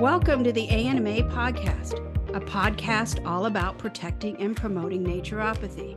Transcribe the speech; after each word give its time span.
Welcome 0.00 0.44
to 0.44 0.52
the 0.52 0.68
ANMA 0.68 1.22
podcast, 1.32 1.94
a 2.36 2.40
podcast 2.40 3.24
all 3.24 3.46
about 3.46 3.78
protecting 3.78 4.36
and 4.42 4.54
promoting 4.54 5.02
naturopathy. 5.02 5.96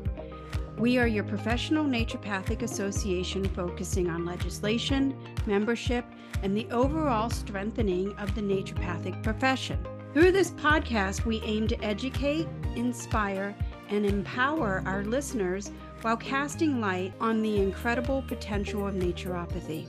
We 0.77 0.97
are 0.97 1.05
your 1.05 1.25
professional 1.25 1.83
naturopathic 1.83 2.61
association 2.61 3.43
focusing 3.49 4.09
on 4.09 4.23
legislation, 4.23 5.17
membership, 5.45 6.05
and 6.43 6.55
the 6.55 6.65
overall 6.71 7.29
strengthening 7.29 8.13
of 8.13 8.33
the 8.35 8.41
naturopathic 8.41 9.21
profession. 9.21 9.85
Through 10.13 10.31
this 10.31 10.51
podcast, 10.51 11.25
we 11.25 11.41
aim 11.43 11.67
to 11.67 11.83
educate, 11.83 12.47
inspire, 12.77 13.53
and 13.89 14.05
empower 14.05 14.81
our 14.85 15.03
listeners 15.03 15.71
while 16.03 16.15
casting 16.15 16.79
light 16.79 17.11
on 17.19 17.41
the 17.41 17.61
incredible 17.61 18.21
potential 18.29 18.87
of 18.87 18.95
naturopathy. 18.95 19.87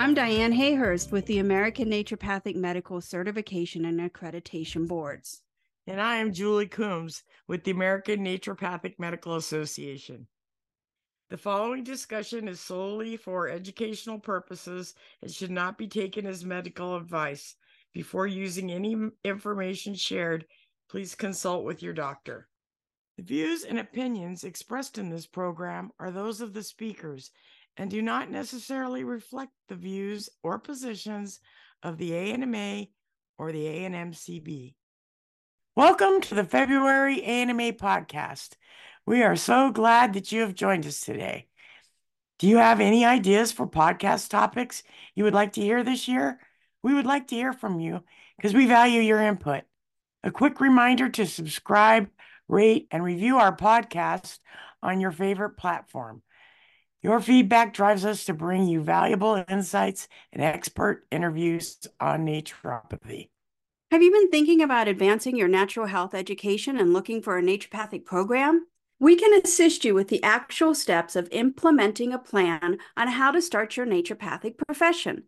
I'm 0.00 0.14
Diane 0.14 0.54
Hayhurst 0.54 1.12
with 1.12 1.26
the 1.26 1.40
American 1.40 1.90
Naturopathic 1.90 2.56
Medical 2.56 3.02
Certification 3.02 3.84
and 3.84 4.00
Accreditation 4.00 4.88
Boards. 4.88 5.42
And 5.86 6.00
I 6.00 6.16
am 6.16 6.32
Julie 6.32 6.68
Coombs 6.68 7.22
with 7.46 7.64
the 7.64 7.72
American 7.72 8.24
Naturopathic 8.24 8.94
Medical 8.98 9.36
Association. 9.36 10.26
The 11.28 11.36
following 11.36 11.84
discussion 11.84 12.48
is 12.48 12.60
solely 12.60 13.18
for 13.18 13.50
educational 13.50 14.18
purposes 14.18 14.94
and 15.20 15.30
should 15.30 15.50
not 15.50 15.76
be 15.76 15.86
taken 15.86 16.26
as 16.26 16.46
medical 16.46 16.96
advice. 16.96 17.56
Before 17.92 18.26
using 18.26 18.72
any 18.72 18.96
information 19.22 19.94
shared, 19.94 20.46
please 20.88 21.14
consult 21.14 21.62
with 21.62 21.82
your 21.82 21.92
doctor. 21.92 22.48
The 23.18 23.22
views 23.24 23.64
and 23.64 23.78
opinions 23.78 24.44
expressed 24.44 24.96
in 24.96 25.10
this 25.10 25.26
program 25.26 25.90
are 26.00 26.10
those 26.10 26.40
of 26.40 26.54
the 26.54 26.62
speakers 26.62 27.32
and 27.80 27.90
do 27.90 28.02
not 28.02 28.30
necessarily 28.30 29.04
reflect 29.04 29.52
the 29.70 29.74
views 29.74 30.28
or 30.42 30.58
positions 30.58 31.40
of 31.82 31.96
the 31.96 32.10
ANMA 32.10 32.90
or 33.38 33.52
the 33.52 33.64
ANMCB. 33.64 34.74
Welcome 35.74 36.20
to 36.20 36.34
the 36.34 36.44
February 36.44 37.22
ANMA 37.22 37.72
podcast. 37.78 38.50
We 39.06 39.22
are 39.22 39.34
so 39.34 39.70
glad 39.70 40.12
that 40.12 40.30
you 40.30 40.42
have 40.42 40.54
joined 40.54 40.84
us 40.84 41.00
today. 41.00 41.46
Do 42.38 42.48
you 42.48 42.58
have 42.58 42.80
any 42.80 43.06
ideas 43.06 43.50
for 43.50 43.66
podcast 43.66 44.28
topics 44.28 44.82
you 45.14 45.24
would 45.24 45.32
like 45.32 45.54
to 45.54 45.62
hear 45.62 45.82
this 45.82 46.06
year? 46.06 46.38
We 46.82 46.92
would 46.92 47.06
like 47.06 47.28
to 47.28 47.34
hear 47.34 47.54
from 47.54 47.80
you 47.80 48.04
because 48.36 48.52
we 48.52 48.66
value 48.66 49.00
your 49.00 49.22
input. 49.22 49.62
A 50.22 50.30
quick 50.30 50.60
reminder 50.60 51.08
to 51.08 51.24
subscribe, 51.24 52.10
rate, 52.46 52.88
and 52.90 53.02
review 53.02 53.38
our 53.38 53.56
podcast 53.56 54.38
on 54.82 55.00
your 55.00 55.12
favorite 55.12 55.56
platform. 55.56 56.20
Your 57.02 57.20
feedback 57.20 57.72
drives 57.72 58.04
us 58.04 58.26
to 58.26 58.34
bring 58.34 58.68
you 58.68 58.82
valuable 58.82 59.42
insights 59.48 60.06
and 60.32 60.42
expert 60.42 61.06
interviews 61.10 61.78
on 61.98 62.26
naturopathy. 62.26 63.30
Have 63.90 64.02
you 64.02 64.12
been 64.12 64.30
thinking 64.30 64.60
about 64.60 64.86
advancing 64.86 65.34
your 65.34 65.48
natural 65.48 65.86
health 65.86 66.14
education 66.14 66.78
and 66.78 66.92
looking 66.92 67.22
for 67.22 67.38
a 67.38 67.42
naturopathic 67.42 68.04
program? 68.04 68.66
We 68.98 69.16
can 69.16 69.40
assist 69.42 69.82
you 69.84 69.94
with 69.94 70.08
the 70.08 70.22
actual 70.22 70.74
steps 70.74 71.16
of 71.16 71.28
implementing 71.32 72.12
a 72.12 72.18
plan 72.18 72.76
on 72.98 73.08
how 73.08 73.30
to 73.30 73.40
start 73.40 73.78
your 73.78 73.86
naturopathic 73.86 74.58
profession. 74.58 75.24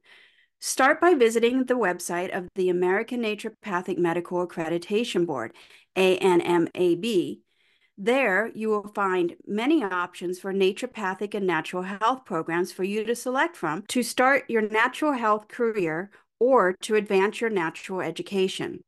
Start 0.61 1.01
by 1.01 1.15
visiting 1.15 1.65
the 1.65 1.75
website 1.75 2.37
of 2.37 2.49
the 2.55 2.69
American 2.69 3.23
Naturopathic 3.23 3.97
Medical 3.97 4.47
Accreditation 4.47 5.27
Board, 5.27 5.57
ANMAB, 5.97 7.41
there, 7.99 8.51
you 8.55 8.69
will 8.69 8.89
find 8.89 9.37
many 9.47 9.85
options 9.85 10.39
for 10.39 10.53
naturopathic 10.53 11.35
and 11.35 11.47
natural 11.47 11.83
health 11.83 12.25
programs 12.25 12.73
for 12.73 12.85
you 12.85 13.05
to 13.05 13.15
select 13.15 13.57
from 13.57 13.85
to 13.89 14.03
start 14.03 14.45
your 14.49 14.63
natural 14.63 15.13
health 15.13 15.49
career 15.49 16.11
or 16.41 16.75
to 16.83 16.97
advance 16.97 17.41
your 17.41 17.51
natural 17.51 18.01
education. 18.01 18.83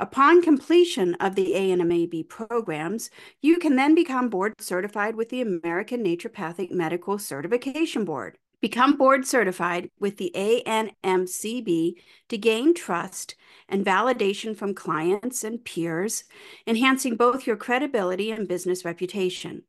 Upon 0.00 0.42
completion 0.42 1.14
of 1.16 1.34
the 1.34 1.54
ANMAB 1.54 2.28
programs, 2.28 3.10
you 3.42 3.58
can 3.58 3.74
then 3.74 3.96
become 3.96 4.28
board 4.28 4.54
certified 4.60 5.16
with 5.16 5.28
the 5.28 5.40
American 5.40 6.04
Naturopathic 6.04 6.70
Medical 6.70 7.18
Certification 7.18 8.04
Board. 8.04 8.38
Become 8.60 8.96
board 8.96 9.24
certified 9.24 9.90
with 10.00 10.16
the 10.16 10.32
ANMCB 10.34 11.94
to 12.28 12.38
gain 12.38 12.74
trust 12.74 13.36
and 13.68 13.84
validation 13.84 14.56
from 14.56 14.74
clients 14.74 15.44
and 15.44 15.64
peers, 15.64 16.24
enhancing 16.66 17.14
both 17.14 17.46
your 17.46 17.56
credibility 17.56 18.32
and 18.32 18.48
business 18.48 18.84
reputation. 18.84 19.62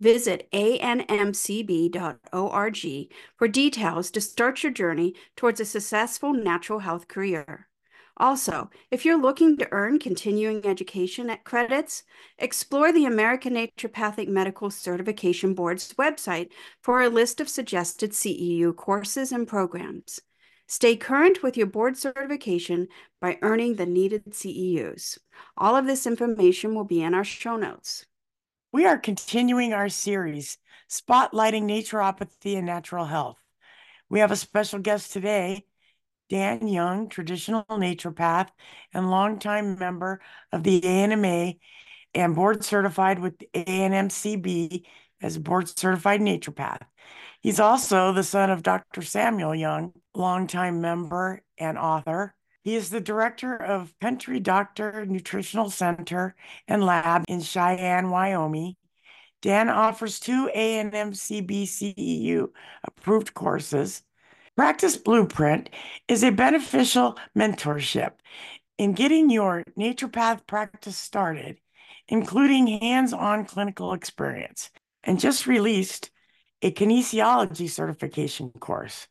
Visit 0.00 0.48
anmcb.org 0.52 1.16
for 3.36 3.48
details 3.48 4.10
to 4.10 4.20
start 4.20 4.62
your 4.62 4.72
journey 4.72 5.14
towards 5.36 5.60
a 5.60 5.64
successful 5.64 6.34
natural 6.34 6.80
health 6.80 7.06
career. 7.06 7.65
Also, 8.18 8.70
if 8.90 9.04
you're 9.04 9.20
looking 9.20 9.58
to 9.58 9.68
earn 9.72 9.98
continuing 9.98 10.64
education 10.64 11.28
at 11.28 11.44
credits, 11.44 12.02
explore 12.38 12.90
the 12.90 13.04
American 13.04 13.54
Naturopathic 13.54 14.26
Medical 14.26 14.70
Certification 14.70 15.52
Board's 15.52 15.92
website 15.94 16.48
for 16.80 17.02
a 17.02 17.10
list 17.10 17.40
of 17.40 17.48
suggested 17.48 18.12
CEU 18.12 18.74
courses 18.74 19.32
and 19.32 19.46
programs. 19.46 20.20
Stay 20.66 20.96
current 20.96 21.42
with 21.42 21.58
your 21.58 21.66
board 21.66 21.98
certification 21.98 22.88
by 23.20 23.38
earning 23.42 23.74
the 23.74 23.86
needed 23.86 24.24
CEUs. 24.32 25.18
All 25.58 25.76
of 25.76 25.86
this 25.86 26.06
information 26.06 26.74
will 26.74 26.84
be 26.84 27.02
in 27.02 27.12
our 27.12 27.22
show 27.22 27.56
notes. 27.56 28.06
We 28.72 28.86
are 28.86 28.98
continuing 28.98 29.74
our 29.74 29.90
series, 29.90 30.56
Spotlighting 30.90 31.64
Naturopathy 31.64 32.56
and 32.56 32.66
Natural 32.66 33.04
Health. 33.04 33.38
We 34.08 34.20
have 34.20 34.30
a 34.30 34.36
special 34.36 34.78
guest 34.78 35.12
today, 35.12 35.65
Dan 36.28 36.66
Young, 36.66 37.08
traditional 37.08 37.64
naturopath 37.64 38.48
and 38.92 39.10
longtime 39.10 39.78
member 39.78 40.20
of 40.52 40.62
the 40.62 40.80
ANMA 40.80 41.58
and 42.14 42.34
board 42.34 42.64
certified 42.64 43.18
with 43.18 43.38
the 43.38 43.48
ANMCB 43.54 44.84
as 45.22 45.36
a 45.36 45.40
board 45.40 45.68
certified 45.78 46.20
naturopath. 46.20 46.82
He's 47.40 47.60
also 47.60 48.12
the 48.12 48.24
son 48.24 48.50
of 48.50 48.62
Dr. 48.62 49.02
Samuel 49.02 49.54
Young, 49.54 49.92
longtime 50.14 50.80
member 50.80 51.42
and 51.58 51.78
author. 51.78 52.34
He 52.62 52.74
is 52.74 52.90
the 52.90 53.00
director 53.00 53.54
of 53.54 53.94
Country 54.00 54.40
Doctor 54.40 55.06
Nutritional 55.06 55.70
Center 55.70 56.34
and 56.66 56.82
Lab 56.82 57.24
in 57.28 57.40
Cheyenne, 57.40 58.10
Wyoming. 58.10 58.74
Dan 59.42 59.68
offers 59.68 60.18
two 60.18 60.50
ANMCB 60.52 61.62
CEU 61.62 62.48
approved 62.82 63.34
courses 63.34 64.02
Practice 64.56 64.96
Blueprint 64.96 65.68
is 66.08 66.24
a 66.24 66.30
beneficial 66.30 67.18
mentorship 67.36 68.12
in 68.78 68.94
getting 68.94 69.28
your 69.28 69.62
naturopath 69.78 70.46
practice 70.46 70.96
started, 70.96 71.58
including 72.08 72.66
hands 72.66 73.12
on 73.12 73.44
clinical 73.44 73.92
experience, 73.92 74.70
and 75.04 75.20
just 75.20 75.46
released 75.46 76.10
a 76.62 76.72
kinesiology 76.72 77.68
certification 77.68 78.50
course. 78.58 79.08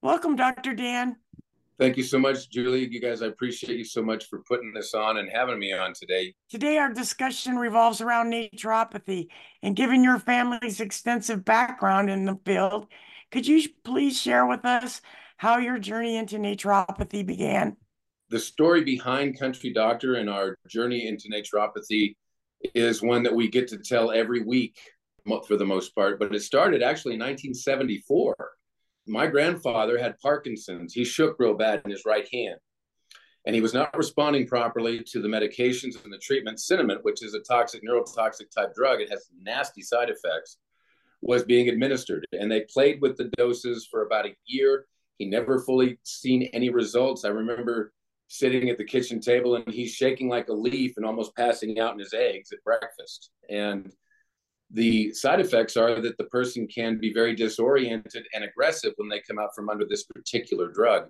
Welcome, 0.00 0.36
Dr. 0.36 0.74
Dan. 0.74 1.16
Thank 1.76 1.96
you 1.96 2.04
so 2.04 2.20
much, 2.20 2.48
Julie. 2.48 2.86
You 2.88 3.00
guys, 3.00 3.20
I 3.20 3.26
appreciate 3.26 3.76
you 3.76 3.84
so 3.84 4.00
much 4.00 4.26
for 4.26 4.44
putting 4.46 4.72
this 4.72 4.94
on 4.94 5.16
and 5.16 5.28
having 5.28 5.58
me 5.58 5.72
on 5.72 5.92
today. 5.92 6.36
Today, 6.48 6.78
our 6.78 6.92
discussion 6.92 7.56
revolves 7.56 8.00
around 8.00 8.32
naturopathy. 8.32 9.26
And 9.60 9.74
given 9.74 10.04
your 10.04 10.20
family's 10.20 10.80
extensive 10.80 11.44
background 11.44 12.10
in 12.10 12.26
the 12.26 12.38
field, 12.44 12.86
could 13.34 13.48
you 13.48 13.68
please 13.82 14.16
share 14.16 14.46
with 14.46 14.64
us 14.64 15.00
how 15.38 15.58
your 15.58 15.76
journey 15.76 16.16
into 16.16 16.36
naturopathy 16.36 17.26
began? 17.26 17.76
The 18.30 18.38
story 18.38 18.84
behind 18.84 19.40
Country 19.40 19.72
Doctor 19.72 20.14
and 20.14 20.30
our 20.30 20.56
journey 20.68 21.08
into 21.08 21.28
naturopathy 21.28 22.14
is 22.76 23.02
one 23.02 23.24
that 23.24 23.34
we 23.34 23.48
get 23.48 23.66
to 23.68 23.78
tell 23.78 24.12
every 24.12 24.44
week 24.44 24.78
for 25.48 25.56
the 25.56 25.66
most 25.66 25.96
part, 25.96 26.20
but 26.20 26.32
it 26.32 26.42
started 26.42 26.80
actually 26.80 27.14
in 27.14 27.20
1974. 27.20 28.36
My 29.08 29.26
grandfather 29.26 29.98
had 29.98 30.16
Parkinson's. 30.20 30.94
He 30.94 31.04
shook 31.04 31.34
real 31.40 31.54
bad 31.54 31.82
in 31.84 31.90
his 31.90 32.04
right 32.06 32.28
hand 32.32 32.60
and 33.46 33.54
he 33.54 33.60
was 33.60 33.74
not 33.74 33.96
responding 33.96 34.46
properly 34.46 35.02
to 35.08 35.20
the 35.20 35.28
medications 35.28 36.02
and 36.04 36.12
the 36.12 36.18
treatment. 36.18 36.58
Sinemet, 36.58 37.02
which 37.02 37.24
is 37.24 37.34
a 37.34 37.40
toxic, 37.40 37.82
neurotoxic 37.82 38.48
type 38.54 38.72
drug, 38.76 39.00
it 39.00 39.10
has 39.10 39.26
nasty 39.42 39.82
side 39.82 40.08
effects 40.08 40.58
was 41.24 41.42
being 41.42 41.70
administered. 41.70 42.26
And 42.32 42.52
they 42.52 42.66
played 42.72 43.00
with 43.00 43.16
the 43.16 43.30
doses 43.36 43.88
for 43.90 44.04
about 44.04 44.26
a 44.26 44.36
year. 44.44 44.84
He 45.16 45.24
never 45.24 45.58
fully 45.58 45.98
seen 46.02 46.50
any 46.52 46.68
results. 46.68 47.24
I 47.24 47.28
remember 47.28 47.92
sitting 48.28 48.68
at 48.68 48.76
the 48.76 48.84
kitchen 48.84 49.20
table 49.20 49.56
and 49.56 49.72
he's 49.72 49.94
shaking 49.94 50.28
like 50.28 50.48
a 50.48 50.52
leaf 50.52 50.92
and 50.96 51.06
almost 51.06 51.34
passing 51.34 51.78
out 51.78 51.94
in 51.94 51.98
his 51.98 52.12
eggs 52.12 52.52
at 52.52 52.62
breakfast. 52.62 53.30
And 53.48 53.90
the 54.70 55.14
side 55.14 55.40
effects 55.40 55.78
are 55.78 55.98
that 56.00 56.18
the 56.18 56.24
person 56.24 56.66
can 56.66 56.98
be 56.98 57.12
very 57.12 57.34
disoriented 57.34 58.26
and 58.34 58.44
aggressive 58.44 58.92
when 58.96 59.08
they 59.08 59.22
come 59.26 59.38
out 59.38 59.54
from 59.56 59.70
under 59.70 59.86
this 59.86 60.04
particular 60.04 60.70
drug. 60.70 61.08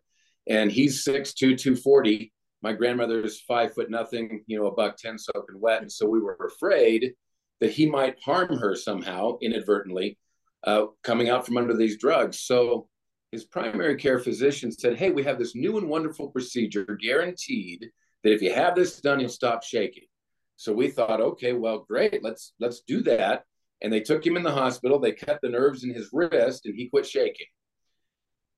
And 0.49 0.71
he's 0.71 1.05
6'2, 1.05 1.35
240. 1.59 2.33
My 2.63 2.73
grandmother 2.73 3.25
is 3.25 3.41
five 3.41 3.75
foot 3.75 3.91
nothing, 3.91 4.45
you 4.47 4.59
know, 4.59 4.67
a 4.67 4.75
buck 4.75 4.97
10 4.97 5.19
soaking 5.19 5.61
wet. 5.61 5.83
And 5.83 5.91
so 5.91 6.09
we 6.09 6.21
were 6.21 6.39
afraid 6.55 7.15
that 7.61 7.71
he 7.71 7.87
might 7.87 8.23
harm 8.23 8.57
her 8.57 8.75
somehow 8.75 9.39
inadvertently 9.41 10.19
uh, 10.65 10.87
coming 11.03 11.29
out 11.29 11.47
from 11.47 11.57
under 11.57 11.77
these 11.77 11.99
drugs. 11.99 12.41
So 12.41 12.89
his 13.33 13.45
primary 13.45 13.97
care 13.97 14.19
physician 14.19 14.71
said, 14.71 14.97
Hey, 14.97 15.11
we 15.11 15.25
have 15.25 15.39
this 15.39 15.55
new 15.55 15.79
and 15.79 15.89
wonderful 15.89 16.29
procedure 16.29 16.85
guaranteed 17.01 17.91
that 18.23 18.33
if 18.33 18.43
you 18.43 18.53
have 18.53 18.75
this 18.75 19.01
done, 19.01 19.21
you'll 19.21 19.29
stop 19.29 19.63
shaking. 19.63 20.05
So 20.57 20.73
we 20.73 20.89
thought, 20.89 21.21
okay, 21.21 21.53
well, 21.53 21.85
great, 21.87 22.23
let's 22.23 22.55
let's 22.61 22.83
do 22.87 23.03
that. 23.03 23.45
And 23.83 23.93
they 23.93 24.01
took 24.01 24.25
him 24.25 24.37
in 24.37 24.43
the 24.43 24.53
hospital. 24.53 24.99
They 24.99 25.13
cut 25.13 25.41
the 25.43 25.49
nerves 25.49 25.85
in 25.85 25.93
his 25.93 26.09
wrist, 26.13 26.65
and 26.65 26.75
he 26.75 26.89
quit 26.89 27.07
shaking. 27.07 27.47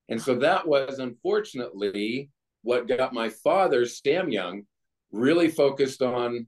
And 0.08 0.20
so 0.20 0.36
that 0.36 0.68
was 0.68 0.98
unfortunately 0.98 2.30
what 2.62 2.86
got 2.86 3.12
my 3.12 3.28
father, 3.28 3.86
Sam 3.86 4.28
Young, 4.28 4.62
really 5.10 5.48
focused 5.48 6.02
on 6.02 6.46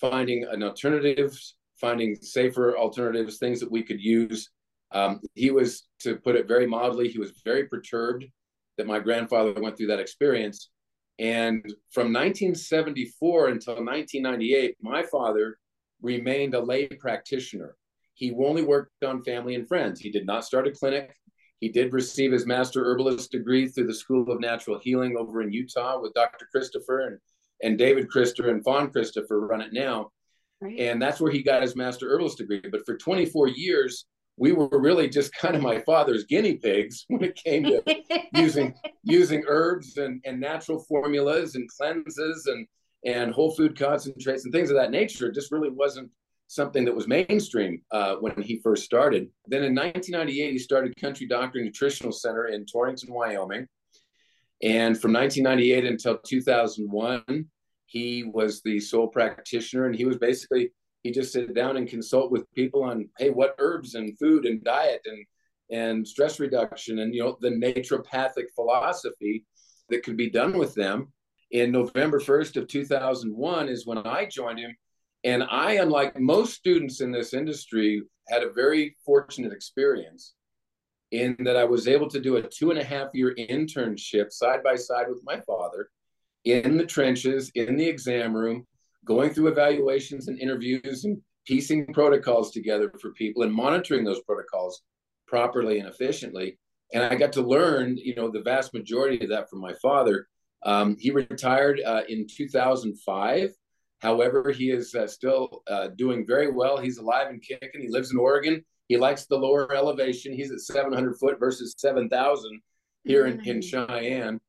finding 0.00 0.44
an 0.44 0.62
alternative, 0.62 1.38
finding 1.80 2.14
safer 2.16 2.76
alternatives, 2.76 3.38
things 3.38 3.60
that 3.60 3.70
we 3.70 3.82
could 3.82 4.00
use. 4.00 4.50
Um, 4.92 5.20
he 5.34 5.50
was, 5.50 5.88
to 6.00 6.16
put 6.16 6.36
it 6.36 6.48
very 6.48 6.66
mildly, 6.66 7.08
he 7.08 7.18
was 7.18 7.40
very 7.44 7.66
perturbed 7.66 8.24
that 8.76 8.86
my 8.86 8.98
grandfather 8.98 9.54
went 9.60 9.76
through 9.76 9.88
that 9.88 10.00
experience. 10.00 10.70
And 11.18 11.62
from 11.90 12.12
1974 12.12 13.48
until 13.48 13.74
1998, 13.74 14.76
my 14.80 15.02
father 15.02 15.58
remained 16.00 16.54
a 16.54 16.60
lay 16.60 16.86
practitioner. 16.86 17.76
He 18.14 18.32
only 18.32 18.62
worked 18.62 19.04
on 19.04 19.22
family 19.22 19.54
and 19.54 19.68
friends. 19.68 20.00
He 20.00 20.10
did 20.10 20.26
not 20.26 20.44
start 20.44 20.66
a 20.66 20.70
clinic. 20.70 21.14
He 21.60 21.68
did 21.68 21.92
receive 21.92 22.32
his 22.32 22.46
master 22.46 22.84
herbalist 22.84 23.30
degree 23.30 23.68
through 23.68 23.86
the 23.86 23.94
School 23.94 24.30
of 24.30 24.40
Natural 24.40 24.78
Healing 24.78 25.16
over 25.18 25.42
in 25.42 25.52
Utah 25.52 26.00
with 26.00 26.14
Dr. 26.14 26.48
Christopher 26.50 27.00
and, 27.00 27.18
and 27.62 27.78
David 27.78 28.08
Christopher 28.08 28.50
and 28.50 28.64
Fawn 28.64 28.90
Christopher 28.90 29.40
run 29.40 29.60
it 29.60 29.72
now. 29.72 30.10
Right. 30.60 30.78
And 30.78 31.00
that's 31.00 31.20
where 31.20 31.32
he 31.32 31.42
got 31.42 31.62
his 31.62 31.74
master 31.74 32.08
herbalist 32.10 32.38
degree. 32.38 32.62
But 32.70 32.84
for 32.84 32.96
24 32.96 33.48
years, 33.48 34.06
we 34.36 34.52
were 34.52 34.68
really 34.72 35.08
just 35.08 35.32
kind 35.34 35.54
of 35.54 35.62
my 35.62 35.80
father's 35.80 36.24
guinea 36.24 36.56
pigs 36.56 37.04
when 37.08 37.24
it 37.24 37.36
came 37.36 37.64
to 37.64 37.82
using 38.34 38.74
using 39.02 39.44
herbs 39.46 39.96
and, 39.96 40.20
and 40.24 40.40
natural 40.40 40.84
formulas 40.88 41.54
and 41.54 41.68
cleanses 41.68 42.46
and 42.46 42.66
and 43.04 43.32
whole 43.32 43.54
food 43.54 43.78
concentrates 43.78 44.44
and 44.44 44.52
things 44.52 44.70
of 44.70 44.76
that 44.76 44.90
nature. 44.90 45.28
It 45.28 45.34
just 45.34 45.52
really 45.52 45.70
wasn't 45.70 46.10
something 46.48 46.84
that 46.84 46.94
was 46.94 47.06
mainstream 47.06 47.80
uh, 47.92 48.16
when 48.16 48.42
he 48.42 48.60
first 48.60 48.84
started. 48.84 49.28
Then 49.46 49.62
in 49.62 49.74
1998, 49.74 50.50
he 50.50 50.58
started 50.58 50.96
Country 50.96 51.26
Doctor 51.26 51.62
Nutritional 51.62 52.12
Center 52.12 52.46
in 52.46 52.66
Torrington, 52.66 53.12
Wyoming. 53.12 53.66
And 54.62 55.00
from 55.00 55.12
1998 55.12 55.84
until 55.86 56.18
2001, 56.18 57.46
he 57.90 58.22
was 58.22 58.62
the 58.62 58.78
sole 58.78 59.08
practitioner, 59.08 59.86
and 59.86 59.96
he 59.96 60.04
was 60.04 60.16
basically 60.16 60.70
he 61.02 61.10
just 61.10 61.32
sit 61.32 61.54
down 61.54 61.76
and 61.76 61.88
consult 61.88 62.30
with 62.30 62.52
people 62.54 62.84
on 62.84 63.08
hey, 63.18 63.30
what 63.30 63.56
herbs 63.58 63.96
and 63.96 64.16
food 64.16 64.46
and 64.46 64.62
diet 64.62 65.02
and 65.04 65.26
and 65.72 66.06
stress 66.06 66.38
reduction 66.38 67.00
and 67.00 67.14
you 67.14 67.22
know 67.22 67.36
the 67.40 67.50
naturopathic 67.50 68.46
philosophy 68.54 69.44
that 69.88 70.04
could 70.04 70.16
be 70.16 70.30
done 70.30 70.56
with 70.56 70.74
them. 70.74 71.12
In 71.50 71.72
November 71.72 72.20
1st 72.20 72.58
of 72.58 72.68
2001 72.68 73.68
is 73.68 73.84
when 73.84 73.98
I 73.98 74.26
joined 74.26 74.60
him 74.60 74.76
and 75.24 75.42
I, 75.50 75.72
unlike 75.72 76.18
most 76.18 76.54
students 76.54 77.00
in 77.00 77.10
this 77.10 77.34
industry, 77.34 78.02
had 78.28 78.44
a 78.44 78.52
very 78.52 78.96
fortunate 79.04 79.52
experience 79.52 80.34
in 81.10 81.36
that 81.40 81.56
I 81.56 81.64
was 81.64 81.88
able 81.88 82.08
to 82.08 82.20
do 82.20 82.36
a 82.36 82.42
two 82.42 82.70
and 82.70 82.78
a 82.78 82.84
half 82.84 83.08
year 83.14 83.34
internship 83.36 84.30
side 84.30 84.62
by 84.62 84.76
side 84.76 85.08
with 85.08 85.22
my 85.24 85.40
father 85.40 85.90
in 86.44 86.76
the 86.76 86.86
trenches, 86.86 87.50
in 87.54 87.76
the 87.76 87.86
exam 87.86 88.34
room, 88.34 88.66
going 89.04 89.32
through 89.32 89.48
evaluations 89.48 90.28
and 90.28 90.38
interviews 90.38 91.04
and 91.04 91.20
piecing 91.46 91.92
protocols 91.92 92.50
together 92.50 92.92
for 93.00 93.12
people 93.12 93.42
and 93.42 93.52
monitoring 93.52 94.04
those 94.04 94.22
protocols 94.22 94.82
properly 95.26 95.78
and 95.78 95.88
efficiently. 95.88 96.58
And 96.92 97.02
I 97.02 97.14
got 97.14 97.32
to 97.34 97.42
learn, 97.42 97.96
you 97.96 98.14
know, 98.14 98.30
the 98.30 98.42
vast 98.42 98.74
majority 98.74 99.22
of 99.24 99.30
that 99.30 99.48
from 99.48 99.60
my 99.60 99.74
father. 99.74 100.26
Um, 100.64 100.96
he 100.98 101.10
retired 101.10 101.80
uh, 101.84 102.02
in 102.08 102.26
2005 102.28 103.50
However, 104.00 104.50
he 104.50 104.70
is 104.70 104.94
uh, 104.94 105.06
still 105.06 105.62
uh, 105.68 105.88
doing 105.88 106.26
very 106.26 106.50
well. 106.50 106.78
He's 106.78 106.98
alive 106.98 107.28
and 107.28 107.42
kicking. 107.42 107.82
He 107.82 107.88
lives 107.88 108.10
in 108.10 108.18
Oregon. 108.18 108.64
He 108.88 108.96
likes 108.96 109.26
the 109.26 109.36
lower 109.36 109.72
elevation. 109.74 110.32
He's 110.32 110.50
at 110.50 110.60
700 110.60 111.18
foot 111.18 111.38
versus 111.38 111.74
7,000 111.78 112.60
here 113.04 113.26
in, 113.26 113.46
in 113.46 113.60
Cheyenne. 113.60 114.40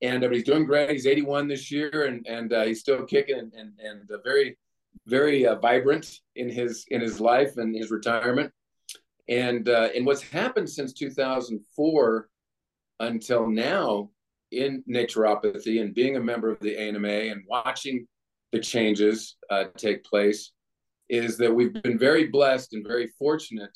And 0.00 0.24
uh, 0.24 0.30
he's 0.30 0.44
doing 0.44 0.64
great. 0.64 0.90
He's 0.90 1.06
81 1.06 1.48
this 1.48 1.70
year, 1.70 2.06
and 2.06 2.26
and 2.26 2.52
uh, 2.52 2.64
he's 2.64 2.80
still 2.80 3.04
kicking 3.04 3.38
and 3.38 3.52
and, 3.54 3.72
and 3.80 4.10
uh, 4.10 4.18
very, 4.24 4.56
very 5.06 5.46
uh, 5.46 5.56
vibrant 5.56 6.20
in 6.36 6.48
his 6.48 6.84
in 6.88 7.00
his 7.00 7.20
life 7.20 7.56
and 7.56 7.74
his 7.74 7.90
retirement. 7.90 8.52
And 9.28 9.68
and 9.68 10.06
what's 10.06 10.22
happened 10.22 10.70
since 10.70 10.92
2004 10.92 12.28
until 13.00 13.48
now 13.48 14.10
in 14.50 14.82
naturopathy 14.88 15.80
and 15.80 15.94
being 15.94 16.16
a 16.16 16.20
member 16.20 16.50
of 16.50 16.60
the 16.60 16.74
ANMA 16.74 17.30
and 17.30 17.42
watching 17.48 18.06
the 18.52 18.58
changes 18.58 19.36
uh, 19.50 19.64
take 19.76 20.04
place 20.04 20.52
is 21.08 21.36
that 21.38 21.54
we've 21.54 21.82
been 21.82 21.98
very 21.98 22.26
blessed 22.26 22.74
and 22.74 22.86
very 22.86 23.08
fortunate 23.18 23.70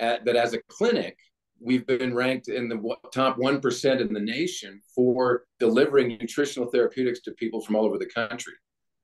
at, 0.00 0.24
that 0.24 0.36
as 0.36 0.54
a 0.54 0.62
clinic, 0.68 1.16
we've 1.60 1.86
been 1.86 2.14
ranked 2.14 2.48
in 2.48 2.68
the 2.68 2.96
top 3.12 3.36
1% 3.36 4.00
in 4.00 4.12
the 4.12 4.20
nation 4.20 4.80
for 4.94 5.44
delivering 5.58 6.08
nutritional 6.08 6.70
therapeutics 6.70 7.20
to 7.20 7.32
people 7.32 7.60
from 7.60 7.76
all 7.76 7.84
over 7.84 7.98
the 7.98 8.06
country 8.06 8.54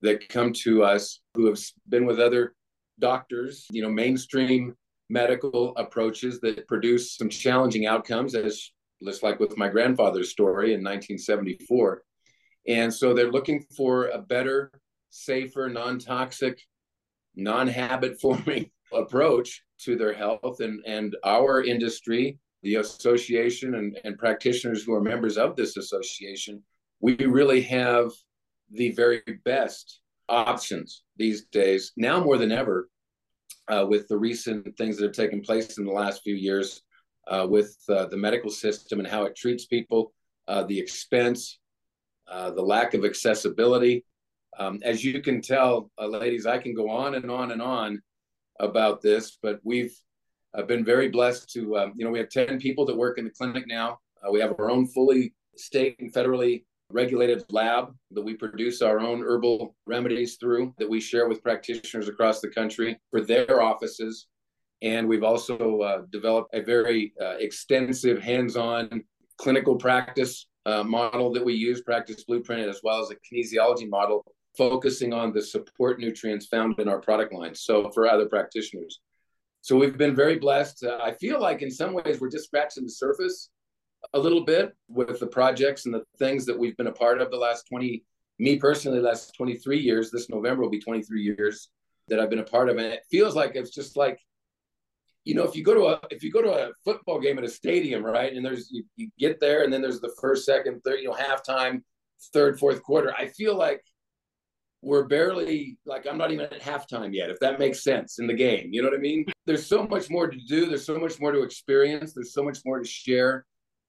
that 0.03 0.29
come 0.29 0.53
to 0.53 0.85
us 0.85 1.21
who 1.35 1.47
have 1.47 1.59
been 1.89 2.06
with 2.06 2.21
other 2.21 2.55
doctors, 3.01 3.67
you 3.71 3.83
know, 3.83 3.91
mainstream 3.91 4.75
medical 5.11 5.75
approaches 5.77 6.41
that 6.41 6.67
produce 6.69 7.17
some 7.17 7.29
challenging 7.29 7.87
outcomes, 7.87 8.35
as 8.35 8.71
just 9.03 9.23
like 9.23 9.41
with 9.41 9.56
my 9.56 9.69
grandfather's 9.69 10.31
story 10.31 10.75
in 10.75 10.81
1974. 10.81 12.03
And 12.67 12.93
so 12.93 13.12
they're 13.12 13.31
looking 13.31 13.65
for 13.77 14.09
a 14.09 14.19
better 14.19 14.71
safer, 15.11 15.69
non 15.69 15.99
toxic, 15.99 16.59
non 17.35 17.69
habit 17.69 18.21
forming 18.21 18.71
approach 18.93 19.62
to 19.81 19.97
their 19.97 20.15
health. 20.15 20.61
And, 20.61 20.83
and 20.87 21.17
our 21.25 21.62
industry, 21.62 22.39
the 22.64 22.76
association, 22.76 23.76
and, 23.76 23.99
and 24.05 24.19
practitioners 24.19 24.82
who 24.82 24.94
are 24.94 25.00
members 25.00 25.37
of 25.38 25.55
this 25.55 25.76
association, 25.76 26.62
we 27.00 27.14
really 27.14 27.61
have 27.62 28.11
the 28.72 28.90
very 28.93 29.22
best 29.44 30.00
options 30.28 31.05
these 31.16 31.44
days, 31.46 31.93
now 31.96 32.22
more 32.22 32.38
than 32.38 32.50
ever, 32.50 32.88
uh, 33.69 33.84
with 33.88 34.08
the 34.08 34.16
recent 34.16 34.76
things 34.76 34.96
that 34.96 35.05
have 35.05 35.12
taken 35.12 35.40
place 35.40 35.78
in 35.78 35.84
the 35.84 35.93
last 35.93 36.22
few 36.22 36.34
years 36.34 36.82
uh, 37.29 37.46
with 37.48 37.77
uh, 37.89 38.06
the 38.06 38.17
medical 38.17 38.50
system 38.50 38.98
and 38.98 39.08
how 39.08 39.24
it 39.24 39.36
treats 39.36 39.67
people, 39.67 40.12
uh, 40.48 40.62
the 40.65 40.79
expense, 40.79 41.58
uh, 42.29 42.50
the 42.50 42.62
lack 42.62 42.94
of 42.94 43.05
accessibility. 43.05 44.05
Um, 44.58 44.81
as 44.82 45.05
you 45.05 45.20
can 45.20 45.41
tell, 45.41 45.91
uh, 45.98 46.06
ladies, 46.06 46.46
I 46.46 46.58
can 46.58 46.74
go 46.74 46.89
on 46.89 47.15
and 47.15 47.31
on 47.31 47.50
and 47.53 47.62
on 47.62 48.03
about 48.60 49.03
this, 49.03 49.39
but 49.43 49.60
we've 49.65 49.96
uh, 50.56 50.63
been 50.63 50.84
very 50.84 51.08
blessed 51.08 51.51
to, 51.51 51.77
um, 51.77 51.93
you 51.96 52.05
know, 52.05 52.11
we 52.11 52.19
have 52.19 52.29
10 52.29 52.58
people 52.58 52.84
that 52.87 52.96
work 52.96 53.19
in 53.19 53.25
the 53.25 53.31
clinic 53.31 53.65
now. 53.67 53.99
Uh, 54.23 54.31
we 54.31 54.41
have 54.41 54.55
our 54.58 54.70
own 54.70 54.87
fully 54.87 55.34
state 55.56 55.96
and 56.01 56.13
federally 56.13 56.65
regulated 56.91 57.44
lab 57.51 57.94
that 58.11 58.23
we 58.23 58.34
produce 58.34 58.82
our 58.82 59.01
own 59.01 59.23
herbal 59.23 59.75
remedies 59.87 60.37
through 60.37 60.75
that 60.79 60.89
we 60.89 61.01
share 61.01 61.29
with 61.29 61.43
practitioners 61.43 62.08
across 62.08 62.41
the 62.41 62.49
country 62.49 62.99
for 63.11 63.20
their 63.20 63.63
offices. 63.63 64.27
And 64.82 65.08
we've 65.08 65.25
also 65.25 65.81
uh, 65.81 66.03
developed 66.11 66.55
a 66.55 66.63
very 66.63 67.15
uh, 67.20 67.37
extensive 67.39 68.23
hands 68.23 68.56
on 68.56 69.03
clinical 69.39 69.77
practice 69.77 70.46
uh, 70.67 70.82
model 70.82 71.32
that 71.32 71.44
we 71.44 71.55
use, 71.55 71.82
practice 71.82 72.25
blueprint, 72.25 72.69
as 72.69 72.81
well 72.82 73.01
as 73.01 73.11
a 73.11 73.17
kinesiology 73.17 73.89
model 73.89 74.25
focusing 74.56 75.13
on 75.13 75.32
the 75.32 75.43
support 75.43 75.99
nutrients 75.99 76.46
found 76.46 76.79
in 76.79 76.89
our 76.89 77.01
product 77.01 77.32
line. 77.32 77.55
So 77.55 77.91
for 77.91 78.06
other 78.06 78.27
practitioners. 78.27 79.01
So 79.65 79.79
we've 79.79 79.97
been 79.97 80.15
very 80.15 80.39
blessed. 80.39 80.85
Uh, 80.85 80.99
I 81.03 81.13
feel 81.13 81.41
like 81.41 81.63
in 81.63 81.71
some 81.71 81.94
ways 81.94 82.21
we're 82.21 82.29
just 82.29 82.44
scratching 82.44 82.85
the 82.85 82.91
surface 82.91 83.49
a 84.13 84.19
little 84.19 84.44
bit 84.44 84.77
with 84.91 85.19
the 85.19 85.27
projects 85.27 85.87
and 85.87 85.94
the 85.94 86.05
things 86.19 86.44
that 86.44 86.59
we've 86.59 86.77
been 86.77 86.89
a 86.89 86.93
part 86.93 87.19
of 87.19 87.31
the 87.31 87.39
last 87.39 87.67
20, 87.71 88.05
me 88.39 88.59
personally, 88.59 89.01
last 89.01 89.35
23 89.35 89.79
years. 89.79 90.11
This 90.11 90.29
November 90.29 90.61
will 90.61 90.69
be 90.69 90.81
23 90.81 91.23
years 91.23 91.71
that 92.09 92.21
I've 92.21 92.29
been 92.29 92.41
a 92.41 92.44
part 92.44 92.69
of. 92.69 92.77
And 92.77 92.89
it 92.89 93.05
feels 93.11 93.35
like 93.35 93.53
it's 93.56 93.71
just 93.71 93.97
like, 93.97 94.21
you 95.25 95.35
know, 95.35 95.44
if 95.44 95.56
you 95.56 95.65
go 95.65 95.73
to 95.73 95.87
a 95.87 96.01
if 96.11 96.23
you 96.23 96.31
go 96.31 96.43
to 96.43 96.53
a 96.53 96.73
football 96.85 97.19
game 97.19 97.39
at 97.39 97.44
a 97.44 97.49
stadium, 97.49 98.05
right? 98.05 98.35
And 98.35 98.44
there's 98.44 98.71
you, 98.71 98.85
you 98.97 99.09
get 99.19 99.41
there 99.41 99.65
and 99.65 99.73
then 99.73 99.81
there's 99.81 100.03
the 100.03 100.15
first, 100.21 100.44
second, 100.44 100.83
third, 100.85 100.99
you 101.01 101.09
know, 101.09 101.15
halftime, 101.15 101.81
third, 102.35 102.59
fourth 102.59 102.83
quarter. 102.83 103.15
I 103.17 103.29
feel 103.29 103.56
like 103.56 103.83
we're 104.84 105.05
barely 105.05 105.79
like 105.86 106.06
I'm 106.06 106.19
not 106.19 106.31
even 106.31 106.44
at 106.44 106.60
halftime 106.60 107.14
yet, 107.14 107.31
if 107.31 107.41
that 107.41 107.58
makes 107.58 107.82
sense 107.82 108.19
in 108.19 108.26
the 108.26 108.34
game. 108.34 108.69
You 108.72 108.82
know 108.82 108.88
what 108.88 108.98
I 108.98 109.00
mean? 109.00 109.24
There's 109.46 109.67
so 109.67 109.86
much 109.86 110.10
more 110.10 110.29
to 110.29 110.38
do. 110.46 110.67
There's 110.67 110.86
so 110.86 110.98
much 110.98 111.20
more 111.20 111.32
to 111.32 111.43
experience. 111.43 112.12
There's 112.12 112.34
so 112.34 112.43
much 112.43 112.58
more 112.64 112.79
to 112.79 112.88
share. 112.88 113.46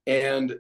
And 0.08 0.56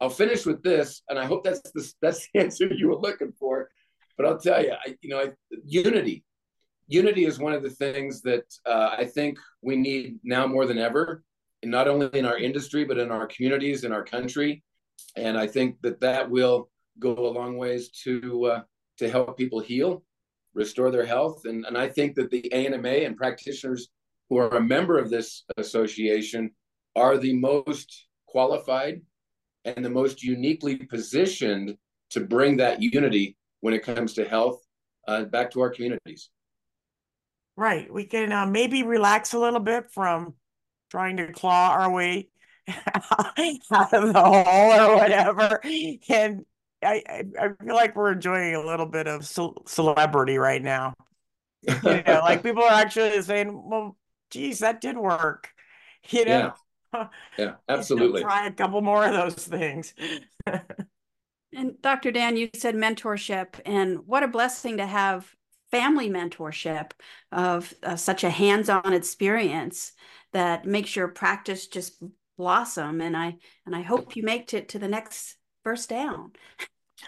I'll 0.00 0.10
finish 0.10 0.44
with 0.44 0.62
this, 0.62 1.02
and 1.08 1.18
I 1.18 1.24
hope 1.24 1.44
that's 1.44 1.60
the 1.72 1.92
that's 2.02 2.28
the 2.32 2.40
answer 2.44 2.68
you 2.72 2.88
were 2.88 3.00
looking 3.00 3.32
for. 3.32 3.70
But 4.16 4.26
I'll 4.26 4.38
tell 4.38 4.62
you, 4.62 4.72
I, 4.72 4.94
you 5.00 5.10
know, 5.10 5.20
I, 5.20 5.32
unity, 5.64 6.24
unity 6.86 7.24
is 7.24 7.38
one 7.38 7.52
of 7.52 7.62
the 7.62 7.70
things 7.70 8.22
that 8.22 8.44
uh, 8.64 8.94
I 8.96 9.06
think 9.06 9.38
we 9.60 9.76
need 9.76 10.18
now 10.22 10.46
more 10.46 10.66
than 10.66 10.78
ever 10.78 11.24
not 11.64 11.88
only 11.88 12.08
in 12.12 12.26
our 12.26 12.38
industry 12.38 12.84
but 12.84 12.98
in 12.98 13.10
our 13.10 13.26
communities 13.26 13.84
in 13.84 13.92
our 13.92 14.04
country 14.04 14.62
and 15.16 15.36
i 15.36 15.46
think 15.46 15.80
that 15.82 16.00
that 16.00 16.28
will 16.30 16.68
go 16.98 17.12
a 17.12 17.32
long 17.32 17.56
ways 17.56 17.90
to 17.90 18.44
uh, 18.46 18.62
to 18.98 19.08
help 19.08 19.36
people 19.36 19.60
heal 19.60 20.02
restore 20.54 20.90
their 20.90 21.06
health 21.06 21.42
and, 21.44 21.64
and 21.66 21.76
i 21.76 21.88
think 21.88 22.14
that 22.14 22.30
the 22.30 22.52
anma 22.52 22.88
and 22.88 23.16
practitioners 23.16 23.88
who 24.28 24.36
are 24.36 24.56
a 24.56 24.60
member 24.62 24.98
of 24.98 25.10
this 25.10 25.44
association 25.56 26.50
are 26.96 27.18
the 27.18 27.34
most 27.34 28.06
qualified 28.26 29.00
and 29.64 29.84
the 29.84 29.90
most 29.90 30.22
uniquely 30.22 30.76
positioned 30.76 31.76
to 32.10 32.20
bring 32.20 32.56
that 32.56 32.82
unity 32.82 33.36
when 33.60 33.74
it 33.74 33.82
comes 33.82 34.14
to 34.14 34.24
health 34.24 34.60
uh, 35.08 35.24
back 35.24 35.50
to 35.50 35.60
our 35.60 35.70
communities. 35.70 36.30
Right. 37.56 37.92
We 37.92 38.04
can 38.04 38.32
uh, 38.32 38.46
maybe 38.46 38.82
relax 38.82 39.32
a 39.32 39.38
little 39.38 39.60
bit 39.60 39.90
from 39.92 40.34
trying 40.90 41.16
to 41.18 41.32
claw 41.32 41.70
our 41.70 41.90
way 41.90 42.28
out 42.68 43.94
of 43.94 44.12
the 44.12 44.22
hole 44.22 44.72
or 44.72 44.96
whatever. 44.96 45.60
And 46.08 46.44
I, 46.84 47.24
I, 47.40 47.48
feel 47.64 47.74
like 47.74 47.96
we're 47.96 48.12
enjoying 48.12 48.54
a 48.54 48.64
little 48.64 48.86
bit 48.86 49.06
of 49.06 49.24
celebrity 49.24 50.38
right 50.38 50.62
now. 50.62 50.94
You 51.62 51.74
know, 51.82 52.02
like 52.22 52.42
people 52.42 52.62
are 52.62 52.72
actually 52.72 53.20
saying, 53.22 53.68
well, 53.68 53.96
geez, 54.30 54.60
that 54.60 54.80
did 54.80 54.96
work. 54.96 55.50
You 56.10 56.24
know? 56.24 56.54
Yeah, 56.92 57.06
yeah 57.38 57.54
absolutely. 57.68 58.22
try 58.22 58.46
a 58.46 58.52
couple 58.52 58.80
more 58.82 59.04
of 59.06 59.12
those 59.12 59.46
things. 59.46 59.94
and 60.46 61.80
Dr. 61.80 62.10
Dan, 62.10 62.36
you 62.36 62.50
said 62.54 62.74
mentorship, 62.74 63.60
and 63.64 64.06
what 64.06 64.22
a 64.22 64.28
blessing 64.28 64.76
to 64.76 64.86
have 64.86 65.34
family 65.70 66.10
mentorship 66.10 66.92
of 67.32 67.72
uh, 67.82 67.96
such 67.96 68.22
a 68.22 68.30
hands-on 68.30 68.92
experience 68.92 69.92
that 70.32 70.66
makes 70.66 70.94
your 70.94 71.08
practice 71.08 71.66
just 71.66 72.02
blossom. 72.36 73.00
And 73.00 73.16
I 73.16 73.36
and 73.66 73.74
I 73.74 73.82
hope 73.82 74.16
you 74.16 74.22
make 74.22 74.52
it 74.52 74.68
to 74.70 74.78
the 74.78 74.88
next 74.88 75.36
first 75.62 75.88
down. 75.88 76.32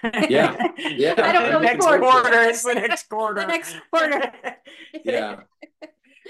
Yeah, 0.03 0.73
yeah. 0.79 1.15
I 1.19 1.33
don't 1.33 1.51
know. 1.51 1.61
Next 1.61 1.85
quarter. 1.85 2.43
It's 2.43 2.63
the 2.63 2.75
next 2.75 3.09
quarter. 3.09 3.41
the 3.41 3.47
next 3.47 3.77
quarter. 3.91 4.33
yeah. 5.05 5.41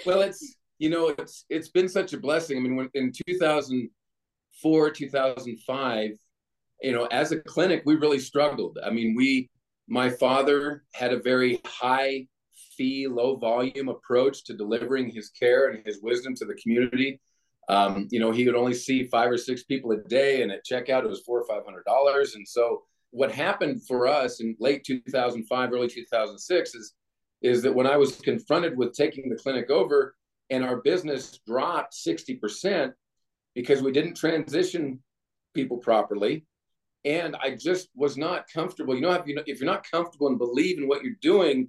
Well, 0.05 0.23
it's 0.23 0.57
you 0.79 0.91
know, 0.91 1.09
it's 1.09 1.45
it's 1.49 1.69
been 1.69 1.89
such 1.89 2.13
a 2.13 2.19
blessing. 2.19 2.57
I 2.59 2.61
mean, 2.61 2.77
when 2.77 2.91
in 2.95 3.13
2004, 3.29 4.91
2005, 4.91 6.11
you 6.83 6.93
know, 6.93 7.07
as 7.07 7.33
a 7.33 7.41
clinic, 7.41 7.83
we 7.87 7.97
really 7.97 8.19
struggled. 8.19 8.79
I 8.85 8.91
mean, 8.91 9.15
we 9.17 9.51
my 9.89 10.11
father 10.11 10.85
had 10.95 11.13
a 11.13 11.21
very 11.21 11.61
high 11.65 12.27
fee, 12.77 13.07
low 13.09 13.37
volume 13.37 13.89
approach 13.89 14.45
to 14.45 14.55
delivering 14.55 15.09
his 15.09 15.31
care 15.31 15.71
and 15.71 15.85
his 15.87 16.01
wisdom 16.03 16.35
to 16.37 16.45
the 16.45 16.55
community. 16.55 17.21
Um, 17.69 18.07
you 18.11 18.21
know, 18.21 18.31
he 18.31 18.45
would 18.47 18.55
only 18.55 18.75
see 18.75 19.05
five 19.05 19.31
or 19.31 19.39
six 19.39 19.65
people 19.65 19.91
a 19.93 19.97
day, 20.09 20.43
and 20.43 20.53
at 20.53 20.65
checkout 20.65 21.05
it 21.05 21.09
was 21.09 21.23
four 21.23 21.41
or 21.41 21.47
five 21.47 21.65
hundred 21.65 21.85
dollars. 21.85 22.35
And 22.35 22.47
so, 22.47 22.85
what 23.17 23.33
happened 23.33 23.83
for 23.87 24.07
us 24.07 24.41
in 24.41 24.55
late 24.61 24.85
2005, 24.85 25.73
early 25.73 25.89
2006 25.89 26.75
is 26.75 26.93
is 27.43 27.63
that 27.63 27.75
when 27.75 27.87
I 27.87 27.97
was 27.97 28.17
confronted 28.17 28.77
with 28.77 28.93
taking 28.95 29.29
the 29.29 29.37
clinic 29.37 29.71
over, 29.71 30.15
and 30.51 30.65
our 30.65 30.77
business 30.77 31.39
dropped 31.47 31.95
60% 31.95 32.93
because 33.55 33.83
we 33.83 33.93
didn't 33.93 34.15
transition 34.15 35.01
people 35.55 35.79
properly 35.79 36.45
and 37.07 37.35
i 37.37 37.55
just 37.55 37.89
was 37.95 38.19
not 38.19 38.45
comfortable. 38.53 38.95
You 38.95 39.01
know 39.01 39.13
if, 39.13 39.27
you 39.27 39.41
if 39.47 39.61
you're 39.61 39.71
not 39.71 39.91
comfortable 39.91 40.29
and 40.29 40.39
believe 40.39 40.77
in 40.79 40.87
what 40.87 41.03
you're 41.03 41.23
doing 41.23 41.69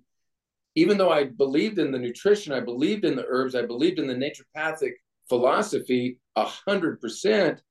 even 0.76 0.98
though 0.98 1.12
i 1.12 1.24
believed 1.24 1.80
in 1.80 1.92
the 1.92 2.00
nutrition 2.00 2.52
i 2.52 2.60
believed 2.60 3.06
in 3.06 3.16
the 3.16 3.26
herbs 3.28 3.56
i 3.56 3.62
believed 3.62 4.00
in 4.00 4.08
the 4.08 4.14
naturopathic 4.14 4.94
philosophy 5.30 6.20
a 6.36 6.44
hundred 6.44 7.00
percent 7.00 7.62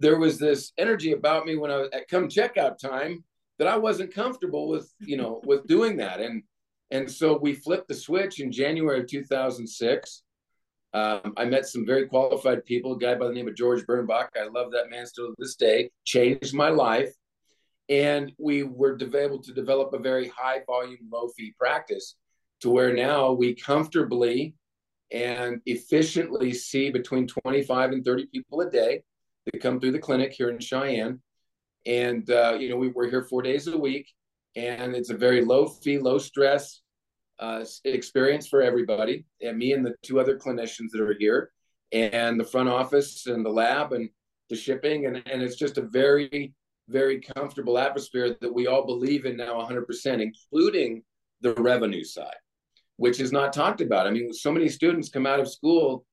there 0.00 0.18
was 0.18 0.38
this 0.38 0.72
energy 0.78 1.12
about 1.12 1.46
me 1.46 1.56
when 1.56 1.70
i 1.70 1.76
was 1.76 1.88
at 1.92 2.08
come 2.08 2.28
checkout 2.28 2.78
time 2.78 3.22
that 3.58 3.68
i 3.68 3.76
wasn't 3.76 4.14
comfortable 4.14 4.68
with 4.68 4.92
you 5.00 5.16
know 5.16 5.40
with 5.44 5.66
doing 5.66 5.96
that 5.96 6.20
and 6.20 6.42
and 6.90 7.10
so 7.10 7.38
we 7.38 7.54
flipped 7.54 7.88
the 7.88 7.94
switch 7.94 8.40
in 8.40 8.52
january 8.52 9.00
of 9.00 9.06
2006 9.06 10.22
um, 10.94 11.34
I 11.36 11.44
met 11.44 11.66
some 11.66 11.84
very 11.84 12.06
qualified 12.06 12.64
people, 12.64 12.94
a 12.94 12.98
guy 12.98 13.16
by 13.16 13.26
the 13.26 13.32
name 13.34 13.48
of 13.48 13.56
George 13.56 13.84
Bernbach. 13.84 14.28
I 14.36 14.46
love 14.46 14.70
that 14.70 14.90
man 14.90 15.06
still 15.06 15.26
to 15.26 15.34
this 15.38 15.56
day, 15.56 15.90
changed 16.04 16.54
my 16.54 16.68
life. 16.68 17.12
And 17.88 18.32
we 18.38 18.62
were 18.62 18.96
able 18.96 19.42
to 19.42 19.52
develop 19.52 19.92
a 19.92 19.98
very 19.98 20.28
high 20.28 20.60
volume, 20.66 21.08
low 21.12 21.28
fee 21.36 21.52
practice 21.58 22.14
to 22.60 22.70
where 22.70 22.94
now 22.94 23.32
we 23.32 23.56
comfortably 23.56 24.54
and 25.10 25.60
efficiently 25.66 26.54
see 26.54 26.90
between 26.90 27.26
25 27.26 27.90
and 27.90 28.04
30 28.04 28.26
people 28.26 28.60
a 28.60 28.70
day 28.70 29.02
that 29.46 29.60
come 29.60 29.80
through 29.80 29.92
the 29.92 29.98
clinic 29.98 30.32
here 30.32 30.50
in 30.50 30.58
Cheyenne. 30.58 31.20
And, 31.86 32.28
uh, 32.30 32.56
you 32.58 32.70
know, 32.70 32.76
we, 32.76 32.88
we're 32.88 33.10
here 33.10 33.24
four 33.24 33.42
days 33.42 33.66
a 33.66 33.76
week 33.76 34.08
and 34.56 34.94
it's 34.94 35.10
a 35.10 35.16
very 35.16 35.44
low 35.44 35.66
fee, 35.66 35.98
low 35.98 36.18
stress 36.18 36.80
uh, 37.38 37.64
experience 37.84 38.46
for 38.46 38.62
everybody, 38.62 39.24
and 39.42 39.58
me 39.58 39.72
and 39.72 39.84
the 39.84 39.94
two 40.02 40.20
other 40.20 40.38
clinicians 40.38 40.90
that 40.92 41.00
are 41.00 41.16
here, 41.18 41.50
and 41.92 42.38
the 42.38 42.44
front 42.44 42.68
office 42.68 43.26
and 43.26 43.44
the 43.44 43.50
lab 43.50 43.92
and 43.92 44.08
the 44.50 44.56
shipping, 44.56 45.06
and 45.06 45.16
and 45.26 45.42
it's 45.42 45.56
just 45.56 45.78
a 45.78 45.82
very 45.82 46.54
very 46.88 47.18
comfortable 47.18 47.78
atmosphere 47.78 48.36
that 48.42 48.52
we 48.52 48.66
all 48.66 48.84
believe 48.84 49.24
in 49.24 49.38
now 49.38 49.54
100%, 49.54 50.20
including 50.20 51.02
the 51.40 51.54
revenue 51.54 52.04
side, 52.04 52.36
which 52.96 53.20
is 53.20 53.32
not 53.32 53.54
talked 53.54 53.80
about. 53.80 54.06
I 54.06 54.10
mean, 54.10 54.34
so 54.34 54.52
many 54.52 54.68
students 54.68 55.08
come 55.08 55.24
out 55.24 55.40
of 55.40 55.50
school 55.50 56.04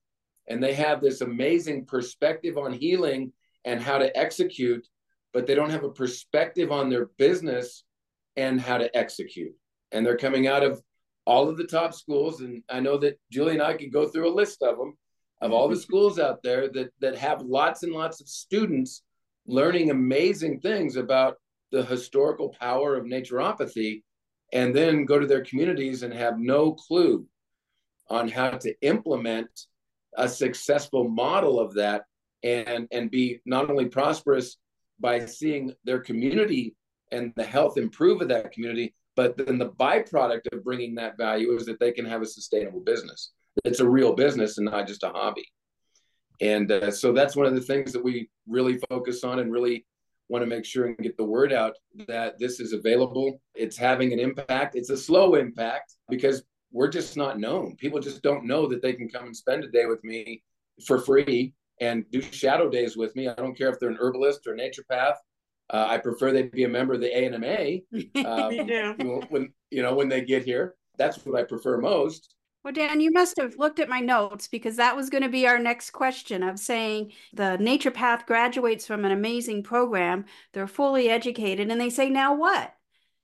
and 0.48 0.62
they 0.62 0.74
have 0.74 1.02
this 1.02 1.22
amazing 1.22 1.86
perspective 1.86 2.58
on 2.58 2.74
healing 2.74 3.32
and 3.66 3.82
how 3.82 3.98
to 3.98 4.16
execute, 4.18 4.88
but 5.34 5.48
they 5.48 5.56
don't 5.56 5.70
have 5.70 5.84
a 5.84 5.92
perspective 5.92 6.72
on 6.72 6.90
their 6.90 7.08
business 7.18 7.84
and 8.36 8.60
how 8.60 8.78
to 8.78 8.96
execute. 8.98 9.54
And 9.92 10.06
they're 10.06 10.18
coming 10.18 10.48
out 10.48 10.64
of 10.64 10.82
all 11.26 11.48
of 11.48 11.58
the 11.58 11.66
top 11.66 11.94
schools, 11.94 12.42
and 12.42 12.64
I 12.70 12.80
know 12.80 12.98
that 12.98 13.20
Julie 13.32 13.54
and 13.54 13.62
I 13.62 13.76
could 13.76 13.94
go 13.94 14.08
through 14.08 14.30
a 14.30 14.34
list 14.34 14.64
of 14.64 14.78
them, 14.78 14.98
of 15.42 15.52
all 15.52 15.68
the 15.70 15.76
schools 15.88 16.20
out 16.20 16.42
there 16.44 16.70
that 16.70 16.92
that 17.00 17.18
have 17.18 17.42
lots 17.42 17.84
and 17.84 17.94
lots 17.94 18.22
of 18.22 18.28
students 18.28 19.04
learning 19.48 19.90
amazing 19.90 20.60
things 20.60 20.96
about 20.96 21.36
the 21.72 21.84
historical 21.84 22.56
power 22.60 22.96
of 22.96 23.06
naturopathy, 23.06 24.04
and 24.54 24.76
then 24.76 25.06
go 25.06 25.20
to 25.20 25.28
their 25.28 25.44
communities 25.44 26.04
and 26.04 26.14
have 26.14 26.38
no 26.38 26.74
clue 26.74 27.26
on 28.10 28.28
how 28.28 28.50
to 28.52 28.74
implement 28.82 29.50
a 30.18 30.28
successful 30.28 31.08
model 31.08 31.60
of 31.60 31.74
that 31.76 32.04
and 32.44 32.88
and 32.92 33.12
be 33.12 33.40
not 33.46 33.70
only 33.70 33.86
prosperous 33.86 34.58
by 35.00 35.26
seeing 35.26 35.74
their 35.84 36.00
community 36.00 36.76
and 37.12 37.34
the 37.36 37.44
health 37.44 37.78
improve 37.78 38.22
of 38.22 38.30
that 38.30 38.52
community 38.52 38.94
but 39.16 39.38
then 39.38 39.58
the 39.58 39.70
byproduct 39.70 40.52
of 40.52 40.64
bringing 40.64 40.96
that 40.96 41.18
value 41.18 41.54
is 41.56 41.66
that 41.66 41.80
they 41.80 41.92
can 41.92 42.06
have 42.06 42.22
a 42.22 42.26
sustainable 42.26 42.80
business. 42.80 43.32
It's 43.66 43.80
a 43.80 43.90
real 43.90 44.14
business 44.14 44.58
and 44.58 44.66
not 44.66 44.88
just 44.88 45.04
a 45.04 45.10
hobby. 45.10 45.46
And 46.40 46.72
uh, 46.72 46.92
so 46.92 47.14
that's 47.14 47.36
one 47.36 47.46
of 47.46 47.54
the 47.54 47.62
things 47.62 47.92
that 47.94 48.04
we 48.04 48.30
really 48.48 48.80
focus 48.90 49.24
on 49.24 49.40
and 49.40 49.52
really 49.52 49.86
want 50.30 50.44
to 50.44 50.48
make 50.48 50.66
sure 50.66 50.86
and 50.86 50.98
get 50.98 51.18
the 51.18 51.24
word 51.24 51.52
out 51.52 51.74
that 52.08 52.40
this 52.40 52.60
is 52.60 52.72
available. 52.72 53.42
It's 53.54 53.78
having 53.78 54.14
an 54.14 54.20
impact. 54.20 54.76
It's 54.76 54.90
a 54.90 54.98
slow 54.98 55.36
impact 55.36 55.96
because 56.10 56.44
we're 56.72 56.90
just 56.90 57.18
not 57.18 57.40
known. 57.40 57.76
People 57.76 58.00
just 58.00 58.22
don't 58.22 58.46
know 58.46 58.68
that 58.68 58.82
they 58.82 58.94
can 58.94 59.10
come 59.10 59.26
and 59.26 59.36
spend 59.36 59.64
a 59.64 59.70
day 59.70 59.86
with 59.86 60.04
me 60.04 60.44
for 60.86 61.00
free 61.00 61.54
and 61.80 62.06
do 62.12 62.22
shadow 62.22 62.70
days 62.70 62.96
with 62.96 63.16
me. 63.16 63.28
I 63.28 63.34
don't 63.34 63.58
care 63.58 63.70
if 63.70 63.80
they're 63.80 63.90
an 63.90 63.98
herbalist 64.00 64.46
or 64.48 64.54
a 64.54 64.58
naturopath 64.58 65.16
uh, 65.72 65.88
I 65.90 65.98
prefer 65.98 66.32
they 66.32 66.44
be 66.44 66.66
a 66.66 66.70
member 66.70 66.94
of 66.94 67.02
the 67.02 67.10
ANMA. 67.10 67.84
Um, 68.26 69.26
when 69.30 69.54
you 69.72 69.82
know 69.82 69.96
when 69.96 70.10
they 70.10 70.22
get 70.22 70.44
here, 70.44 70.76
that's 70.98 71.26
what 71.26 71.40
I 71.40 71.44
prefer 71.44 71.78
most. 71.78 72.36
Well, 72.64 72.74
Dan, 72.74 73.00
you 73.00 73.12
must 73.12 73.38
have 73.38 73.56
looked 73.58 73.80
at 73.80 73.90
my 73.90 74.02
notes 74.02 74.48
because 74.48 74.76
that 74.76 74.96
was 74.96 75.10
going 75.10 75.24
to 75.24 75.30
be 75.30 75.48
our 75.48 75.58
next 75.58 75.92
question 75.92 76.44
of 76.44 76.60
saying 76.60 77.14
the 77.34 77.58
naturopath 77.60 78.28
graduates 78.28 78.86
from 78.86 79.04
an 79.04 79.12
amazing 79.12 79.64
program. 79.64 80.26
They're 80.54 80.68
fully 80.68 81.10
educated 81.10 81.72
and 81.72 81.82
they 81.82 81.90
say, 81.90 82.10
now 82.10 82.36
what? 82.36 82.76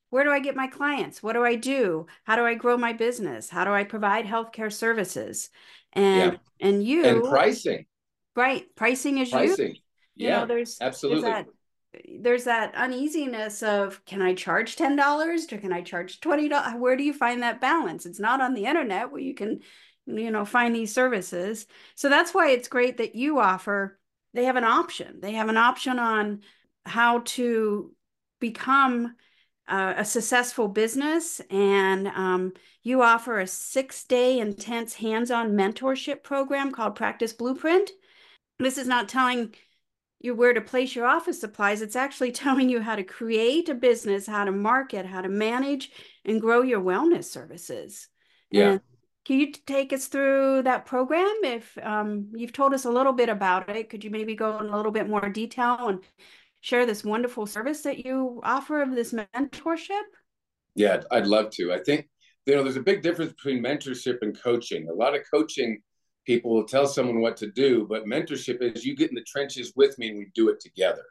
Where 0.10 0.24
do 0.24 0.32
I 0.32 0.40
get 0.40 0.56
my 0.56 0.68
clients? 0.68 1.22
What 1.22 1.34
do 1.34 1.44
I 1.44 1.56
do? 1.56 2.08
How 2.24 2.36
do 2.36 2.46
I 2.46 2.54
grow 2.54 2.78
my 2.78 2.94
business? 2.94 3.50
How 3.50 3.66
do 3.66 3.72
I 3.72 3.84
provide 3.84 4.26
healthcare 4.26 4.72
services? 4.72 5.50
And 5.94 6.34
yeah. 6.34 6.68
and 6.68 6.84
you 6.84 7.06
and 7.06 7.24
pricing. 7.24 7.86
Right. 8.36 8.66
Pricing 8.76 9.18
is 9.18 9.30
pricing. 9.30 9.76
You. 9.76 9.82
Yeah, 10.16 10.28
you 10.28 10.42
know, 10.42 10.46
there's 10.48 10.78
absolutely. 10.82 11.22
There's 11.22 11.34
that 11.34 11.48
there's 12.22 12.44
that 12.46 12.76
uneasiness 12.76 13.64
of 13.64 14.04
can 14.06 14.22
I 14.22 14.34
charge 14.34 14.76
ten 14.76 14.96
dollars 14.96 15.52
or 15.52 15.58
can 15.58 15.74
I 15.74 15.82
charge 15.82 16.20
twenty 16.20 16.50
dollars? 16.50 16.74
Where 16.78 16.96
do 16.96 17.04
you 17.04 17.14
find 17.14 17.44
that 17.44 17.62
balance? 17.62 18.06
It's 18.06 18.20
not 18.20 18.42
on 18.42 18.54
the 18.54 18.66
internet 18.66 19.12
where 19.12 19.22
you 19.22 19.34
can, 19.34 19.60
you 20.06 20.32
know, 20.32 20.46
find 20.46 20.76
these 20.76 20.94
services. 20.94 21.66
So 21.96 22.10
that's 22.10 22.34
why 22.34 22.52
it's 22.52 22.68
great 22.68 22.98
that 22.98 23.16
you 23.16 23.40
offer. 23.40 24.00
They 24.34 24.46
have 24.46 24.56
an 24.56 24.64
option. 24.64 25.20
They 25.22 25.34
have 25.34 25.50
an 25.50 25.58
option 25.58 26.00
on 26.00 26.42
how 26.86 27.20
to 27.26 27.92
become 28.40 29.16
uh, 29.68 29.96
a 29.98 30.06
successful 30.06 30.68
business, 30.68 31.42
and 31.50 32.08
um, 32.08 32.54
you 32.84 33.02
offer 33.02 33.40
a 33.40 33.48
six-day 33.48 34.40
intense 34.40 34.96
hands-on 34.96 35.52
mentorship 35.52 36.24
program 36.24 36.72
called 36.72 36.96
Practice 36.96 37.34
Blueprint 37.34 37.92
This 38.60 38.78
is 38.78 38.88
not 38.88 39.10
telling 39.10 39.54
you 40.20 40.34
where 40.34 40.54
to 40.54 40.62
place 40.62 40.96
your 40.96 41.06
office 41.06 41.40
supplies. 41.40 41.82
It's 41.82 41.96
actually 41.96 42.32
telling 42.44 42.70
you 42.70 42.82
how 42.82 42.96
to 42.96 43.04
create 43.04 43.70
a 43.70 43.76
business, 43.76 44.28
how 44.28 44.46
to 44.46 44.52
market, 44.52 45.06
how 45.06 45.22
to 45.22 45.30
manage 45.30 45.92
and 46.26 46.42
grow 46.42 46.62
your 46.62 46.82
wellness 46.82 47.26
services. 47.26 48.08
Yeah. 48.50 48.72
And 48.72 48.82
can 49.26 49.40
you 49.40 49.52
take 49.52 49.92
us 49.92 50.08
through 50.08 50.64
that 50.64 50.86
program? 50.86 51.36
If 51.44 51.78
um, 51.84 52.32
you've 52.34 52.54
told 52.54 52.74
us 52.74 52.86
a 52.86 52.90
little 52.90 53.12
bit 53.12 53.28
about 53.28 53.70
it, 53.70 53.90
could 53.90 54.04
you 54.04 54.10
maybe 54.10 54.36
go 54.36 54.58
in 54.60 54.68
a 54.68 54.78
little 54.78 54.94
bit 54.94 55.10
more 55.10 55.28
detail 55.28 55.90
and 55.90 56.00
share 56.62 56.86
this 56.86 57.04
wonderful 57.04 57.46
service 57.46 57.82
that 57.82 58.06
you 58.06 58.42
offer 58.44 58.82
of 58.82 58.96
this 58.96 59.14
mentorship? 59.14 60.04
Yeah, 60.76 61.02
I'd 61.12 61.28
love 61.28 61.50
to. 61.52 61.74
I 61.74 61.80
think 61.80 62.08
you 62.46 62.56
know 62.56 62.64
there's 62.64 62.78
a 62.78 62.82
big 62.82 63.02
difference 63.02 63.34
between 63.34 63.64
mentorship 63.64 64.20
and 64.22 64.40
coaching. 64.40 64.88
A 64.90 64.94
lot 64.94 65.16
of 65.16 65.22
coaching 65.32 65.82
people 66.26 66.54
will 66.54 66.66
tell 66.66 66.88
someone 66.88 67.22
what 67.22 67.38
to 67.38 67.52
do, 67.52 67.86
but 67.90 68.06
mentorship 68.06 68.62
is 68.62 68.86
you 68.86 68.96
get 68.96 69.10
in 69.10 69.16
the 69.16 69.24
trenches 69.24 69.74
with 69.76 69.98
me 69.98 70.10
and 70.10 70.18
we 70.18 70.28
do 70.36 70.50
it 70.50 70.60
together. 70.60 71.04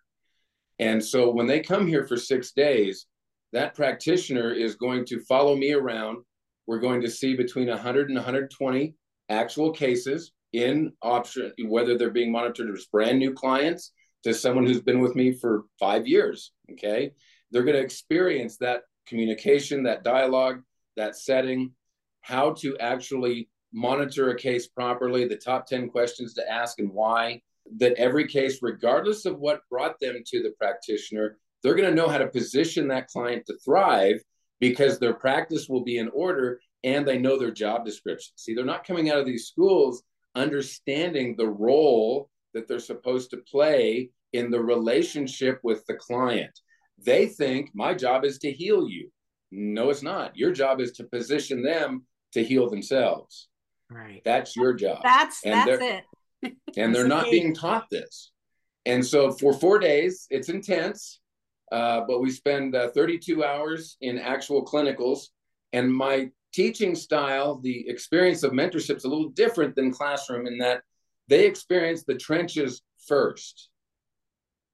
And 0.78 1.02
so 1.02 1.30
when 1.30 1.46
they 1.46 1.60
come 1.60 1.86
here 1.86 2.06
for 2.06 2.18
6 2.18 2.52
days, 2.52 3.06
that 3.52 3.74
practitioner 3.74 4.52
is 4.52 4.74
going 4.74 5.06
to 5.06 5.20
follow 5.20 5.56
me 5.56 5.72
around 5.72 6.18
we're 6.66 6.80
going 6.80 7.00
to 7.00 7.10
see 7.10 7.36
between 7.36 7.68
100 7.68 8.08
and 8.08 8.16
120 8.16 8.94
actual 9.28 9.70
cases 9.70 10.32
in 10.52 10.92
option, 11.02 11.52
whether 11.66 11.96
they're 11.96 12.10
being 12.10 12.32
monitored 12.32 12.74
as 12.74 12.86
brand 12.86 13.18
new 13.18 13.32
clients 13.32 13.92
to 14.26 14.34
someone 14.34 14.66
who's 14.66 14.82
been 14.82 14.98
with 14.98 15.14
me 15.14 15.30
for 15.30 15.66
five 15.78 16.04
years. 16.04 16.50
Okay. 16.72 17.12
They're 17.52 17.62
going 17.62 17.76
to 17.76 17.82
experience 17.82 18.56
that 18.56 18.82
communication, 19.06 19.84
that 19.84 20.02
dialogue, 20.02 20.62
that 20.96 21.16
setting, 21.16 21.70
how 22.22 22.54
to 22.54 22.76
actually 22.78 23.48
monitor 23.72 24.30
a 24.30 24.36
case 24.36 24.66
properly, 24.66 25.28
the 25.28 25.36
top 25.36 25.68
10 25.68 25.90
questions 25.90 26.34
to 26.34 26.50
ask 26.50 26.80
and 26.80 26.90
why. 26.90 27.40
That 27.78 27.94
every 27.94 28.26
case, 28.26 28.58
regardless 28.62 29.26
of 29.26 29.38
what 29.38 29.60
brought 29.70 30.00
them 30.00 30.16
to 30.26 30.42
the 30.42 30.54
practitioner, 30.58 31.38
they're 31.62 31.76
going 31.76 31.88
to 31.88 31.94
know 31.94 32.08
how 32.08 32.18
to 32.18 32.26
position 32.26 32.88
that 32.88 33.06
client 33.06 33.44
to 33.46 33.56
thrive 33.64 34.20
because 34.58 34.98
their 34.98 35.14
practice 35.14 35.68
will 35.68 35.84
be 35.84 35.98
in 35.98 36.08
order 36.08 36.60
and 36.82 37.06
they 37.06 37.18
know 37.18 37.38
their 37.38 37.52
job 37.52 37.84
description. 37.84 38.32
See, 38.34 38.54
they're 38.54 38.64
not 38.64 38.86
coming 38.86 39.08
out 39.08 39.18
of 39.18 39.26
these 39.26 39.46
schools 39.46 40.02
understanding 40.34 41.36
the 41.36 41.48
role 41.48 42.28
that 42.56 42.66
they're 42.66 42.78
supposed 42.80 43.28
to 43.30 43.36
play 43.36 44.08
in 44.32 44.50
the 44.50 44.60
relationship 44.60 45.60
with 45.62 45.84
the 45.86 45.94
client. 45.94 46.58
They 47.04 47.26
think 47.26 47.70
my 47.74 47.92
job 47.92 48.24
is 48.24 48.38
to 48.38 48.50
heal 48.50 48.88
you. 48.88 49.10
No, 49.52 49.90
it's 49.90 50.02
not. 50.02 50.36
Your 50.36 50.52
job 50.52 50.80
is 50.80 50.92
to 50.92 51.04
position 51.04 51.62
them 51.62 52.06
to 52.32 52.42
heal 52.42 52.70
themselves. 52.70 53.48
Right. 53.90 54.22
That's 54.24 54.56
your 54.56 54.72
job. 54.72 55.00
That's 55.02 55.44
and 55.44 55.54
that's 55.54 56.04
it. 56.42 56.54
and 56.78 56.94
they're 56.94 57.06
not 57.06 57.30
being 57.30 57.54
taught 57.54 57.88
this. 57.90 58.32
And 58.86 59.04
so 59.04 59.32
for 59.32 59.52
four 59.52 59.78
days, 59.78 60.26
it's 60.30 60.48
intense. 60.48 61.20
Uh, 61.70 62.02
but 62.08 62.20
we 62.20 62.30
spend 62.30 62.74
uh, 62.74 62.88
32 62.88 63.44
hours 63.44 63.98
in 64.00 64.18
actual 64.18 64.64
clinicals. 64.64 65.26
And 65.74 65.92
my 65.92 66.30
teaching 66.54 66.94
style, 66.94 67.60
the 67.60 67.86
experience 67.86 68.44
of 68.44 68.52
mentorship 68.52 68.96
is 68.96 69.04
a 69.04 69.08
little 69.08 69.28
different 69.28 69.76
than 69.76 69.92
classroom 69.92 70.46
in 70.46 70.56
that 70.58 70.80
they 71.28 71.46
experience 71.46 72.04
the 72.04 72.14
trenches 72.14 72.82
first 73.06 73.68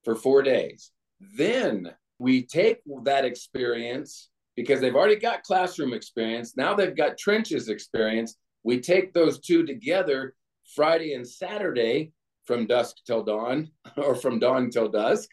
for 0.04 0.14
four 0.14 0.42
days. 0.42 0.90
Then 1.36 1.92
we 2.18 2.46
take 2.46 2.80
that 3.04 3.24
experience 3.24 4.30
because 4.56 4.80
they've 4.80 4.94
already 4.94 5.16
got 5.16 5.42
classroom 5.42 5.92
experience. 5.92 6.56
Now 6.56 6.74
they've 6.74 6.96
got 6.96 7.18
trenches 7.18 7.68
experience. 7.68 8.36
We 8.64 8.80
take 8.80 9.12
those 9.12 9.40
two 9.40 9.64
together 9.64 10.34
Friday 10.74 11.14
and 11.14 11.26
Saturday 11.26 12.12
from 12.44 12.66
dusk 12.66 12.96
till 13.06 13.22
dawn 13.22 13.70
or 13.96 14.14
from 14.14 14.38
dawn 14.38 14.70
till 14.70 14.88
dusk. 14.88 15.28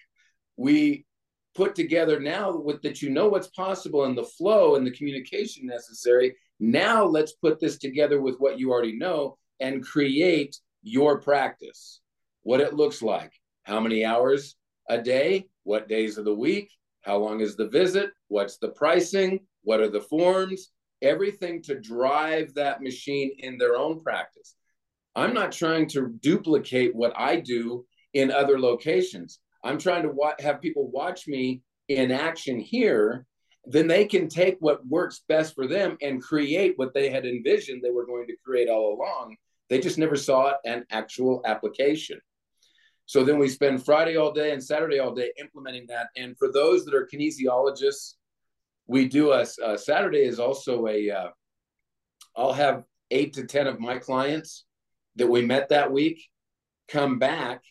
We 0.57 1.05
put 1.55 1.75
together 1.75 2.19
now 2.19 2.55
with 2.55 2.81
that 2.83 3.01
you 3.01 3.09
know 3.09 3.27
what's 3.27 3.47
possible 3.47 4.05
and 4.05 4.17
the 4.17 4.23
flow 4.23 4.75
and 4.75 4.85
the 4.85 4.91
communication 4.91 5.65
necessary 5.65 6.35
now 6.59 7.03
let's 7.03 7.33
put 7.33 7.59
this 7.59 7.77
together 7.77 8.21
with 8.21 8.35
what 8.37 8.59
you 8.59 8.71
already 8.71 8.95
know 8.95 9.37
and 9.59 9.83
create 9.83 10.57
your 10.81 11.19
practice 11.19 12.01
what 12.43 12.61
it 12.61 12.73
looks 12.73 13.01
like. 13.01 13.31
How 13.63 13.79
many 13.79 14.05
hours 14.05 14.55
a 14.89 15.01
day? 15.01 15.47
What 15.63 15.87
days 15.87 16.17
of 16.17 16.25
the 16.25 16.33
week? 16.33 16.71
How 17.01 17.17
long 17.17 17.41
is 17.41 17.55
the 17.55 17.67
visit? 17.67 18.11
What's 18.27 18.57
the 18.57 18.69
pricing? 18.69 19.41
What 19.63 19.81
are 19.81 19.89
the 19.89 20.01
forms? 20.01 20.71
Everything 21.01 21.61
to 21.63 21.79
drive 21.79 22.53
that 22.55 22.81
machine 22.81 23.31
in 23.39 23.57
their 23.57 23.75
own 23.75 24.01
practice. 24.01 24.55
I'm 25.15 25.33
not 25.33 25.51
trying 25.51 25.87
to 25.89 26.13
duplicate 26.21 26.95
what 26.95 27.13
i 27.17 27.35
do 27.35 27.85
in 28.13 28.31
other 28.31 28.59
locations. 28.59 29.39
I'm 29.63 29.77
trying 29.77 30.03
to 30.03 30.09
wa- 30.09 30.35
have 30.39 30.61
people 30.61 30.89
watch 30.91 31.27
me 31.27 31.61
in 31.87 32.11
action 32.11 32.59
here. 32.59 33.25
Then 33.65 33.87
they 33.87 34.05
can 34.05 34.29
take 34.29 34.57
what 34.59 34.85
works 34.87 35.21
best 35.27 35.53
for 35.53 35.67
them 35.67 35.97
and 36.01 36.21
create 36.21 36.73
what 36.77 36.93
they 36.93 37.09
had 37.09 37.25
envisioned 37.25 37.81
they 37.81 37.91
were 37.91 38.05
going 38.05 38.27
to 38.27 38.35
create 38.43 38.69
all 38.69 38.93
along. 38.95 39.35
They 39.69 39.79
just 39.79 39.97
never 39.97 40.15
saw 40.15 40.53
an 40.65 40.85
actual 40.89 41.41
application. 41.45 42.19
So 43.05 43.23
then 43.23 43.39
we 43.39 43.49
spend 43.49 43.83
Friday 43.83 44.17
all 44.17 44.31
day 44.31 44.51
and 44.51 44.63
Saturday 44.63 44.99
all 44.99 45.13
day 45.13 45.31
implementing 45.39 45.87
that. 45.87 46.07
And 46.15 46.37
for 46.37 46.51
those 46.51 46.85
that 46.85 46.93
are 46.93 47.07
kinesiologists, 47.11 48.15
we 48.87 49.07
do 49.07 49.31
a, 49.31 49.45
a 49.63 49.77
Saturday 49.77 50.23
is 50.23 50.39
also 50.39 50.87
a. 50.87 51.07
will 52.37 52.49
uh, 52.49 52.53
have 52.53 52.83
eight 53.11 53.33
to 53.33 53.45
10 53.45 53.67
of 53.67 53.79
my 53.79 53.97
clients 53.97 54.65
that 55.15 55.27
we 55.27 55.43
met 55.43 55.69
that 55.69 55.91
week 55.91 56.23
come 56.87 57.19
back 57.19 57.61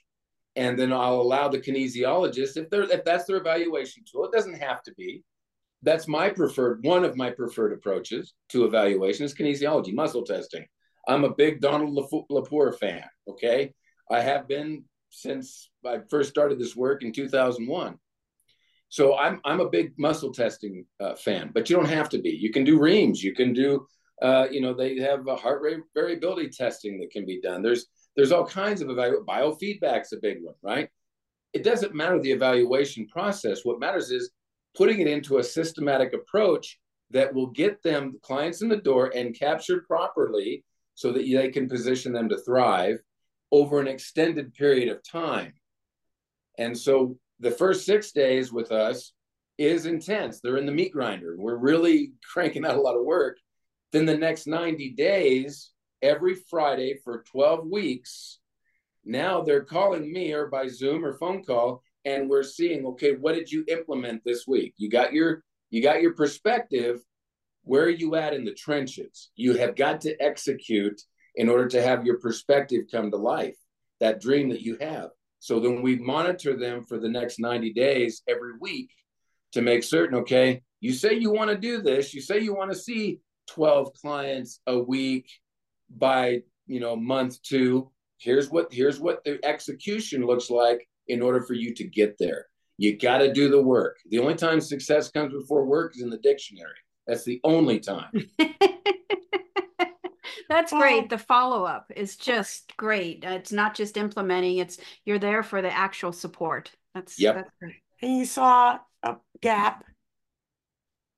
and 0.57 0.77
then 0.77 0.93
I'll 0.93 1.21
allow 1.21 1.49
the 1.49 1.61
kinesiologist 1.61 2.57
if 2.57 2.69
they're 2.69 2.83
if 2.83 3.05
that's 3.05 3.27
their 3.27 3.37
evaluation 3.37 4.03
tool. 4.11 4.25
It 4.25 4.33
doesn't 4.33 4.61
have 4.61 4.83
to 4.83 4.95
be. 4.95 5.23
That's 5.83 6.09
my 6.09 6.31
preferred 6.31 6.85
one 6.85 7.05
of 7.05 7.17
my 7.17 7.31
preferred 7.31 7.73
approaches 7.73 8.35
to 8.49 8.65
evaluation 8.65 9.25
is 9.25 9.35
kinesiology, 9.35 9.95
muscle 9.95 10.25
testing. 10.25 10.67
I'm 11.09 11.25
a 11.25 11.35
big 11.35 11.61
Donald 11.61 11.97
Lepore 12.31 12.79
fan. 12.79 13.05
Okay, 13.27 13.73
I 14.11 14.21
have 14.21 14.47
been 14.47 14.85
since 15.11 15.71
I 15.85 16.01
first 16.11 16.29
started 16.29 16.59
this 16.59 16.77
work 16.77 17.03
in 17.03 17.13
2001. 17.13 17.99
So 18.91 19.17
I'm 19.17 19.41
I'm 19.45 19.61
a 19.61 19.69
big 19.69 19.95
muscle 19.99 20.33
testing 20.33 20.85
uh, 21.01 21.15
fan, 21.15 21.51
but 21.53 21.69
you 21.69 21.77
don't 21.77 21.89
have 21.89 22.11
to 22.11 22.19
be. 22.19 22.31
You 22.31 22.53
can 22.53 22.65
do 22.65 22.79
reams. 22.79 23.23
You 23.23 23.35
can 23.35 23.53
do, 23.53 23.87
uh, 24.23 24.47
you 24.51 24.61
know, 24.61 24.75
they 24.75 24.99
have 24.99 25.27
a 25.27 25.37
heart 25.37 25.63
rate 25.63 25.81
variability 25.95 26.51
testing 26.51 26.99
that 27.01 27.11
can 27.11 27.27
be 27.27 27.41
done. 27.41 27.63
There's 27.63 27.87
there's 28.17 28.33
all 28.33 28.47
kinds 28.47 28.81
of. 28.83 28.89
Biofeedback's 28.89 30.13
a 30.13 30.19
big 30.21 30.39
one, 30.43 30.55
right? 30.63 30.89
It 31.55 31.65
doesn't 31.65 31.95
matter 31.95 32.21
the 32.21 32.33
evaluation 32.33 33.07
process. 33.09 33.65
What 33.65 33.81
matters 33.81 34.11
is 34.11 34.31
putting 34.77 35.01
it 35.01 35.07
into 35.07 35.39
a 35.39 35.45
systematic 35.45 36.13
approach 36.13 36.79
that 37.11 37.33
will 37.33 37.47
get 37.47 37.83
them 37.83 38.19
clients 38.23 38.61
in 38.61 38.69
the 38.69 38.77
door 38.77 39.11
and 39.15 39.39
captured 39.39 39.87
properly 39.87 40.65
so 40.99 41.13
that 41.13 41.25
they 41.25 41.49
can 41.51 41.69
position 41.69 42.13
them 42.13 42.29
to 42.29 42.37
thrive 42.39 42.99
over 43.53 43.79
an 43.79 43.87
extended 43.87 44.53
period 44.53 44.89
of 44.89 45.01
time. 45.09 45.53
And 46.59 46.77
so 46.77 47.17
the 47.39 47.53
first 47.53 47.87
six 47.87 48.11
days 48.11 48.53
with 48.53 48.73
us 48.73 49.13
is 49.59 49.87
intense. 49.87 50.41
They're 50.41 50.57
in 50.57 50.67
the 50.67 50.73
meat 50.73 50.91
grinder. 50.91 51.37
We're 51.39 51.55
really 51.55 52.15
cranking 52.33 52.67
out 52.67 52.75
a 52.75 52.81
lot 52.81 52.97
of 52.97 53.05
work. 53.05 53.37
Then 53.93 54.07
the 54.07 54.19
next 54.19 54.49
90 54.49 54.91
days 54.95 55.71
every 56.03 56.35
Friday 56.35 56.97
for 57.05 57.23
12 57.31 57.69
weeks. 57.69 58.41
Now 59.05 59.43
they're 59.43 59.65
calling 59.65 60.13
me 60.13 60.33
or 60.33 60.49
by 60.49 60.67
Zoom 60.67 61.05
or 61.05 61.17
phone 61.17 61.45
call, 61.45 61.81
and 62.07 62.29
we're 62.29 62.43
seeing, 62.43 62.85
okay, 62.87 63.13
what 63.13 63.37
did 63.37 63.53
you 63.53 63.65
implement 63.69 64.25
this 64.25 64.49
week? 64.49 64.75
You 64.79 64.91
got 64.91 65.13
your 65.13 65.45
you 65.71 65.81
got 65.81 66.03
your 66.03 66.15
perspective. 66.15 66.99
Where 67.69 67.85
are 67.85 67.91
you 67.91 68.15
at 68.15 68.33
in 68.33 68.47
the 68.47 68.55
trenches? 68.55 69.29
You 69.37 69.55
have 69.59 69.77
got 69.77 70.01
to 70.01 70.17
execute 70.23 70.99
in 71.35 71.51
order 71.51 71.69
to 71.69 71.83
have 71.83 72.07
your 72.07 72.19
perspective 72.19 72.87
come 72.91 73.11
to 73.11 73.19
life, 73.19 73.59
that 74.01 74.23
dream 74.23 74.49
that 74.49 74.63
you 74.63 74.79
have. 74.81 75.11
So 75.39 75.61
then 75.61 75.83
we 75.83 75.97
monitor 75.97 76.57
them 76.57 76.87
for 76.87 76.99
the 76.99 77.11
next 77.11 77.39
90 77.39 77.75
days 77.75 78.23
every 78.27 78.53
week 78.59 78.89
to 79.53 79.61
make 79.61 79.83
certain, 79.83 80.19
okay, 80.21 80.63
you 80.81 80.95
say 80.95 81.13
you 81.13 81.31
want 81.31 81.51
to 81.51 81.59
do 81.59 81.83
this, 81.83 82.15
you 82.15 82.23
say 82.23 82.39
you 82.39 82.55
want 82.55 82.71
to 82.71 82.77
see 82.77 83.21
12 83.49 83.93
clients 83.93 84.61
a 84.67 84.79
week 84.79 85.29
by 85.91 86.41
you 86.67 86.81
know 86.81 86.95
month 86.95 87.41
two 87.43 87.91
here's 88.19 88.51
what 88.51 88.71
here's 88.71 89.01
what 89.01 89.25
the 89.25 89.39
execution 89.43 90.27
looks 90.27 90.51
like 90.51 90.87
in 91.07 91.23
order 91.23 91.41
for 91.41 91.55
you 91.55 91.75
to 91.75 91.85
get 91.85 92.15
there 92.19 92.45
you 92.77 92.99
got 92.99 93.19
to 93.19 93.33
do 93.33 93.49
the 93.49 93.61
work 93.61 93.97
the 94.11 94.19
only 94.19 94.35
time 94.35 94.61
success 94.61 95.11
comes 95.11 95.33
before 95.33 95.65
work 95.65 95.97
is 95.97 96.03
in 96.03 96.11
the 96.11 96.19
dictionary 96.19 96.77
that's 97.09 97.25
the 97.25 97.41
only 97.43 97.81
time 97.81 98.13
that's 100.49 100.73
great 100.73 101.11
the 101.11 101.19
follow-up 101.19 101.91
is 101.97 102.17
just 102.17 102.77
great 102.77 103.25
uh, 103.27 103.31
it's 103.31 103.51
not 103.51 103.75
just 103.75 103.97
implementing 103.97 104.59
it's 104.59 104.79
you're 105.05 105.19
there 105.19 105.43
for 105.43 105.61
the 105.61 105.73
actual 105.73 106.13
support 106.13 106.71
that's 106.95 107.19
yep. 107.19 107.35
that's 107.35 107.51
great 107.61 107.83
and 108.03 108.17
you 108.19 108.25
saw 108.25 108.79
a 109.03 109.17
gap 109.41 109.85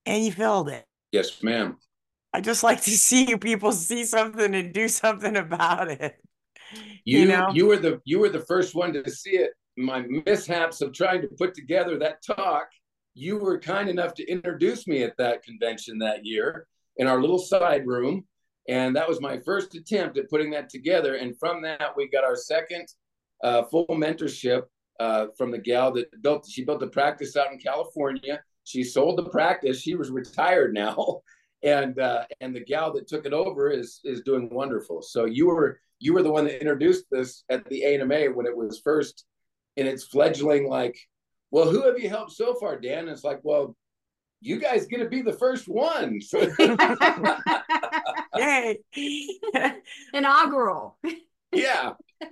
and 0.07 0.25
you 0.25 0.33
filled 0.33 0.71
it 0.71 0.87
yes 1.13 1.43
ma'am 1.43 1.77
I 2.33 2.41
just 2.41 2.63
like 2.63 2.83
to 2.83 2.91
see 2.91 3.29
you 3.29 3.39
people 3.39 3.73
see 3.73 4.05
something 4.05 4.55
and 4.55 4.73
do 4.73 4.89
something 4.89 5.37
about 5.37 5.91
it. 5.91 6.17
You 7.05 7.21
you, 7.21 7.27
know? 7.27 7.51
you 7.53 7.67
were 7.67 7.77
the 7.77 8.01
you 8.05 8.21
were 8.21 8.29
the 8.29 8.41
first 8.41 8.75
one 8.75 8.93
to 8.93 9.11
see 9.11 9.31
it. 9.31 9.51
My 9.77 10.05
mishaps 10.27 10.81
of 10.81 10.93
trying 10.93 11.23
to 11.23 11.29
put 11.39 11.55
together 11.55 11.99
that 11.99 12.23
talk. 12.23 12.69
You 13.15 13.39
were 13.39 13.59
kind 13.59 13.89
enough 13.89 14.15
to 14.15 14.27
introduce 14.27 14.87
me 14.87 15.03
at 15.03 15.17
that 15.19 15.43
convention 15.43 15.99
that 15.99 16.25
year 16.25 16.67
in 16.97 17.07
our 17.07 17.21
little 17.21 17.39
side 17.39 17.87
room, 17.87 18.25
and 18.69 18.95
that 18.97 19.09
was 19.09 19.21
my 19.21 19.39
first 19.41 19.75
attempt 19.75 20.19
at 20.19 20.31
putting 20.31 20.51
that 20.51 20.69
together. 20.69 21.17
And 21.17 21.39
from 21.39 21.63
that, 21.63 21.97
we 21.97 22.09
got 22.09 22.25
our 22.25 22.37
second 22.37 22.87
uh, 23.43 23.65
full 23.65 23.87
mentorship 23.89 24.63
uh, 25.01 25.27
from 25.37 25.51
the 25.51 25.59
gal 25.59 25.93
that 25.93 26.23
built. 26.23 26.47
She 26.49 26.65
built 26.65 26.81
the 26.81 26.87
practice 26.89 27.37
out 27.37 27.53
in 27.53 27.59
California. 27.59 28.43
She 28.65 28.85
sold 28.85 29.19
the 29.19 29.31
practice. 29.31 29.81
She 29.81 29.95
was 29.95 30.11
retired 30.11 30.75
now, 30.75 31.23
and 31.63 31.99
uh, 31.99 32.25
and 32.41 32.55
the 32.55 32.65
gal 32.65 32.93
that 32.93 33.09
took 33.09 33.27
it 33.27 33.33
over 33.33 33.71
is 33.71 34.01
is 34.05 34.21
doing 34.23 34.49
wonderful. 34.51 35.03
So 35.03 35.25
you 35.25 35.47
were 35.47 35.81
you 36.01 36.15
were 36.15 36.23
the 36.23 36.33
one 36.33 36.45
that 36.45 36.61
introduced 36.61 37.05
this 37.11 37.45
at 37.51 37.65
the 37.69 37.83
ANMA 37.83 38.35
when 38.35 38.47
it 38.47 38.57
was 38.57 38.81
first 38.83 39.25
in 39.77 39.87
its 39.87 40.05
fledgling. 40.05 40.69
Like, 40.69 40.99
well, 41.51 41.71
who 41.71 41.87
have 41.87 41.99
you 41.99 42.09
helped 42.09 42.33
so 42.33 42.55
far, 42.55 42.79
Dan? 42.79 43.01
And 43.01 43.11
it's 43.11 43.25
like, 43.25 43.41
well, 43.43 43.77
you 44.41 44.59
guys 44.59 44.87
get 44.87 44.99
to 44.99 45.09
be 45.09 45.23
the 45.23 45.33
first 45.33 45.69
one. 45.69 46.21
Yay! 48.37 48.79
Inaugural. 50.15 50.99
Yeah. 51.53 51.93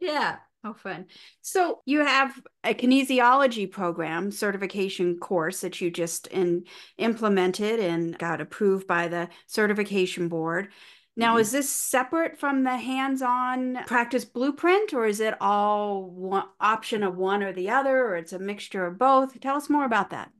yeah. 0.00 0.36
Oh, 0.64 0.74
fun. 0.74 1.06
So 1.40 1.80
you 1.86 2.04
have 2.04 2.40
a 2.62 2.72
kinesiology 2.72 3.70
program 3.70 4.30
certification 4.30 5.18
course 5.18 5.62
that 5.62 5.80
you 5.80 5.90
just 5.90 6.28
in, 6.28 6.64
implemented 6.98 7.80
and 7.80 8.16
got 8.16 8.40
approved 8.40 8.86
by 8.86 9.08
the 9.08 9.28
certification 9.46 10.28
board. 10.28 10.68
Now, 11.16 11.32
mm-hmm. 11.32 11.40
is 11.40 11.52
this 11.52 11.70
separate 11.70 12.38
from 12.38 12.64
the 12.64 12.76
hands-on 12.76 13.84
practice 13.86 14.24
blueprint, 14.24 14.94
or 14.94 15.06
is 15.06 15.20
it 15.20 15.34
all 15.40 16.04
one 16.04 16.44
option 16.60 17.02
of 17.02 17.16
one 17.16 17.42
or 17.42 17.52
the 17.52 17.70
other, 17.70 18.06
or 18.06 18.16
it's 18.16 18.32
a 18.32 18.38
mixture 18.38 18.86
of 18.86 18.98
both? 18.98 19.38
Tell 19.40 19.56
us 19.56 19.68
more 19.68 19.84
about 19.84 20.10
that. 20.10 20.30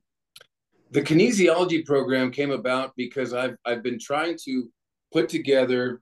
The 0.91 1.03
kinesiology 1.03 1.85
program 1.85 2.31
came 2.31 2.51
about 2.51 2.93
because 2.97 3.33
I've 3.33 3.57
I've 3.65 3.83
been 3.83 3.99
trying 3.99 4.37
to 4.45 4.69
put 5.13 5.29
together 5.29 6.01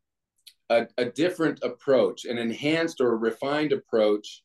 a, 0.68 0.86
a 0.98 1.04
different 1.04 1.60
approach, 1.62 2.24
an 2.24 2.38
enhanced 2.38 3.00
or 3.00 3.16
refined 3.16 3.72
approach 3.72 4.42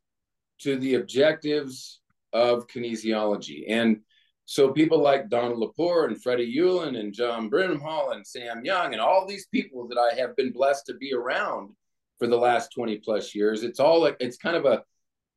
to 0.61 0.77
the 0.77 0.95
objectives 0.95 2.01
of 2.33 2.67
kinesiology. 2.67 3.65
And 3.67 4.01
so 4.45 4.71
people 4.71 4.99
like 4.99 5.29
Donald 5.29 5.59
Lepore 5.59 6.05
and 6.05 6.21
Freddie 6.21 6.53
Ulan 6.57 6.95
and 6.95 7.13
John 7.13 7.49
Brimhall 7.49 8.13
and 8.15 8.25
Sam 8.25 8.63
Young 8.63 8.93
and 8.93 9.01
all 9.01 9.25
these 9.25 9.47
people 9.47 9.87
that 9.87 9.97
I 9.97 10.15
have 10.19 10.35
been 10.35 10.51
blessed 10.51 10.85
to 10.87 10.93
be 10.93 11.13
around 11.13 11.71
for 12.19 12.27
the 12.27 12.37
last 12.37 12.71
20 12.73 12.97
plus 12.97 13.33
years, 13.33 13.63
it's 13.63 13.79
all 13.79 14.01
like 14.01 14.17
it's 14.19 14.37
kind 14.37 14.55
of 14.55 14.65
a, 14.65 14.83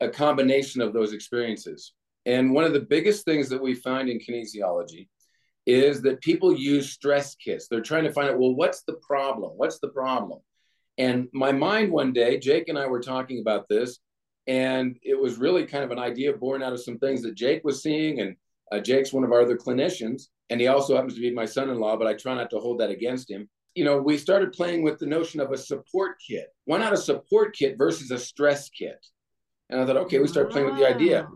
a 0.00 0.08
combination 0.08 0.80
of 0.80 0.92
those 0.92 1.12
experiences. 1.12 1.94
And 2.26 2.52
one 2.52 2.64
of 2.64 2.74
the 2.74 2.80
biggest 2.80 3.24
things 3.24 3.48
that 3.48 3.62
we 3.62 3.74
find 3.74 4.08
in 4.08 4.18
kinesiology 4.18 5.08
is 5.66 6.02
that 6.02 6.20
people 6.20 6.56
use 6.56 6.92
stress 6.92 7.34
kits. 7.34 7.68
They're 7.68 7.80
trying 7.80 8.04
to 8.04 8.12
find 8.12 8.28
out, 8.28 8.38
well, 8.38 8.54
what's 8.54 8.82
the 8.82 8.98
problem? 9.02 9.52
What's 9.56 9.78
the 9.78 9.88
problem? 9.88 10.40
And 10.98 11.28
my 11.32 11.52
mind 11.52 11.90
one 11.90 12.12
day, 12.12 12.38
Jake 12.38 12.68
and 12.68 12.78
I 12.78 12.86
were 12.86 13.00
talking 13.00 13.40
about 13.40 13.68
this, 13.68 13.98
and 14.46 14.98
it 15.02 15.18
was 15.18 15.36
really 15.36 15.64
kind 15.64 15.84
of 15.84 15.90
an 15.90 15.98
idea 15.98 16.32
born 16.32 16.62
out 16.62 16.72
of 16.72 16.82
some 16.82 16.98
things 16.98 17.22
that 17.22 17.34
Jake 17.34 17.64
was 17.64 17.82
seeing. 17.82 18.20
And 18.20 18.36
uh, 18.72 18.80
Jake's 18.80 19.12
one 19.12 19.24
of 19.24 19.32
our 19.32 19.42
other 19.42 19.56
clinicians, 19.56 20.24
and 20.50 20.60
he 20.60 20.66
also 20.66 20.94
happens 20.94 21.14
to 21.14 21.20
be 21.20 21.32
my 21.32 21.44
son 21.44 21.70
in 21.70 21.78
law, 21.78 21.96
but 21.96 22.06
I 22.06 22.14
try 22.14 22.34
not 22.34 22.50
to 22.50 22.58
hold 22.58 22.80
that 22.80 22.90
against 22.90 23.30
him. 23.30 23.48
You 23.74 23.84
know, 23.84 23.98
we 23.98 24.18
started 24.18 24.52
playing 24.52 24.82
with 24.82 24.98
the 24.98 25.06
notion 25.06 25.40
of 25.40 25.52
a 25.52 25.58
support 25.58 26.16
kit. 26.26 26.48
Why 26.64 26.78
not 26.78 26.92
a 26.92 26.96
support 26.96 27.54
kit 27.54 27.76
versus 27.78 28.10
a 28.10 28.18
stress 28.18 28.68
kit? 28.70 28.98
And 29.70 29.80
I 29.80 29.86
thought, 29.86 29.96
okay, 29.98 30.18
we 30.18 30.28
started 30.28 30.50
playing 30.50 30.68
with 30.68 30.78
the 30.78 30.88
idea. 30.88 31.28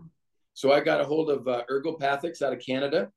So 0.53 0.71
I 0.71 0.81
got 0.81 0.99
a 0.99 1.05
hold 1.05 1.29
of 1.29 1.47
uh, 1.47 1.63
Ergopathics 1.71 2.41
out 2.41 2.53
of 2.53 2.59
Canada. 2.59 3.09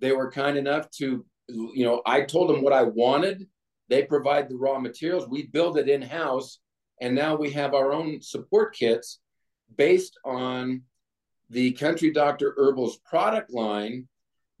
They 0.00 0.12
were 0.12 0.30
kind 0.30 0.56
enough 0.56 0.90
to, 0.98 1.24
you 1.48 1.84
know, 1.84 2.02
I 2.06 2.22
told 2.22 2.48
them 2.48 2.62
what 2.62 2.72
I 2.72 2.82
wanted 2.82 3.46
they 3.92 4.02
provide 4.04 4.48
the 4.48 4.56
raw 4.56 4.78
materials. 4.78 5.28
We 5.28 5.48
build 5.48 5.76
it 5.76 5.86
in 5.86 6.00
house. 6.00 6.60
And 7.02 7.14
now 7.14 7.36
we 7.36 7.50
have 7.50 7.74
our 7.74 7.92
own 7.92 8.22
support 8.22 8.74
kits 8.74 9.20
based 9.76 10.18
on 10.24 10.80
the 11.52 11.72
Country 11.72 12.10
Doctor 12.10 12.54
Herbals 12.56 12.96
product 13.04 13.52
line 13.52 14.08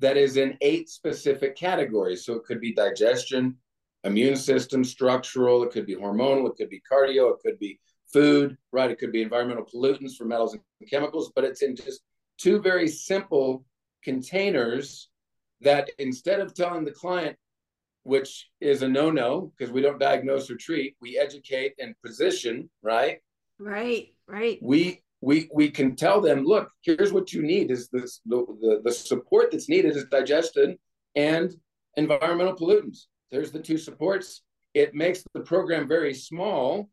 that 0.00 0.18
is 0.18 0.36
in 0.36 0.58
eight 0.60 0.90
specific 0.90 1.56
categories. 1.56 2.26
So 2.26 2.34
it 2.34 2.44
could 2.44 2.60
be 2.60 2.74
digestion, 2.74 3.56
immune 4.04 4.36
system, 4.36 4.84
structural, 4.84 5.62
it 5.62 5.70
could 5.70 5.86
be 5.86 5.96
hormonal, 5.96 6.50
it 6.50 6.56
could 6.56 6.68
be 6.68 6.82
cardio, 6.90 7.32
it 7.32 7.40
could 7.42 7.58
be 7.58 7.80
food, 8.12 8.58
right? 8.72 8.90
It 8.90 8.98
could 8.98 9.10
be 9.10 9.22
environmental 9.22 9.64
pollutants 9.64 10.16
for 10.16 10.26
metals 10.26 10.52
and 10.52 10.62
chemicals, 10.90 11.32
but 11.34 11.44
it's 11.44 11.62
in 11.62 11.76
just 11.76 12.02
two 12.36 12.60
very 12.60 12.88
simple 12.88 13.64
containers 14.04 15.08
that 15.62 15.88
instead 15.98 16.40
of 16.40 16.52
telling 16.52 16.84
the 16.84 16.92
client, 16.92 17.38
which 18.02 18.50
is 18.60 18.82
a 18.82 18.88
no-no 18.88 19.52
because 19.56 19.72
we 19.72 19.80
don't 19.80 19.98
diagnose 19.98 20.50
or 20.50 20.56
treat. 20.56 20.96
We 21.00 21.18
educate 21.18 21.72
and 21.78 21.94
position, 22.04 22.68
right? 22.82 23.20
Right, 23.58 24.08
right. 24.26 24.58
We 24.60 25.01
we 25.22 25.48
we 25.54 25.70
can 25.70 25.94
tell 25.94 26.20
them, 26.20 26.44
look, 26.44 26.68
here's 26.82 27.12
what 27.12 27.32
you 27.32 27.42
need 27.42 27.70
is 27.70 27.88
this 27.88 28.20
the, 28.26 28.44
the, 28.60 28.82
the 28.84 28.92
support 28.92 29.52
that's 29.52 29.68
needed 29.68 29.96
is 29.96 30.04
digestion 30.10 30.76
and 31.14 31.54
environmental 31.96 32.56
pollutants. 32.56 33.06
There's 33.30 33.52
the 33.52 33.60
two 33.60 33.78
supports. 33.78 34.42
It 34.74 34.94
makes 34.94 35.22
the 35.32 35.40
program 35.40 35.86
very 35.86 36.12
small, 36.12 36.90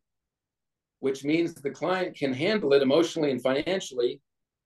which 0.99 1.23
means 1.23 1.53
the 1.53 1.71
client 1.71 2.15
can 2.15 2.31
handle 2.31 2.73
it 2.73 2.83
emotionally 2.83 3.31
and 3.31 3.41
financially. 3.41 4.21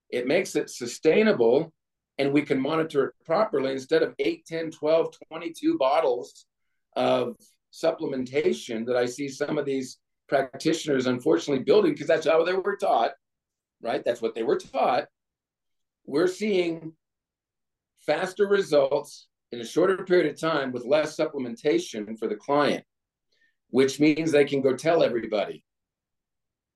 It 0.09 0.27
makes 0.27 0.55
it 0.55 0.69
sustainable 0.69 1.73
and 2.17 2.31
we 2.31 2.41
can 2.41 2.59
monitor 2.59 3.05
it 3.05 3.13
properly 3.25 3.71
instead 3.71 4.03
of 4.03 4.13
8 4.19 4.45
10 4.45 4.71
12 4.71 5.15
22 5.31 5.77
bottles 5.77 6.45
of 6.95 7.35
supplementation 7.73 8.85
that 8.85 8.95
i 8.95 9.05
see 9.05 9.27
some 9.27 9.57
of 9.57 9.65
these 9.65 9.97
practitioners 10.29 11.07
unfortunately 11.07 11.63
building 11.63 11.93
because 11.93 12.05
that's 12.05 12.27
how 12.27 12.43
they 12.43 12.53
were 12.53 12.77
taught 12.77 13.13
right? 13.83 14.03
That's 14.03 14.21
what 14.21 14.33
they 14.33 14.43
were 14.43 14.57
taught. 14.57 15.05
We're 16.05 16.27
seeing 16.27 16.93
faster 18.05 18.47
results 18.47 19.27
in 19.51 19.59
a 19.59 19.65
shorter 19.65 20.03
period 20.03 20.31
of 20.33 20.39
time 20.39 20.71
with 20.71 20.85
less 20.85 21.15
supplementation 21.15 22.17
for 22.17 22.27
the 22.27 22.35
client 22.35 22.83
which 23.69 23.99
means 23.99 24.31
they 24.31 24.45
can 24.45 24.61
go 24.61 24.75
tell 24.75 25.01
everybody 25.01 25.63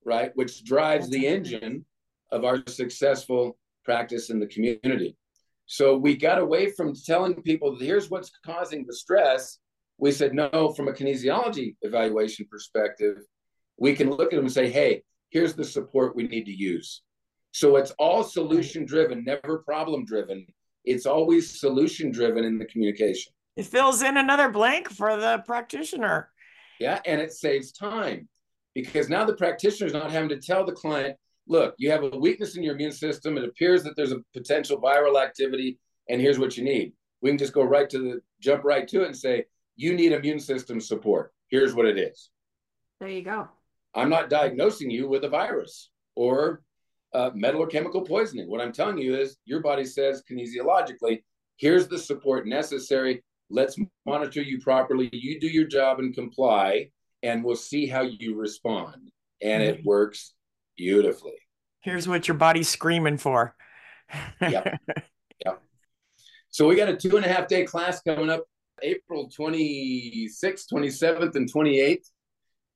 right? 0.08 0.32
Which 0.34 0.64
drives 0.64 1.08
the 1.08 1.26
engine 1.26 1.84
of 2.32 2.44
our 2.44 2.62
successful 2.66 3.58
practice 3.84 4.30
in 4.30 4.40
the 4.40 4.46
community. 4.46 5.16
So 5.66 5.96
we 5.96 6.16
got 6.16 6.38
away 6.38 6.72
from 6.72 6.94
telling 6.94 7.42
people, 7.42 7.76
here's 7.78 8.10
what's 8.10 8.30
causing 8.44 8.86
the 8.86 8.94
stress. 8.94 9.58
We 9.98 10.12
said, 10.12 10.32
no, 10.32 10.72
from 10.74 10.88
a 10.88 10.92
kinesiology 10.92 11.76
evaluation 11.82 12.46
perspective, 12.50 13.18
we 13.78 13.94
can 13.94 14.08
look 14.08 14.32
at 14.32 14.36
them 14.36 14.46
and 14.46 14.52
say, 14.52 14.70
hey, 14.70 15.02
here's 15.30 15.54
the 15.54 15.64
support 15.64 16.16
we 16.16 16.26
need 16.26 16.44
to 16.44 16.52
use. 16.52 17.02
So 17.52 17.76
it's 17.76 17.92
all 17.92 18.22
solution 18.22 18.84
driven, 18.84 19.24
never 19.24 19.58
problem 19.58 20.04
driven. 20.04 20.46
It's 20.84 21.06
always 21.06 21.60
solution 21.60 22.10
driven 22.10 22.44
in 22.44 22.58
the 22.58 22.64
communication. 22.66 23.32
It 23.56 23.66
fills 23.66 24.02
in 24.02 24.16
another 24.16 24.48
blank 24.48 24.88
for 24.88 25.16
the 25.16 25.42
practitioner. 25.44 26.30
Yeah, 26.78 27.00
and 27.04 27.20
it 27.20 27.32
saves 27.32 27.72
time 27.72 28.28
because 28.74 29.08
now 29.08 29.24
the 29.24 29.34
practitioner 29.34 29.88
is 29.88 29.92
not 29.92 30.12
having 30.12 30.28
to 30.28 30.40
tell 30.40 30.64
the 30.64 30.72
client, 30.72 31.16
look, 31.48 31.74
you 31.78 31.90
have 31.90 32.04
a 32.04 32.16
weakness 32.16 32.56
in 32.56 32.62
your 32.62 32.74
immune 32.74 32.92
system. 32.92 33.36
It 33.36 33.44
appears 33.44 33.82
that 33.82 33.96
there's 33.96 34.12
a 34.12 34.22
potential 34.32 34.80
viral 34.80 35.20
activity, 35.20 35.78
and 36.08 36.20
here's 36.20 36.38
what 36.38 36.56
you 36.56 36.62
need. 36.62 36.92
We 37.20 37.30
can 37.30 37.38
just 37.38 37.52
go 37.52 37.64
right 37.64 37.90
to 37.90 37.98
the 37.98 38.20
jump 38.40 38.62
right 38.62 38.86
to 38.86 39.02
it 39.02 39.06
and 39.06 39.16
say, 39.16 39.46
you 39.74 39.94
need 39.94 40.12
immune 40.12 40.38
system 40.38 40.80
support. 40.80 41.32
Here's 41.48 41.74
what 41.74 41.86
it 41.86 41.98
is. 41.98 42.30
There 43.00 43.08
you 43.08 43.22
go. 43.22 43.48
I'm 43.94 44.08
not 44.08 44.30
diagnosing 44.30 44.90
you 44.90 45.08
with 45.08 45.24
a 45.24 45.28
virus 45.28 45.90
or 46.14 46.62
uh, 47.14 47.30
metal 47.34 47.62
or 47.62 47.66
chemical 47.66 48.02
poisoning. 48.02 48.48
What 48.48 48.60
I'm 48.60 48.72
telling 48.72 48.98
you 48.98 49.16
is 49.16 49.38
your 49.44 49.60
body 49.60 49.84
says 49.84 50.22
kinesiologically, 50.30 51.22
here's 51.56 51.88
the 51.88 51.98
support 51.98 52.46
necessary. 52.46 53.22
Let's 53.50 53.78
monitor 54.04 54.42
you 54.42 54.60
properly. 54.60 55.08
You 55.12 55.40
do 55.40 55.46
your 55.46 55.66
job 55.66 56.00
and 56.00 56.14
comply, 56.14 56.90
and 57.22 57.42
we'll 57.42 57.56
see 57.56 57.86
how 57.86 58.02
you 58.02 58.36
respond. 58.36 59.10
And 59.40 59.62
it 59.62 59.78
mm-hmm. 59.78 59.88
works 59.88 60.34
beautifully. 60.76 61.38
Here's 61.80 62.06
what 62.06 62.28
your 62.28 62.36
body's 62.36 62.68
screaming 62.68 63.16
for. 63.16 63.54
yep. 64.40 64.78
Yep. 65.44 65.62
So 66.50 66.66
we 66.66 66.76
got 66.76 66.88
a 66.88 66.96
two 66.96 67.16
and 67.16 67.24
a 67.24 67.28
half 67.28 67.48
day 67.48 67.64
class 67.64 68.02
coming 68.02 68.30
up. 68.30 68.44
April 68.82 69.28
26th, 69.28 70.66
27th, 70.72 71.34
and 71.34 71.52
28th 71.52 72.10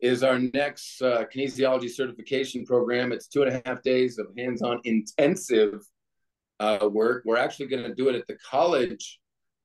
is 0.02 0.24
our 0.24 0.38
next 0.38 1.00
uh, 1.00 1.24
kinesiology 1.34 1.88
certification 1.88 2.66
program. 2.66 3.12
It's 3.12 3.28
two 3.28 3.42
and 3.42 3.54
a 3.54 3.62
half 3.64 3.82
days 3.82 4.18
of 4.18 4.26
hands 4.36 4.60
on 4.60 4.80
intensive 4.82 5.80
uh, 6.58 6.88
work. 6.90 7.22
We're 7.24 7.38
actually 7.38 7.66
going 7.66 7.84
to 7.84 7.94
do 7.94 8.08
it 8.08 8.16
at 8.16 8.26
the 8.26 8.36
college 8.48 9.20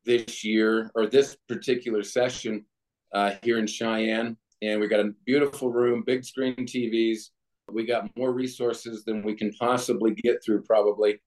this 0.06 0.43
year 0.43 0.91
or 0.93 1.08
this 1.08 1.36
particular 1.50 2.04
session 2.04 2.65
uh, 3.13 3.34
here 3.41 3.58
in 3.58 3.65
Cheyenne. 3.65 4.38
and 4.62 4.80
we 4.80 4.88
got 4.88 5.00
a 5.00 5.12
beautiful 5.26 5.71
room, 5.71 6.04
big 6.06 6.23
screen 6.23 6.56
TVs. 6.56 7.30
We 7.71 7.86
got 7.86 8.15
more 8.15 8.32
resources 8.32 9.04
than 9.06 9.23
we 9.23 9.34
can 9.34 9.52
possibly 9.54 10.13
get 10.13 10.43
through, 10.45 10.63
probably. 10.63 11.19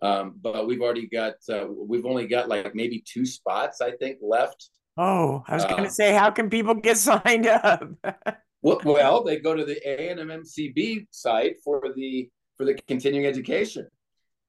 Um, 0.00 0.34
but 0.40 0.66
we've 0.66 0.80
already 0.80 1.08
got, 1.08 1.34
uh, 1.52 1.66
we've 1.68 2.06
only 2.06 2.26
got 2.26 2.48
like 2.48 2.74
maybe 2.74 3.04
two 3.06 3.26
spots, 3.26 3.82
I 3.82 3.92
think, 3.92 4.18
left. 4.22 4.70
Oh, 4.96 5.44
I 5.46 5.54
was 5.54 5.64
uh, 5.64 5.68
going 5.68 5.84
to 5.84 5.90
say, 5.90 6.14
how 6.14 6.30
can 6.30 6.48
people 6.48 6.74
get 6.74 6.96
signed 6.96 7.46
up? 7.46 7.84
well, 8.84 9.22
they 9.22 9.38
go 9.38 9.54
to 9.54 9.64
the 9.64 9.80
ANMCB 9.86 11.06
site 11.10 11.56
for 11.62 11.82
the 11.94 12.28
for 12.56 12.64
the 12.64 12.74
continuing 12.88 13.26
education, 13.26 13.86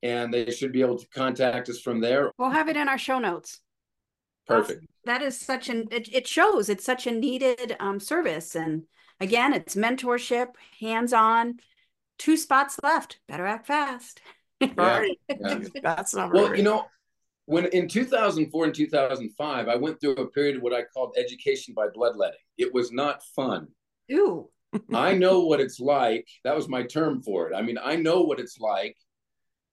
and 0.02 0.34
they 0.34 0.50
should 0.52 0.72
be 0.72 0.82
able 0.82 0.98
to 0.98 1.08
contact 1.10 1.70
us 1.70 1.80
from 1.80 2.00
there. 2.00 2.32
We'll 2.38 2.50
have 2.50 2.70
it 2.70 2.78
in 2.78 2.88
our 2.88 2.98
show 2.98 3.20
notes. 3.20 3.60
Perfect. 4.48 4.86
That 5.06 5.22
is 5.22 5.40
such 5.40 5.70
an 5.70 5.88
it, 5.92 6.14
it 6.14 6.28
shows 6.28 6.70
it's 6.70 6.86
such 6.86 7.06
a 7.06 7.12
needed 7.12 7.76
um, 7.80 8.00
service, 8.00 8.56
and 8.56 8.84
again, 9.20 9.54
it's 9.54 9.76
mentorship, 9.76 10.50
hands 10.80 11.14
on. 11.14 11.60
Two 12.18 12.38
spots 12.38 12.80
left. 12.82 13.20
Better 13.28 13.46
act 13.46 13.68
fast. 13.68 14.22
Yeah, 14.60 15.06
yeah. 15.30 15.60
That's 15.84 16.16
not 16.16 16.34
well. 16.34 16.56
You 16.56 16.64
know, 16.64 16.88
when 17.46 17.68
in 17.68 17.88
2004 17.88 18.66
and 18.66 18.74
2005, 18.74 19.68
I 19.68 19.76
went 19.76 20.02
through 20.02 20.16
a 20.16 20.28
period 20.32 20.56
of 20.56 20.64
what 20.64 20.74
I 20.74 20.82
called 20.82 21.16
education 21.16 21.76
by 21.76 21.90
bloodletting. 21.94 22.40
It 22.58 22.74
was 22.74 22.92
not 22.92 23.22
fun. 23.36 23.68
Ooh. 24.12 24.50
I 24.94 25.14
know 25.14 25.42
what 25.42 25.60
it's 25.60 25.80
like. 25.80 26.28
That 26.44 26.56
was 26.56 26.68
my 26.68 26.84
term 26.84 27.22
for 27.22 27.50
it. 27.50 27.56
I 27.56 27.62
mean, 27.62 27.78
I 27.82 27.96
know 27.96 28.22
what 28.22 28.40
it's 28.40 28.60
like 28.60 28.98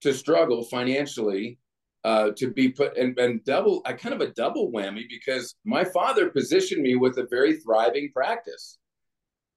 to 0.02 0.14
struggle 0.14 0.64
financially, 0.64 1.58
uh, 2.04 2.30
to 2.36 2.50
be 2.50 2.68
put 2.68 2.96
and, 2.96 3.18
and 3.18 3.44
double, 3.44 3.82
I 3.86 3.94
kind 3.94 4.14
of 4.14 4.20
a 4.20 4.32
double 4.32 4.70
whammy 4.70 5.04
because 5.08 5.56
my 5.64 5.84
father 5.84 6.28
positioned 6.30 6.82
me 6.82 6.94
with 6.96 7.18
a 7.18 7.26
very 7.28 7.56
thriving 7.56 8.10
practice, 8.12 8.78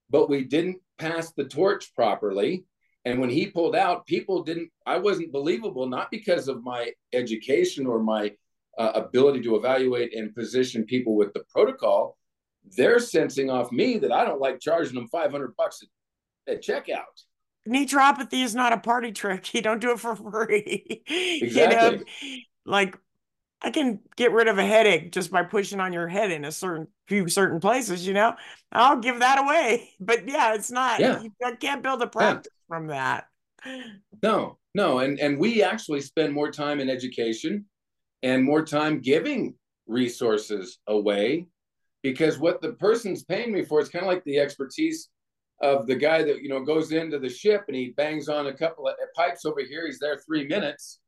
but 0.10 0.30
we 0.30 0.44
didn't 0.44 0.78
pass 0.98 1.34
the 1.34 1.46
torch 1.46 1.94
properly. 1.94 2.66
And 3.06 3.20
when 3.20 3.30
he 3.30 3.48
pulled 3.48 3.76
out, 3.76 4.06
people 4.06 4.44
didn't, 4.44 4.70
I 4.86 4.98
wasn't 4.98 5.32
believable, 5.32 5.88
not 5.88 6.12
because 6.12 6.48
of 6.48 6.64
my 6.64 6.92
education 7.14 7.86
or 7.86 8.02
my 8.02 8.34
uh, 8.78 8.92
ability 8.96 9.42
to 9.44 9.56
evaluate 9.56 10.14
and 10.14 10.36
position 10.36 10.86
people 10.86 11.16
with 11.16 11.34
the 11.34 11.44
protocol. 11.50 12.18
They're 12.76 13.00
sensing 13.00 13.50
off 13.50 13.72
me 13.72 13.98
that 14.00 14.12
I 14.12 14.26
don't 14.26 14.42
like 14.42 14.60
charging 14.60 14.96
them 14.96 15.08
500 15.08 15.56
bucks 15.56 15.84
at, 16.48 16.56
at 16.56 16.64
checkout. 16.64 17.04
Naturopathy 17.68 18.44
is 18.44 18.56
not 18.56 18.74
a 18.74 18.78
party 18.78 19.12
trick. 19.12 19.54
You 19.54 19.62
don't 19.62 19.80
do 19.80 19.92
it 19.92 20.00
for 20.00 20.16
free. 20.16 21.04
Exactly. 21.08 22.06
You 22.22 22.38
know, 22.38 22.42
like 22.66 22.98
I 23.62 23.72
can 23.72 24.00
get 24.16 24.32
rid 24.32 24.48
of 24.48 24.58
a 24.58 24.66
headache 24.66 25.12
just 25.12 25.32
by 25.32 25.44
pushing 25.44 25.80
on 25.80 25.94
your 25.94 26.08
head 26.08 26.32
in 26.32 26.46
a 26.46 26.52
certain 26.52 26.88
few 27.08 27.28
certain 27.28 27.60
places, 27.60 28.06
you 28.06 28.14
know. 28.14 28.36
I'll 28.72 29.00
give 29.00 29.20
that 29.20 29.40
away. 29.40 29.90
But 30.00 30.28
yeah, 30.28 30.54
it's 30.54 30.72
not 30.72 31.00
yeah. 31.00 31.22
you 31.22 31.32
can't 31.60 31.82
build 31.82 32.02
a 32.02 32.08
practice 32.08 32.52
yeah. 32.54 32.76
from 32.76 32.88
that. 32.88 33.28
No, 34.22 34.58
no. 34.76 35.00
And 35.00 35.20
and 35.20 35.40
we 35.40 35.64
actually 35.64 36.02
spend 36.02 36.34
more 36.34 36.52
time 36.52 36.80
in 36.80 36.90
education 36.90 37.66
and 38.24 38.44
more 38.44 38.64
time 38.64 39.00
giving 39.00 39.56
resources 39.88 40.80
away 40.88 41.48
because 42.12 42.38
what 42.38 42.62
the 42.62 42.74
person's 42.74 43.24
paying 43.24 43.52
me 43.52 43.64
for 43.64 43.80
is 43.82 43.90
kind 43.90 44.06
of 44.06 44.12
like 44.12 44.24
the 44.24 44.40
expertise 44.40 45.10
of 45.62 45.88
the 45.88 45.96
guy 45.96 46.22
that 46.24 46.42
you 46.42 46.50
know 46.50 46.60
goes 46.60 46.92
into 46.92 47.18
the 47.18 47.30
ship 47.30 47.64
and 47.68 47.76
he 47.76 47.90
bangs 47.98 48.30
on 48.30 48.48
a 48.48 48.54
couple 48.54 48.88
of 48.88 48.94
pipes 49.16 49.44
over 49.46 49.62
here 49.62 49.88
he's 49.88 50.00
there 50.00 50.18
three 50.18 50.48
minutes 50.48 51.00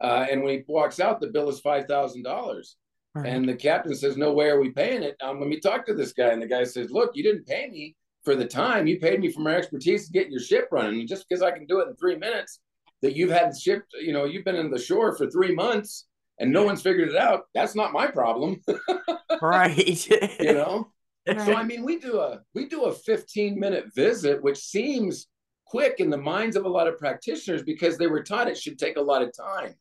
uh, 0.00 0.26
and 0.30 0.42
when 0.42 0.58
he 0.58 0.64
walks 0.66 1.00
out, 1.00 1.20
the 1.20 1.28
bill 1.28 1.48
is 1.48 1.60
five 1.60 1.86
thousand 1.86 2.22
dollars. 2.22 2.76
And 3.24 3.48
the 3.48 3.54
captain 3.54 3.94
says, 3.94 4.16
"No 4.16 4.32
way 4.32 4.48
are 4.48 4.60
we 4.60 4.70
paying 4.70 5.02
it." 5.02 5.16
Um, 5.22 5.40
let 5.40 5.48
me 5.48 5.58
talk 5.58 5.86
to 5.86 5.94
this 5.94 6.12
guy. 6.12 6.28
And 6.28 6.42
the 6.42 6.46
guy 6.46 6.64
says, 6.64 6.90
"Look, 6.90 7.12
you 7.14 7.22
didn't 7.22 7.46
pay 7.46 7.68
me 7.70 7.96
for 8.22 8.34
the 8.34 8.46
time. 8.46 8.86
You 8.86 8.98
paid 8.98 9.20
me 9.20 9.30
for 9.30 9.40
my 9.40 9.54
expertise 9.56 10.06
to 10.06 10.12
get 10.12 10.30
your 10.30 10.40
ship 10.40 10.68
running. 10.70 11.00
And 11.00 11.08
just 11.08 11.26
because 11.26 11.42
I 11.42 11.52
can 11.52 11.64
do 11.64 11.80
it 11.80 11.88
in 11.88 11.96
three 11.96 12.16
minutes, 12.16 12.60
that 13.00 13.16
you've 13.16 13.30
had 13.30 13.56
shipped, 13.56 13.94
you 13.94 14.12
know, 14.12 14.24
you've 14.24 14.44
been 14.44 14.56
in 14.56 14.70
the 14.70 14.78
shore 14.78 15.16
for 15.16 15.30
three 15.30 15.54
months 15.54 16.06
and 16.38 16.52
no 16.52 16.64
one's 16.64 16.82
figured 16.82 17.08
it 17.08 17.16
out. 17.16 17.44
That's 17.54 17.74
not 17.74 17.92
my 17.92 18.06
problem." 18.06 18.60
right. 19.42 20.08
you 20.40 20.52
know. 20.52 20.92
So 21.28 21.54
I 21.54 21.64
mean, 21.64 21.82
we 21.82 21.98
do 21.98 22.20
a 22.20 22.40
we 22.54 22.66
do 22.68 22.84
a 22.84 22.92
15 22.92 23.58
minute 23.58 23.86
visit, 23.94 24.42
which 24.42 24.58
seems 24.58 25.26
quick 25.66 25.96
in 25.98 26.08
the 26.08 26.16
minds 26.16 26.54
of 26.56 26.64
a 26.64 26.68
lot 26.68 26.86
of 26.86 26.98
practitioners 26.98 27.62
because 27.62 27.98
they 27.98 28.06
were 28.06 28.22
taught 28.22 28.48
it 28.48 28.56
should 28.56 28.78
take 28.78 28.96
a 28.96 29.02
lot 29.02 29.22
of 29.22 29.32
time. 29.36 29.74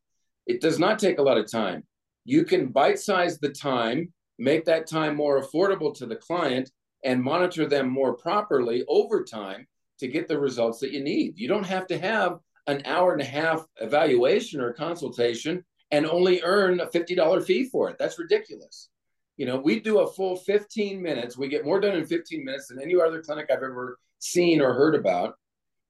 It 0.47 0.59
does 0.59 0.79
not 0.79 0.99
take 0.99 1.19
a 1.19 1.23
lot 1.23 1.37
of 1.37 1.49
time. 1.49 1.83
You 2.23 2.43
can 2.43 2.67
bite 2.67 2.99
size 2.99 3.37
the 3.37 3.49
time, 3.49 4.11
make 4.39 4.65
that 4.65 4.87
time 4.87 5.15
more 5.15 5.41
affordable 5.41 5.93
to 5.95 6.07
the 6.07 6.15
client, 6.15 6.71
and 7.03 7.21
monitor 7.21 7.67
them 7.67 7.89
more 7.89 8.15
properly 8.15 8.83
over 8.87 9.23
time 9.23 9.67
to 9.99 10.07
get 10.07 10.27
the 10.27 10.39
results 10.39 10.79
that 10.79 10.91
you 10.91 11.03
need. 11.03 11.37
You 11.37 11.47
don't 11.47 11.65
have 11.65 11.85
to 11.87 11.99
have 11.99 12.39
an 12.67 12.81
hour 12.85 13.13
and 13.13 13.21
a 13.21 13.25
half 13.25 13.63
evaluation 13.77 14.59
or 14.59 14.73
consultation 14.73 15.63
and 15.95 16.05
only 16.05 16.41
earn 16.43 16.81
a 16.81 16.87
$50 16.87 17.45
fee 17.45 17.69
for 17.69 17.89
it. 17.89 17.95
That's 17.97 18.19
ridiculous. 18.19 18.89
You 19.37 19.45
know, 19.45 19.57
we 19.57 19.79
do 19.79 19.99
a 19.99 20.11
full 20.11 20.35
15 20.35 21.01
minutes. 21.01 21.37
We 21.37 21.47
get 21.47 21.63
more 21.63 21.79
done 21.79 21.95
in 21.95 22.05
15 22.05 22.43
minutes 22.43 22.67
than 22.67 22.81
any 22.81 22.95
other 22.95 23.21
clinic 23.21 23.47
I've 23.49 23.63
ever 23.63 23.97
seen 24.19 24.59
or 24.59 24.73
heard 24.73 24.95
about 24.95 25.35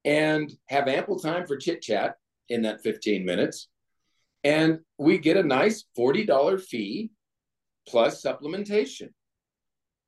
and 0.03 0.53
have 0.67 0.87
ample 0.87 1.17
time 1.17 1.47
for 1.47 1.57
chit 1.57 1.81
chat 1.81 2.17
in 2.49 2.61
that 2.61 2.83
15 2.83 3.25
minutes 3.25 3.67
and 4.43 4.79
we 4.99 5.17
get 5.17 5.37
a 5.37 5.43
nice 5.43 5.85
$40 5.97 6.61
fee 6.61 7.09
plus 7.87 8.21
supplementation 8.21 9.09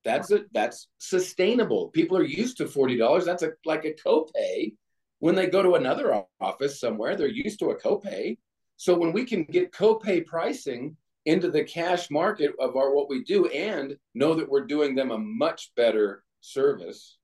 that's 0.06 0.32
a 0.32 0.42
that's 0.52 0.88
sustainable 1.00 1.90
people 1.90 2.16
are 2.16 2.24
used 2.24 2.58
to 2.58 2.66
$40 2.66 3.26
that's 3.26 3.42
a 3.42 3.54
like 3.66 3.86
a 3.86 3.96
copay 3.96 4.76
when 5.20 5.34
they 5.34 5.48
go 5.48 5.64
to 5.64 5.74
another 5.74 6.24
office 6.40 6.80
somewhere 6.80 7.16
they're 7.16 7.28
used 7.28 7.58
to 7.60 7.72
a 7.72 7.80
copay 7.80 8.38
so 8.78 8.98
when 8.98 9.12
we 9.12 9.26
can 9.26 9.44
get 9.44 9.74
copay 9.74 10.26
pricing 10.26 10.96
into 11.26 11.52
the 11.52 11.64
cash 11.64 12.10
market 12.10 12.52
of 12.60 12.76
our 12.78 12.94
what 12.96 13.10
we 13.10 13.24
do 13.24 13.48
and 13.48 13.98
know 14.14 14.34
that 14.34 14.50
we're 14.50 14.66
doing 14.66 14.96
them 14.96 15.12
a 15.12 15.18
much 15.18 15.72
better 15.76 16.24
service 16.40 17.18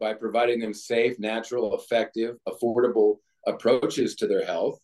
by 0.00 0.12
providing 0.12 0.58
them 0.58 0.74
safe 0.74 1.18
natural 1.18 1.78
effective 1.78 2.36
affordable 2.48 3.18
approaches 3.46 4.16
to 4.16 4.26
their 4.26 4.44
health 4.44 4.80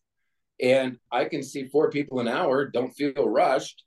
and 0.61 0.99
I 1.11 1.25
can 1.25 1.43
see 1.43 1.69
four 1.69 1.91
people 1.91 2.21
an 2.21 2.29
hour, 2.29 2.67
don't 2.67 2.93
feel 2.93 3.29
rushed, 3.29 3.85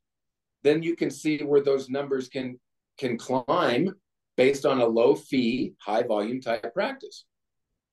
then 0.63 0.82
you 0.82 0.96
can 0.96 1.12
see 1.12 1.38
where 1.39 1.62
those 1.62 1.89
numbers 1.89 2.30
can 2.30 2.60
can 2.98 3.17
climb 3.17 3.93
based 4.38 4.65
on 4.65 4.80
a 4.80 4.86
low 4.86 5.15
fee, 5.15 5.74
high 5.80 6.04
volume 6.04 6.41
type 6.41 6.74
practice. 6.74 7.26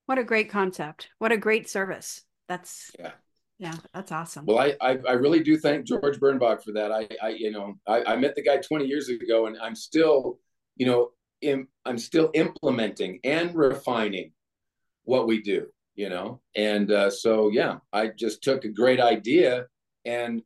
What 0.07 0.19
a 0.19 0.25
great 0.25 0.51
concept. 0.51 1.09
What 1.19 1.33
a 1.33 1.37
great 1.37 1.69
service. 1.69 2.23
That's 2.49 2.91
yeah. 2.99 3.13
Yeah, 3.61 3.75
that's 3.95 4.11
awesome. 4.11 4.47
Well, 4.47 4.59
I, 4.59 4.75
I, 4.81 4.99
I 5.07 5.13
really 5.13 5.43
do 5.43 5.57
thank 5.57 5.87
George 5.87 6.19
Birnbach 6.19 6.65
for 6.65 6.73
that. 6.73 6.91
I, 6.91 7.07
I 7.23 7.29
you 7.29 7.53
know, 7.53 7.75
I, 7.87 8.03
I 8.05 8.17
met 8.17 8.35
the 8.35 8.43
guy 8.43 8.57
20 8.57 8.87
years 8.87 9.09
ago 9.09 9.47
and 9.47 9.57
I'm 9.59 9.77
still, 9.77 10.39
you 10.77 10.87
know, 10.87 11.11
in, 11.43 11.69
I'm 11.85 11.99
still 11.99 12.31
implementing 12.35 13.21
and 13.23 13.55
refining 13.55 14.33
what 15.05 15.27
we 15.27 15.43
do 15.43 15.67
you 16.01 16.09
know 16.09 16.41
and 16.57 16.91
uh, 16.91 17.11
so 17.11 17.51
yeah 17.51 17.77
i 17.93 18.09
just 18.09 18.43
took 18.43 18.65
a 18.65 18.69
great 18.69 19.01
idea 19.01 19.67
and 20.05 20.43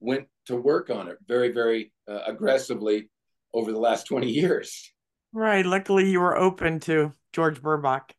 went 0.00 0.26
to 0.46 0.54
work 0.56 0.90
on 0.90 1.08
it 1.08 1.16
very 1.26 1.50
very 1.50 1.92
uh, 2.08 2.20
aggressively 2.26 3.08
over 3.54 3.72
the 3.72 3.78
last 3.78 4.04
20 4.06 4.28
years 4.28 4.92
right 5.32 5.64
luckily 5.64 6.10
you 6.10 6.20
were 6.20 6.36
open 6.36 6.78
to 6.80 7.12
george 7.32 7.62
Birnbach 7.62 8.10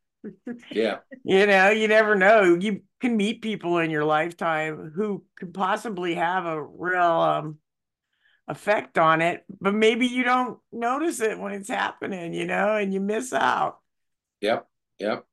yeah 0.70 0.98
you 1.24 1.46
know 1.46 1.70
you 1.70 1.88
never 1.88 2.14
know 2.14 2.56
you 2.60 2.82
can 3.00 3.16
meet 3.16 3.42
people 3.42 3.78
in 3.78 3.90
your 3.90 4.04
lifetime 4.04 4.92
who 4.94 5.24
could 5.36 5.54
possibly 5.54 6.14
have 6.14 6.44
a 6.44 6.62
real 6.62 7.02
um, 7.02 7.58
effect 8.48 8.98
on 8.98 9.22
it 9.22 9.44
but 9.60 9.74
maybe 9.74 10.06
you 10.06 10.24
don't 10.24 10.58
notice 10.72 11.20
it 11.20 11.38
when 11.38 11.52
it's 11.52 11.68
happening 11.68 12.34
you 12.34 12.46
know 12.46 12.76
and 12.76 12.92
you 12.92 13.00
miss 13.00 13.32
out 13.32 13.78
yep 14.40 14.66
yep 14.98 15.24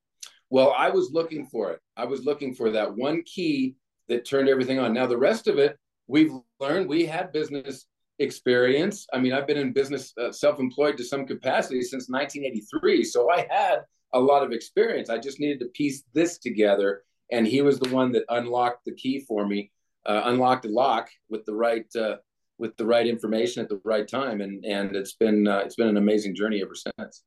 well, 0.50 0.74
I 0.78 0.90
was 0.90 1.12
looking 1.12 1.46
for 1.46 1.72
it. 1.72 1.82
I 1.98 2.06
was 2.06 2.24
looking 2.24 2.54
for 2.54 2.72
that 2.72 2.96
one 2.96 3.24
key 3.24 3.76
that 4.08 4.26
turned 4.26 4.48
everything 4.48 4.80
on. 4.80 4.94
Now, 4.94 5.06
the 5.06 5.18
rest 5.18 5.48
of 5.48 5.58
it, 5.58 5.78
we've 6.08 6.32
learned. 6.60 6.88
We 6.88 7.06
had 7.06 7.34
business 7.34 7.86
experience. 8.20 9.06
I 9.12 9.20
mean, 9.20 9.34
I've 9.34 9.48
been 9.48 9.58
in 9.58 9.74
business, 9.74 10.14
uh, 10.18 10.32
self 10.32 10.60
employed 10.60 10.98
to 10.98 11.04
some 11.04 11.26
capacity 11.26 11.82
since 11.82 12.10
1983. 12.10 13.04
So 13.04 13.30
I 13.30 13.46
had 13.50 13.80
a 14.14 14.20
lot 14.20 14.44
of 14.44 14.52
experience. 14.52 15.10
I 15.10 15.18
just 15.18 15.40
needed 15.40 15.60
to 15.60 15.68
piece 15.68 16.04
this 16.14 16.38
together. 16.38 17.04
And 17.32 17.46
he 17.46 17.62
was 17.62 17.80
the 17.80 17.94
one 17.94 18.12
that 18.14 18.24
unlocked 18.30 18.86
the 18.86 18.96
key 18.96 19.20
for 19.20 19.46
me, 19.46 19.72
uh, 20.06 20.22
unlocked 20.26 20.64
the 20.64 20.70
lock 20.70 21.10
with 21.30 21.46
the 21.46 21.54
right. 21.54 21.86
Uh, 21.96 22.18
with 22.60 22.76
the 22.78 22.86
right 22.86 23.06
information 23.06 23.62
at 23.62 23.70
the 23.70 23.80
right 23.84 24.08
time, 24.08 24.42
and 24.42 24.66
and 24.66 24.96
it's 24.96 25.14
been 25.14 25.48
uh, 25.48 25.60
it's 25.60 25.76
been 25.76 25.88
an 25.88 25.98
amazing 25.98 26.36
journey 26.36 26.62
ever 26.62 26.74
since. 26.74 27.24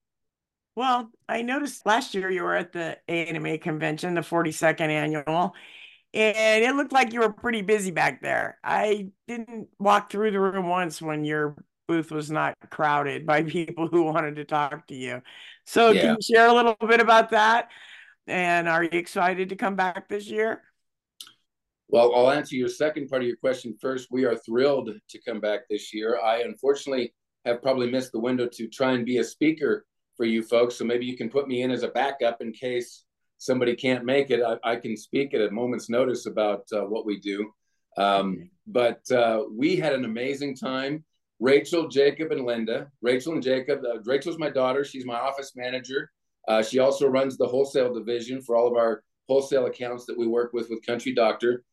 Well, 0.77 1.11
I 1.29 1.43
noticed 1.43 1.85
last 1.85 2.15
year 2.15 2.31
you 2.31 2.43
were 2.43 2.55
at 2.55 2.73
the 2.73 2.97
ANMA 3.09 3.61
convention, 3.61 4.15
the 4.15 4.21
42nd 4.21 4.89
annual, 4.89 5.55
and 6.15 6.65
it 6.65 6.75
looked 6.75 6.93
like 6.93 7.13
you 7.13 7.21
were 7.21 7.33
pretty 7.33 7.63
busy 7.63 7.91
back 7.91 8.23
there. 8.23 8.59
I 8.65 9.09
didn't 9.29 9.69
walk 9.79 10.11
through 10.11 10.31
the 10.31 10.41
room 10.41 10.69
once 10.69 11.03
when 11.03 11.25
your 11.25 11.57
booth 11.91 12.13
was 12.13 12.31
not 12.31 12.57
crowded 12.71 13.27
by 13.27 13.43
people 13.59 13.89
who 13.89 14.05
wanted 14.05 14.37
to 14.37 14.45
talk 14.45 14.87
to 14.87 14.95
you. 14.95 15.21
So 15.65 15.91
yeah. 15.91 16.01
can 16.03 16.11
you 16.11 16.35
share 16.35 16.47
a 16.47 16.53
little 16.53 16.77
bit 16.87 17.01
about 17.01 17.31
that? 17.31 17.69
And 18.29 18.69
are 18.69 18.85
you 18.85 18.91
excited 18.93 19.49
to 19.49 19.57
come 19.57 19.75
back 19.75 20.09
this 20.09 20.29
year? 20.29 20.63
Well, 21.89 22.15
I'll 22.15 22.31
answer 22.31 22.55
your 22.55 22.69
second 22.69 23.09
part 23.09 23.23
of 23.23 23.27
your 23.27 23.39
question 23.39 23.77
first. 23.81 24.07
We 24.13 24.25
are 24.25 24.37
thrilled 24.37 24.91
to 25.09 25.21
come 25.27 25.41
back 25.41 25.63
this 25.69 25.93
year. 25.93 26.21
I 26.25 26.43
unfortunately 26.43 27.13
have 27.45 27.61
probably 27.61 27.91
missed 27.91 28.13
the 28.13 28.21
window 28.21 28.47
to 28.47 28.69
try 28.69 28.93
and 28.93 29.05
be 29.05 29.19
a 29.19 29.25
speaker 29.25 29.85
for 30.17 30.25
you 30.25 30.45
folks. 30.45 30.77
So 30.77 30.85
maybe 30.85 31.07
you 31.07 31.17
can 31.17 31.29
put 31.29 31.49
me 31.49 31.63
in 31.63 31.73
as 31.73 31.83
a 31.83 31.89
backup 31.89 32.41
in 32.41 32.53
case 32.53 33.03
somebody 33.39 33.75
can't 33.75 34.05
make 34.05 34.31
it. 34.31 34.41
I, 34.45 34.59
I 34.63 34.77
can 34.77 34.97
speak 34.97 35.35
at 35.35 35.41
a 35.41 35.51
moment's 35.51 35.91
notice 35.91 36.27
about 36.27 36.67
uh, 36.73 36.83
what 36.83 37.05
we 37.05 37.19
do. 37.19 37.51
Um, 37.97 38.51
but 38.69 39.11
uh, 39.11 39.43
we 39.51 39.75
had 39.75 39.93
an 39.93 40.05
amazing 40.05 40.55
time. 40.55 41.05
Rachel, 41.41 41.89
Jacob, 41.89 42.33
and 42.33 42.45
Linda. 42.45 42.89
Rachel 43.01 43.33
and 43.33 43.43
Jacob. 43.43 43.81
Uh, 43.83 44.01
Rachel's 44.05 44.39
my 44.39 44.51
daughter. 44.51 44.85
She's 44.85 45.07
my 45.07 45.19
office 45.19 45.53
manager. 45.57 46.11
Uh, 46.47 46.63
she 46.63 46.79
also 46.79 47.07
runs 47.09 47.37
the 47.37 47.47
wholesale 47.47 47.93
division 47.93 48.43
for 48.43 48.57
all 48.57 48.69
of 48.69 48.75
our 48.75 49.03
wholesale 49.27 49.67
accounts 49.67 50.05
that 50.07 50.19
we 50.19 50.27
work 50.27 50.53
with 50.53 50.69
with 50.69 50.85
Country 50.85 51.15
Doctor. 51.15 51.65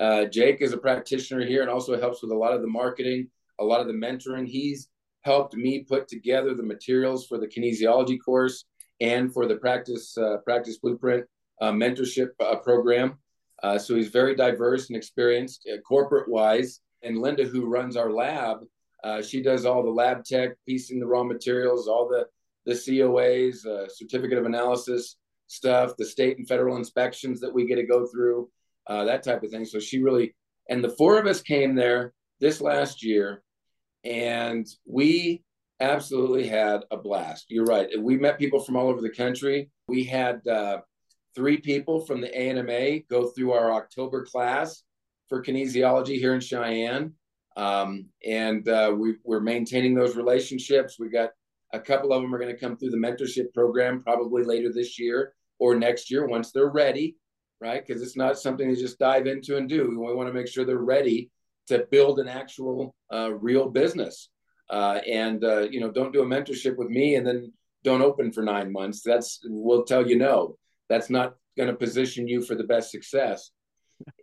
Uh, 0.00 0.26
Jake 0.26 0.60
is 0.60 0.72
a 0.72 0.78
practitioner 0.78 1.44
here 1.44 1.62
and 1.62 1.70
also 1.70 1.98
helps 1.98 2.22
with 2.22 2.30
a 2.30 2.36
lot 2.36 2.52
of 2.52 2.60
the 2.60 2.68
marketing, 2.68 3.28
a 3.58 3.64
lot 3.64 3.80
of 3.80 3.88
the 3.88 3.92
mentoring. 3.92 4.46
He's 4.46 4.88
helped 5.22 5.54
me 5.54 5.82
put 5.82 6.06
together 6.06 6.54
the 6.54 6.62
materials 6.62 7.26
for 7.26 7.38
the 7.38 7.48
kinesiology 7.48 8.18
course 8.24 8.64
and 9.00 9.32
for 9.32 9.46
the 9.46 9.56
practice 9.56 10.16
uh, 10.16 10.36
practice 10.44 10.78
blueprint 10.78 11.24
uh, 11.60 11.72
mentorship 11.72 12.28
uh, 12.40 12.56
program. 12.56 13.18
So 13.78 13.96
he's 13.96 14.08
very 14.08 14.36
diverse 14.36 14.88
and 14.88 14.96
experienced 14.96 15.68
corporate 15.88 16.28
wise. 16.28 16.80
And 17.02 17.18
Linda, 17.18 17.44
who 17.44 17.66
runs 17.66 17.96
our 17.96 18.12
lab, 18.12 18.58
she 19.22 19.42
does 19.42 19.64
all 19.64 19.82
the 19.82 19.90
lab 19.90 20.24
tech, 20.24 20.50
piecing 20.66 21.00
the 21.00 21.06
raw 21.06 21.24
materials, 21.24 21.88
all 21.88 22.08
the 22.08 22.26
the 22.64 22.72
COAs, 22.72 23.58
certificate 23.90 24.38
of 24.38 24.44
analysis 24.44 25.16
stuff, 25.46 25.96
the 25.96 26.04
state 26.04 26.38
and 26.38 26.48
federal 26.48 26.76
inspections 26.76 27.40
that 27.40 27.54
we 27.54 27.66
get 27.66 27.76
to 27.76 27.86
go 27.86 28.06
through 28.06 28.48
uh, 28.86 29.04
that 29.04 29.22
type 29.22 29.42
of 29.42 29.50
thing. 29.50 29.64
So 29.64 29.78
she 29.78 30.02
really, 30.02 30.34
and 30.68 30.82
the 30.82 30.90
four 30.90 31.18
of 31.18 31.26
us 31.26 31.40
came 31.40 31.74
there 31.74 32.12
this 32.40 32.60
last 32.60 33.04
year, 33.04 33.42
and 34.04 34.66
we 34.84 35.42
absolutely 35.80 36.46
had 36.46 36.84
a 36.90 36.96
blast. 36.96 37.46
You're 37.48 37.64
right. 37.64 37.88
We 37.98 38.16
met 38.16 38.38
people 38.38 38.60
from 38.60 38.76
all 38.76 38.88
over 38.88 39.00
the 39.00 39.10
country. 39.10 39.70
We 39.88 40.04
had 40.04 40.46
uh, 40.46 40.78
three 41.34 41.58
people 41.58 42.00
from 42.00 42.20
the 42.20 42.28
ANMA 42.28 43.06
go 43.08 43.28
through 43.28 43.52
our 43.52 43.72
October 43.72 44.24
class 44.24 44.82
for 45.28 45.42
kinesiology 45.42 46.18
here 46.18 46.34
in 46.34 46.40
Cheyenne. 46.40 47.12
Um, 47.56 48.06
and 48.24 48.68
uh, 48.68 48.94
we, 48.96 49.14
we're 49.24 49.40
maintaining 49.40 49.94
those 49.94 50.16
relationships. 50.16 50.98
We 50.98 51.08
got 51.08 51.30
a 51.72 51.80
couple 51.80 52.12
of 52.12 52.22
them 52.22 52.34
are 52.34 52.38
going 52.38 52.54
to 52.54 52.60
come 52.60 52.76
through 52.76 52.90
the 52.90 52.96
mentorship 52.96 53.52
program 53.54 54.02
probably 54.02 54.44
later 54.44 54.72
this 54.72 54.98
year 54.98 55.34
or 55.58 55.74
next 55.74 56.10
year 56.10 56.26
once 56.26 56.52
they're 56.52 56.70
ready 56.70 57.16
right? 57.60 57.84
Because 57.86 58.02
it's 58.02 58.16
not 58.16 58.38
something 58.38 58.68
to 58.68 58.76
just 58.80 58.98
dive 58.98 59.26
into 59.26 59.56
and 59.56 59.68
do. 59.68 59.88
We 59.88 60.14
want 60.14 60.28
to 60.28 60.32
make 60.32 60.48
sure 60.48 60.64
they're 60.64 60.78
ready 60.78 61.30
to 61.68 61.86
build 61.90 62.18
an 62.18 62.28
actual 62.28 62.94
uh, 63.12 63.32
real 63.32 63.68
business. 63.68 64.28
Uh, 64.68 65.00
and 65.08 65.44
uh, 65.44 65.62
you 65.70 65.80
know, 65.80 65.90
don't 65.90 66.12
do 66.12 66.22
a 66.22 66.26
mentorship 66.26 66.76
with 66.76 66.88
me 66.88 67.14
and 67.14 67.26
then 67.26 67.52
don't 67.84 68.02
open 68.02 68.32
for 68.32 68.42
nine 68.42 68.72
months. 68.72 69.02
That's 69.02 69.40
we'll 69.44 69.84
tell 69.84 70.06
you 70.06 70.18
no. 70.18 70.56
That's 70.88 71.10
not 71.10 71.34
going 71.56 71.68
to 71.68 71.74
position 71.74 72.28
you 72.28 72.42
for 72.42 72.54
the 72.54 72.64
best 72.64 72.90
success. 72.90 73.50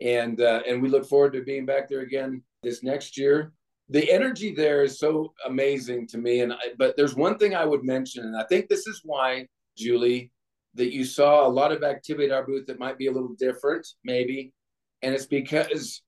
And 0.02 0.39
uh, 0.41 0.62
and 0.67 0.82
we 0.82 0.89
look 0.89 1.06
forward 1.06 1.34
to 1.34 1.43
being 1.43 1.65
back 1.65 1.89
there 1.89 2.02
again 2.02 2.43
this 2.63 2.84
next 2.84 3.17
year. 3.17 3.52
The 3.89 4.10
energy 4.12 4.54
there 4.56 4.84
is 4.84 4.99
so 4.99 5.34
amazing 5.45 6.08
to 6.08 6.17
me. 6.17 6.39
And 6.39 6.54
I, 6.54 6.58
but 6.78 6.95
there's 6.97 7.15
one 7.15 7.38
thing 7.38 7.54
I 7.54 7.65
would 7.65 7.84
mention, 7.84 8.26
and 8.26 8.38
I 8.38 8.43
think 8.43 8.69
this 8.69 8.88
is 8.88 9.02
why 9.04 9.47
Julie 9.78 10.32
that 10.76 10.93
you 10.93 11.06
saw 11.06 11.45
a 11.45 11.49
lot 11.49 11.71
of 11.71 11.84
activity 11.84 12.26
at 12.26 12.32
our 12.32 12.45
booth 12.45 12.65
that 12.67 12.80
might 12.80 12.97
be 12.97 13.08
a 13.08 13.12
little 13.12 13.36
different, 13.38 13.88
maybe. 14.04 14.54
And 15.02 15.13
it's 15.13 15.26
because 15.26 16.02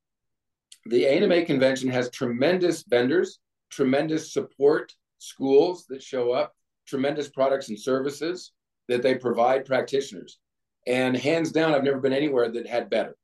the 0.86 1.04
ANMA 1.04 1.46
convention 1.46 1.90
has 1.90 2.10
tremendous 2.10 2.84
vendors, 2.84 3.40
tremendous 3.70 4.34
support 4.34 4.94
schools 5.20 5.86
that 5.90 6.02
show 6.02 6.32
up, 6.32 6.56
tremendous 6.88 7.30
products 7.30 7.70
and 7.70 7.80
services 7.80 8.54
that 8.88 9.02
they 9.02 9.16
provide 9.16 9.66
practitioners. 9.66 10.40
And 10.88 11.16
hands 11.18 11.52
down, 11.52 11.74
I've 11.74 11.84
never 11.84 12.00
been 12.00 12.14
anywhere 12.14 12.50
that 12.52 12.68
had 12.68 12.90
better, 12.90 13.16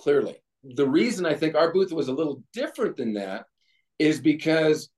clearly. 0.00 0.41
The 0.64 0.88
reason 0.88 1.26
I 1.26 1.34
think 1.34 1.54
our 1.54 1.72
booth 1.72 1.92
was 1.92 2.08
a 2.08 2.12
little 2.12 2.42
different 2.52 2.96
than 2.96 3.14
that 3.14 3.46
is 3.98 4.20
because 4.20 4.88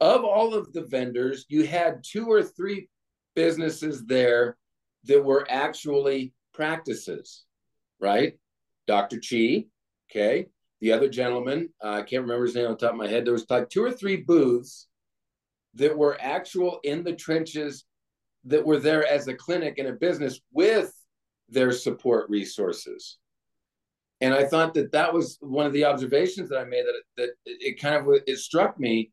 of 0.00 0.24
all 0.24 0.54
of 0.54 0.72
the 0.72 0.82
vendors, 0.82 1.46
you 1.48 1.66
had 1.66 2.04
two 2.04 2.26
or 2.26 2.42
three 2.42 2.88
businesses 3.34 4.04
there 4.04 4.56
that 5.04 5.24
were 5.24 5.46
actually 5.48 6.32
practices, 6.52 7.44
right? 8.00 8.34
Dr. 8.86 9.18
Chi, 9.18 9.66
okay. 10.10 10.46
The 10.80 10.92
other 10.92 11.08
gentleman, 11.08 11.70
uh, 11.82 11.90
I 11.90 12.02
can't 12.02 12.22
remember 12.22 12.44
his 12.44 12.54
name 12.54 12.66
on 12.66 12.72
the 12.72 12.76
top 12.76 12.90
of 12.90 12.96
my 12.96 13.08
head. 13.08 13.24
There 13.24 13.32
was 13.32 13.48
like 13.48 13.70
two 13.70 13.82
or 13.82 13.92
three 13.92 14.18
booths 14.18 14.86
that 15.74 15.96
were 15.96 16.16
actual 16.20 16.80
in 16.84 17.02
the 17.02 17.14
trenches 17.14 17.84
that 18.44 18.64
were 18.64 18.78
there 18.78 19.06
as 19.06 19.26
a 19.26 19.34
clinic 19.34 19.78
and 19.78 19.88
a 19.88 19.92
business 19.92 20.40
with 20.52 20.92
their 21.48 21.72
support 21.72 22.28
resources. 22.28 23.18
And 24.24 24.32
I 24.32 24.44
thought 24.44 24.72
that 24.72 24.90
that 24.92 25.12
was 25.12 25.36
one 25.40 25.66
of 25.66 25.74
the 25.74 25.84
observations 25.84 26.48
that 26.48 26.58
I 26.58 26.64
made 26.64 26.84
that 26.86 27.02
that 27.18 27.30
it 27.44 27.78
kind 27.78 27.94
of 27.94 28.08
it 28.26 28.38
struck 28.38 28.80
me 28.80 29.10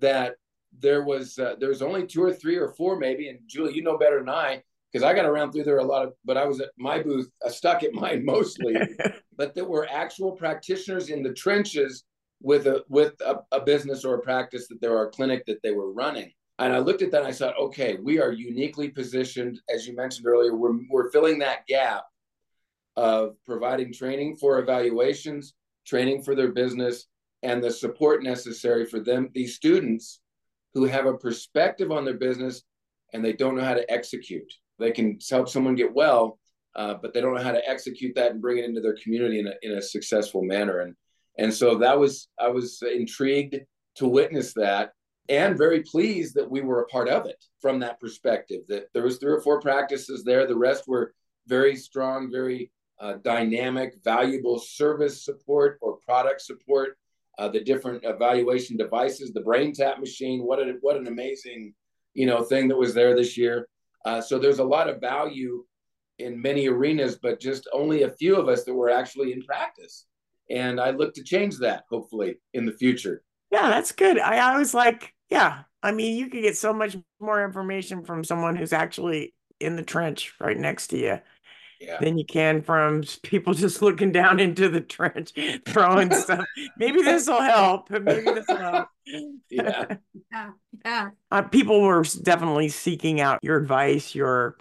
that 0.00 0.34
there 0.78 1.02
was 1.02 1.38
uh, 1.38 1.54
there 1.58 1.70
was 1.70 1.80
only 1.80 2.06
two 2.06 2.22
or 2.22 2.30
three 2.30 2.56
or 2.56 2.68
four 2.74 2.98
maybe, 2.98 3.30
and 3.30 3.38
Julie, 3.46 3.72
you 3.72 3.82
know 3.82 3.96
better 3.96 4.18
than 4.18 4.28
I, 4.28 4.62
because 4.92 5.02
I 5.02 5.14
got 5.14 5.24
around 5.24 5.52
through 5.52 5.64
there 5.64 5.78
a 5.78 5.84
lot 5.84 6.06
of, 6.06 6.12
but 6.26 6.36
I 6.36 6.44
was 6.44 6.60
at 6.60 6.68
my 6.76 7.02
booth, 7.02 7.30
uh, 7.44 7.48
stuck 7.48 7.82
at 7.82 7.94
mine 7.94 8.22
mostly. 8.26 8.76
but 9.36 9.54
there 9.54 9.64
were 9.64 9.88
actual 9.90 10.32
practitioners 10.32 11.08
in 11.08 11.22
the 11.22 11.32
trenches 11.32 12.04
with 12.42 12.66
a 12.66 12.84
with 12.90 13.14
a, 13.24 13.40
a, 13.52 13.62
business 13.62 14.04
or 14.04 14.16
a 14.16 14.20
practice 14.20 14.68
that 14.68 14.82
there 14.82 14.90
were 14.90 15.06
a 15.06 15.10
clinic 15.10 15.46
that 15.46 15.62
they 15.62 15.72
were 15.72 15.90
running. 15.90 16.30
And 16.58 16.74
I 16.74 16.80
looked 16.80 17.00
at 17.00 17.10
that 17.12 17.22
and 17.22 17.28
I 17.28 17.32
thought, 17.32 17.58
okay, 17.58 17.96
we 18.02 18.20
are 18.20 18.30
uniquely 18.30 18.90
positioned, 18.90 19.58
as 19.74 19.86
you 19.86 19.96
mentioned 19.96 20.26
earlier. 20.26 20.54
We're 20.54 20.78
we're 20.90 21.10
filling 21.12 21.38
that 21.38 21.66
gap 21.66 22.04
of 22.96 23.36
providing 23.46 23.92
training 23.92 24.36
for 24.36 24.58
evaluations, 24.58 25.54
training 25.86 26.22
for 26.22 26.34
their 26.34 26.52
business, 26.52 27.06
and 27.42 27.62
the 27.62 27.70
support 27.70 28.22
necessary 28.22 28.84
for 28.84 29.00
them, 29.00 29.30
these 29.32 29.56
students 29.56 30.20
who 30.74 30.84
have 30.84 31.06
a 31.06 31.16
perspective 31.16 31.90
on 31.90 32.04
their 32.04 32.18
business 32.18 32.62
and 33.12 33.24
they 33.24 33.32
don't 33.32 33.56
know 33.56 33.64
how 33.64 33.74
to 33.74 33.90
execute 33.90 34.52
they 34.80 34.90
can 34.90 35.18
help 35.30 35.48
someone 35.48 35.76
get 35.76 35.94
well, 35.94 36.38
uh, 36.74 36.94
but 37.00 37.12
they 37.12 37.20
don't 37.20 37.34
know 37.34 37.42
how 37.42 37.52
to 37.52 37.68
execute 37.68 38.14
that 38.16 38.32
and 38.32 38.40
bring 38.40 38.58
it 38.58 38.64
into 38.64 38.80
their 38.80 38.96
community 39.02 39.38
in 39.38 39.46
a, 39.46 39.54
in 39.62 39.72
a 39.72 39.82
successful 39.82 40.42
manner. 40.42 40.80
And 40.80 40.96
and 41.38 41.54
so 41.54 41.76
that 41.78 41.98
was 41.98 42.28
I 42.38 42.48
was 42.48 42.82
intrigued 42.82 43.56
to 43.96 44.08
witness 44.08 44.54
that 44.54 44.92
and 45.28 45.56
very 45.56 45.82
pleased 45.82 46.34
that 46.34 46.50
we 46.50 46.60
were 46.60 46.82
a 46.82 46.86
part 46.86 47.08
of 47.08 47.26
it 47.26 47.44
from 47.60 47.78
that 47.80 48.00
perspective. 48.00 48.62
That 48.68 48.86
there 48.94 49.04
was 49.04 49.18
three 49.18 49.32
or 49.32 49.40
four 49.40 49.60
practices 49.60 50.24
there. 50.24 50.46
The 50.46 50.56
rest 50.56 50.84
were 50.88 51.14
very 51.46 51.76
strong, 51.76 52.30
very 52.32 52.72
uh, 53.00 53.14
dynamic, 53.24 53.94
valuable 54.04 54.58
service 54.58 55.24
support 55.24 55.78
or 55.80 55.96
product 55.98 56.40
support. 56.42 56.96
Uh, 57.38 57.48
the 57.48 57.60
different 57.60 58.04
evaluation 58.04 58.76
devices, 58.76 59.32
the 59.32 59.40
BrainTap 59.40 59.98
machine. 59.98 60.42
What 60.42 60.58
a, 60.58 60.74
what 60.82 60.96
an 60.96 61.06
amazing 61.06 61.72
you 62.14 62.26
know 62.26 62.42
thing 62.42 62.68
that 62.68 62.76
was 62.76 62.94
there 62.94 63.14
this 63.14 63.36
year. 63.36 63.68
Uh, 64.04 64.20
so 64.20 64.38
there's 64.38 64.58
a 64.58 64.64
lot 64.64 64.88
of 64.88 65.00
value 65.00 65.64
in 66.18 66.40
many 66.40 66.68
arenas, 66.68 67.18
but 67.22 67.40
just 67.40 67.68
only 67.72 68.02
a 68.02 68.10
few 68.10 68.36
of 68.36 68.48
us 68.48 68.64
that 68.64 68.74
were 68.74 68.90
actually 68.90 69.32
in 69.32 69.42
practice. 69.42 70.06
And 70.50 70.80
I 70.80 70.90
look 70.90 71.14
to 71.14 71.22
change 71.22 71.58
that 71.58 71.84
hopefully 71.88 72.36
in 72.54 72.66
the 72.66 72.72
future. 72.72 73.22
Yeah, 73.50 73.68
that's 73.68 73.92
good. 73.92 74.18
I, 74.18 74.54
I 74.54 74.58
was 74.58 74.74
like, 74.74 75.14
yeah, 75.30 75.62
I 75.82 75.92
mean, 75.92 76.16
you 76.16 76.28
could 76.28 76.42
get 76.42 76.56
so 76.56 76.72
much 76.72 76.96
more 77.20 77.44
information 77.44 78.04
from 78.04 78.24
someone 78.24 78.56
who's 78.56 78.72
actually 78.72 79.34
in 79.60 79.76
the 79.76 79.82
trench 79.82 80.34
right 80.40 80.58
next 80.58 80.88
to 80.88 80.98
you 80.98 81.18
yeah. 81.80 81.98
than 81.98 82.18
you 82.18 82.24
can 82.24 82.62
from 82.62 83.02
people 83.22 83.54
just 83.54 83.82
looking 83.82 84.12
down 84.12 84.38
into 84.38 84.68
the 84.68 84.80
trench, 84.80 85.32
throwing 85.66 86.12
stuff. 86.14 86.44
Maybe 86.76 87.02
this 87.02 87.26
will 87.26 87.40
help. 87.40 87.90
Maybe 87.90 88.22
this 88.22 88.46
will 88.48 88.56
help. 88.56 88.88
yeah. 89.50 89.84
Yeah. 90.32 90.50
Yeah. 90.84 91.10
Uh, 91.32 91.42
people 91.42 91.82
were 91.82 92.04
definitely 92.22 92.68
seeking 92.68 93.20
out 93.20 93.42
your 93.42 93.56
advice, 93.56 94.14
your 94.14 94.56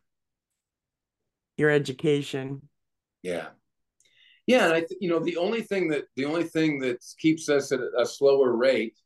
your 1.58 1.70
education. 1.70 2.68
Yeah. 3.22 3.50
Yeah, 4.48 4.66
and 4.66 4.74
I, 4.74 4.80
th- 4.80 4.98
you 5.00 5.10
know, 5.10 5.20
the 5.20 5.38
only 5.38 5.62
thing 5.62 5.90
that 5.90 6.06
the 6.16 6.26
only 6.26 6.44
thing 6.44 6.80
that 6.80 7.06
keeps 7.20 7.50
us 7.50 7.72
at 7.72 7.82
a 7.96 8.04
slower 8.04 8.56
rate 8.56 8.98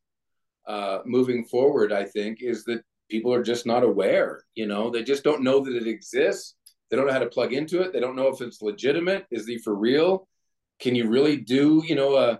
uh, 0.66 1.00
moving 1.06 1.44
forward, 1.44 1.92
I 1.92 2.06
think, 2.06 2.42
is 2.42 2.64
that 2.64 2.82
people 3.10 3.34
are 3.34 3.44
just 3.44 3.66
not 3.66 3.84
aware. 3.84 4.46
You 4.56 4.68
know, 4.68 4.90
they 4.90 5.04
just 5.04 5.26
don't 5.26 5.44
know 5.44 5.60
that 5.60 5.76
it 5.76 5.86
exists 5.86 6.56
they 6.90 6.98
don't 6.98 7.08
know 7.08 7.14
how 7.14 7.20
to 7.20 7.28
plug 7.28 7.54
into 7.54 7.82
it. 7.82 7.94
They 7.94 8.00
don't 8.00 8.16
know 8.16 8.28
if 8.28 8.42
it's 8.42 8.62
legitimate. 8.62 9.26
Is 9.32 9.48
he 9.48 9.58
for 9.58 9.74
real? 9.74 10.28
Can 10.80 10.96
you 10.96 11.08
really 11.08 11.38
do, 11.38 11.84
you 11.86 11.96
know, 11.96 12.16
uh, 12.16 12.38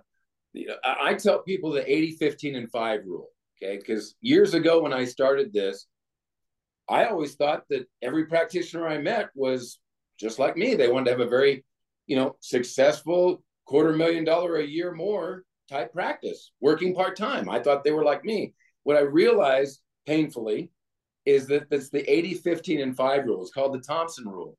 I 0.84 1.14
tell 1.14 1.42
people 1.42 1.72
the 1.72 1.90
80, 1.90 2.12
15, 2.12 2.54
and 2.56 2.70
5 2.70 3.00
rule. 3.06 3.28
Okay. 3.56 3.78
Because 3.78 4.14
years 4.20 4.54
ago, 4.54 4.82
when 4.82 4.92
I 4.92 5.04
started 5.04 5.52
this, 5.52 5.86
I 6.88 7.06
always 7.06 7.34
thought 7.34 7.64
that 7.70 7.86
every 8.02 8.26
practitioner 8.26 8.86
I 8.86 8.98
met 8.98 9.30
was 9.34 9.78
just 10.20 10.38
like 10.38 10.56
me. 10.56 10.74
They 10.74 10.88
wanted 10.88 11.06
to 11.06 11.10
have 11.12 11.20
a 11.20 11.28
very, 11.28 11.64
you 12.06 12.16
know, 12.16 12.36
successful 12.40 13.42
quarter 13.64 13.92
million 13.92 14.24
dollar 14.24 14.56
a 14.56 14.66
year 14.66 14.92
more 14.92 15.44
type 15.68 15.92
practice, 15.92 16.52
working 16.60 16.94
part 16.94 17.16
time. 17.16 17.48
I 17.48 17.60
thought 17.60 17.84
they 17.84 17.92
were 17.92 18.04
like 18.04 18.24
me. 18.24 18.52
What 18.82 18.96
I 18.96 19.00
realized 19.00 19.80
painfully 20.06 20.70
is 21.26 21.46
that 21.46 21.66
it's 21.70 21.90
the 21.90 22.08
80, 22.10 22.34
15, 22.34 22.80
and 22.80 22.96
5 22.96 23.24
rule. 23.24 23.42
It's 23.42 23.52
called 23.52 23.74
the 23.74 23.80
Thompson 23.80 24.26
rule. 24.26 24.56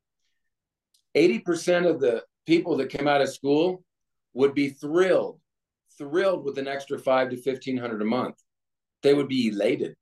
80% 1.16 1.89
of 1.89 1.99
the 1.99 2.24
people 2.45 2.78
that 2.78 2.89
came 2.89 3.07
out 3.07 3.22
of 3.22 3.30
school 3.30 3.84
would 4.34 4.53
be 4.53 4.70
thrilled, 4.70 5.39
thrilled 5.97 6.43
with 6.43 6.57
an 6.57 6.68
extra 6.68 6.99
five 6.99 7.30
to 7.30 7.36
1500 7.36 8.01
a 8.01 8.05
month. 8.05 8.36
They 9.01 9.13
would 9.13 9.30
be 9.30 9.47
elated 9.47 9.95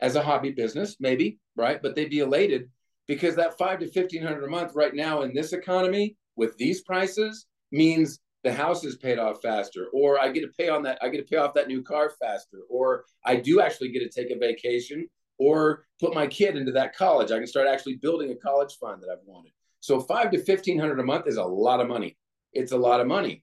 as 0.00 0.16
a 0.16 0.22
hobby 0.22 0.50
business, 0.50 0.96
maybe, 1.00 1.38
right? 1.56 1.80
But 1.80 1.94
they'd 1.94 2.10
be 2.10 2.20
elated 2.20 2.68
because 3.08 3.34
that 3.36 3.58
five 3.58 3.80
to 3.80 3.86
1500 3.86 4.44
a 4.44 4.50
month 4.50 4.72
right 4.74 4.94
now 4.94 5.22
in 5.22 5.34
this 5.34 5.52
economy 5.52 6.16
with 6.36 6.56
these 6.58 6.82
prices 6.82 7.46
means 7.72 8.20
the 8.44 8.52
house 8.52 8.84
is 8.84 8.96
paid 8.96 9.18
off 9.18 9.42
faster 9.42 9.88
or 9.92 10.18
i 10.20 10.30
get 10.30 10.42
to 10.42 10.52
pay 10.56 10.68
on 10.68 10.82
that 10.82 10.98
i 11.02 11.08
get 11.08 11.18
to 11.18 11.24
pay 11.24 11.36
off 11.36 11.52
that 11.54 11.68
new 11.68 11.82
car 11.82 12.12
faster 12.20 12.60
or 12.70 13.04
i 13.24 13.34
do 13.34 13.60
actually 13.60 13.90
get 13.90 14.00
to 14.00 14.08
take 14.08 14.30
a 14.30 14.38
vacation 14.38 15.06
or 15.38 15.84
put 16.00 16.14
my 16.14 16.26
kid 16.26 16.56
into 16.56 16.72
that 16.72 16.96
college 16.96 17.30
i 17.30 17.38
can 17.38 17.46
start 17.46 17.68
actually 17.68 17.96
building 17.96 18.30
a 18.30 18.36
college 18.36 18.76
fund 18.80 19.02
that 19.02 19.10
i've 19.10 19.24
wanted 19.26 19.52
so 19.80 20.00
five 20.00 20.30
to 20.30 20.38
1500 20.38 20.98
a 20.98 21.02
month 21.02 21.26
is 21.26 21.36
a 21.36 21.44
lot 21.44 21.80
of 21.80 21.88
money 21.88 22.16
it's 22.52 22.72
a 22.72 22.76
lot 22.76 23.00
of 23.00 23.06
money 23.06 23.42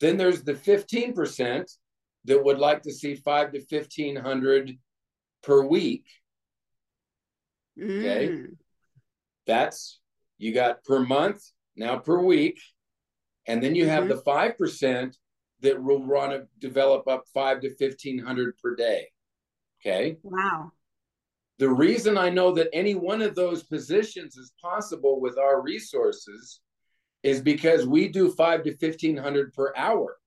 then 0.00 0.16
there's 0.16 0.44
the 0.44 0.54
15% 0.54 1.76
that 2.26 2.44
would 2.44 2.60
like 2.60 2.82
to 2.82 2.92
see 2.92 3.16
five 3.16 3.52
to 3.52 3.58
1500 3.58 4.78
per 5.42 5.62
week 5.62 6.04
okay 7.80 8.28
mm. 8.28 8.46
that's 9.46 10.00
you 10.36 10.52
got 10.52 10.84
per 10.84 11.00
month 11.00 11.42
now 11.76 11.96
per 11.98 12.20
week 12.20 12.60
and 13.48 13.62
then 13.62 13.74
you 13.74 13.88
have 13.88 14.04
mm-hmm. 14.04 14.16
the 14.16 14.22
5% 14.22 15.16
that 15.62 15.82
will 15.82 16.04
run 16.04 16.30
to 16.30 16.46
develop 16.60 17.08
up 17.08 17.24
five 17.32 17.62
to 17.62 17.68
1500 17.68 18.58
per 18.58 18.76
day. 18.76 19.08
Okay. 19.80 20.18
Wow. 20.22 20.72
The 21.58 21.68
reason 21.68 22.16
I 22.16 22.30
know 22.30 22.52
that 22.52 22.68
any 22.72 22.94
one 22.94 23.20
of 23.20 23.34
those 23.34 23.64
positions 23.64 24.36
is 24.36 24.52
possible 24.62 25.20
with 25.20 25.38
our 25.38 25.60
resources 25.60 26.60
is 27.24 27.40
because 27.40 27.86
we 27.86 28.08
do 28.08 28.30
five 28.32 28.62
to 28.62 28.70
1500 28.70 29.52
per 29.52 29.72
hour. 29.76 30.18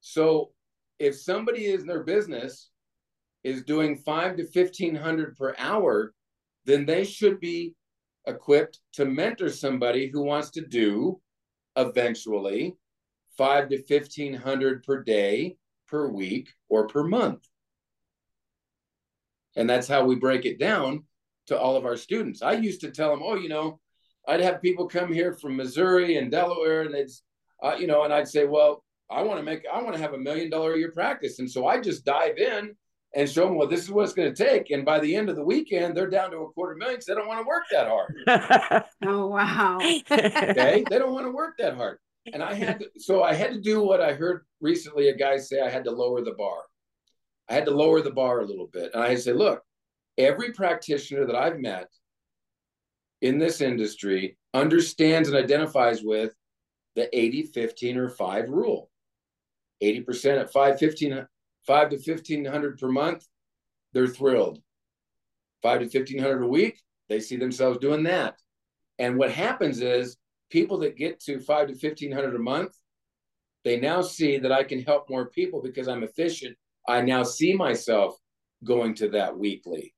So 0.00 0.52
if 0.98 1.20
somebody 1.20 1.72
in 1.72 1.86
their 1.86 2.02
business 2.02 2.70
is 3.44 3.62
doing 3.64 3.96
five 3.96 4.36
to 4.36 4.44
1500 4.44 5.36
per 5.36 5.54
hour, 5.58 6.14
then 6.64 6.86
they 6.86 7.04
should 7.04 7.38
be 7.40 7.74
equipped 8.26 8.78
to 8.92 9.04
mentor 9.04 9.50
somebody 9.50 10.08
who 10.08 10.22
wants 10.22 10.50
to 10.50 10.66
do 10.66 11.20
eventually 11.76 12.76
five 13.36 13.68
to 13.68 13.76
1500 13.76 14.84
per 14.84 15.02
day, 15.02 15.56
per 15.88 16.08
week, 16.08 16.50
or 16.68 16.86
per 16.86 17.02
month. 17.02 17.46
And 19.56 19.68
that's 19.68 19.88
how 19.88 20.04
we 20.04 20.14
break 20.14 20.44
it 20.44 20.58
down 20.58 21.04
to 21.46 21.58
all 21.58 21.76
of 21.76 21.84
our 21.84 21.96
students. 21.96 22.42
I 22.42 22.52
used 22.52 22.80
to 22.82 22.90
tell 22.90 23.10
them, 23.10 23.22
oh, 23.22 23.34
you 23.34 23.48
know, 23.48 23.80
I'd 24.26 24.40
have 24.40 24.62
people 24.62 24.86
come 24.88 25.12
here 25.12 25.32
from 25.32 25.56
Missouri 25.56 26.16
and 26.16 26.30
Delaware, 26.30 26.82
and 26.82 26.94
they'd, 26.94 27.08
uh, 27.62 27.74
you 27.78 27.86
know, 27.86 28.04
and 28.04 28.12
I'd 28.12 28.28
say, 28.28 28.44
well, 28.44 28.84
I 29.10 29.22
want 29.22 29.38
to 29.38 29.44
make, 29.44 29.64
I 29.72 29.82
want 29.82 29.94
to 29.94 30.00
have 30.00 30.14
a 30.14 30.18
million 30.18 30.48
dollar 30.48 30.74
a 30.74 30.78
year 30.78 30.92
practice. 30.92 31.38
And 31.38 31.50
so 31.50 31.66
I 31.66 31.80
just 31.80 32.04
dive 32.04 32.38
in 32.38 32.74
and 33.14 33.28
show 33.28 33.44
them, 33.44 33.56
well, 33.56 33.68
this 33.68 33.82
is 33.82 33.90
what 33.90 34.04
it's 34.04 34.14
going 34.14 34.32
to 34.32 34.44
take. 34.44 34.70
And 34.70 34.84
by 34.84 34.98
the 35.00 35.14
end 35.14 35.28
of 35.28 35.36
the 35.36 35.44
weekend, 35.44 35.96
they're 35.96 36.08
down 36.08 36.30
to 36.30 36.38
a 36.38 36.52
quarter 36.52 36.76
million 36.76 36.96
because 36.96 37.06
they 37.06 37.14
don't 37.14 37.28
want 37.28 37.40
to 37.40 37.46
work 37.46 37.64
that 37.70 37.88
hard. 37.88 38.84
oh, 39.04 39.26
wow. 39.26 39.76
okay. 40.10 40.84
They 40.88 40.98
don't 40.98 41.12
want 41.12 41.26
to 41.26 41.32
work 41.32 41.54
that 41.58 41.76
hard. 41.76 41.98
And 42.32 42.42
I 42.42 42.54
had 42.54 42.80
to, 42.80 42.90
so 42.98 43.22
I 43.22 43.34
had 43.34 43.52
to 43.52 43.60
do 43.60 43.82
what 43.82 44.00
I 44.00 44.12
heard 44.14 44.46
recently 44.60 45.08
a 45.08 45.16
guy 45.16 45.36
say 45.38 45.60
I 45.60 45.68
had 45.68 45.84
to 45.84 45.90
lower 45.90 46.22
the 46.22 46.32
bar. 46.32 46.62
I 47.48 47.54
had 47.54 47.66
to 47.66 47.70
lower 47.70 48.00
the 48.00 48.10
bar 48.10 48.40
a 48.40 48.46
little 48.46 48.66
bit. 48.66 48.92
And 48.94 49.02
I 49.02 49.14
say, 49.16 49.32
look, 49.32 49.62
every 50.16 50.52
practitioner 50.52 51.26
that 51.26 51.36
I've 51.36 51.58
met 51.58 51.88
in 53.20 53.38
this 53.38 53.60
industry 53.60 54.36
understands 54.54 55.28
and 55.28 55.36
identifies 55.36 56.02
with 56.02 56.32
the 56.94 57.08
80, 57.16 57.44
15, 57.44 57.96
or 57.96 58.08
5 58.08 58.48
rule. 58.48 58.90
80% 59.82 60.40
at 60.40 60.52
5, 60.52 60.78
15, 60.78 61.26
five 61.66 61.90
to 61.90 61.98
fifteen 61.98 62.44
hundred 62.44 62.78
per 62.78 62.88
month, 62.88 63.26
they're 63.92 64.06
thrilled. 64.06 64.60
Five 65.62 65.80
to 65.80 65.88
fifteen 65.88 66.18
hundred 66.18 66.42
a 66.42 66.48
week, 66.48 66.80
they 67.08 67.20
see 67.20 67.36
themselves 67.36 67.78
doing 67.78 68.02
that. 68.04 68.36
And 68.98 69.16
what 69.16 69.30
happens 69.30 69.80
is 69.80 70.16
people 70.50 70.78
that 70.78 70.96
get 70.96 71.20
to 71.20 71.40
five 71.40 71.68
to 71.68 71.74
fifteen 71.74 72.12
hundred 72.12 72.34
a 72.34 72.40
month, 72.40 72.76
they 73.64 73.78
now 73.78 74.02
see 74.02 74.38
that 74.38 74.52
I 74.52 74.64
can 74.64 74.82
help 74.82 75.08
more 75.08 75.26
people 75.26 75.62
because 75.62 75.88
I'm 75.88 76.02
efficient. 76.02 76.56
I 76.88 77.02
now 77.02 77.22
see 77.22 77.54
myself 77.54 78.16
going 78.64 78.94
to 78.94 79.08
that 79.10 79.38
weekly. 79.38 79.94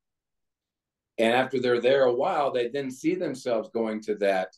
And 1.18 1.32
after 1.32 1.60
they're 1.60 1.80
there 1.80 2.04
a 2.04 2.14
while, 2.14 2.52
they 2.52 2.68
then 2.68 2.90
see 2.90 3.14
themselves 3.14 3.70
going 3.72 4.02
to 4.02 4.16
that 4.16 4.48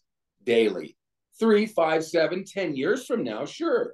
daily. 0.44 0.96
Three, 1.38 1.66
five, 1.66 2.04
seven, 2.04 2.44
ten 2.44 2.74
years 2.74 3.04
from 3.04 3.22
now, 3.22 3.44
sure. 3.44 3.92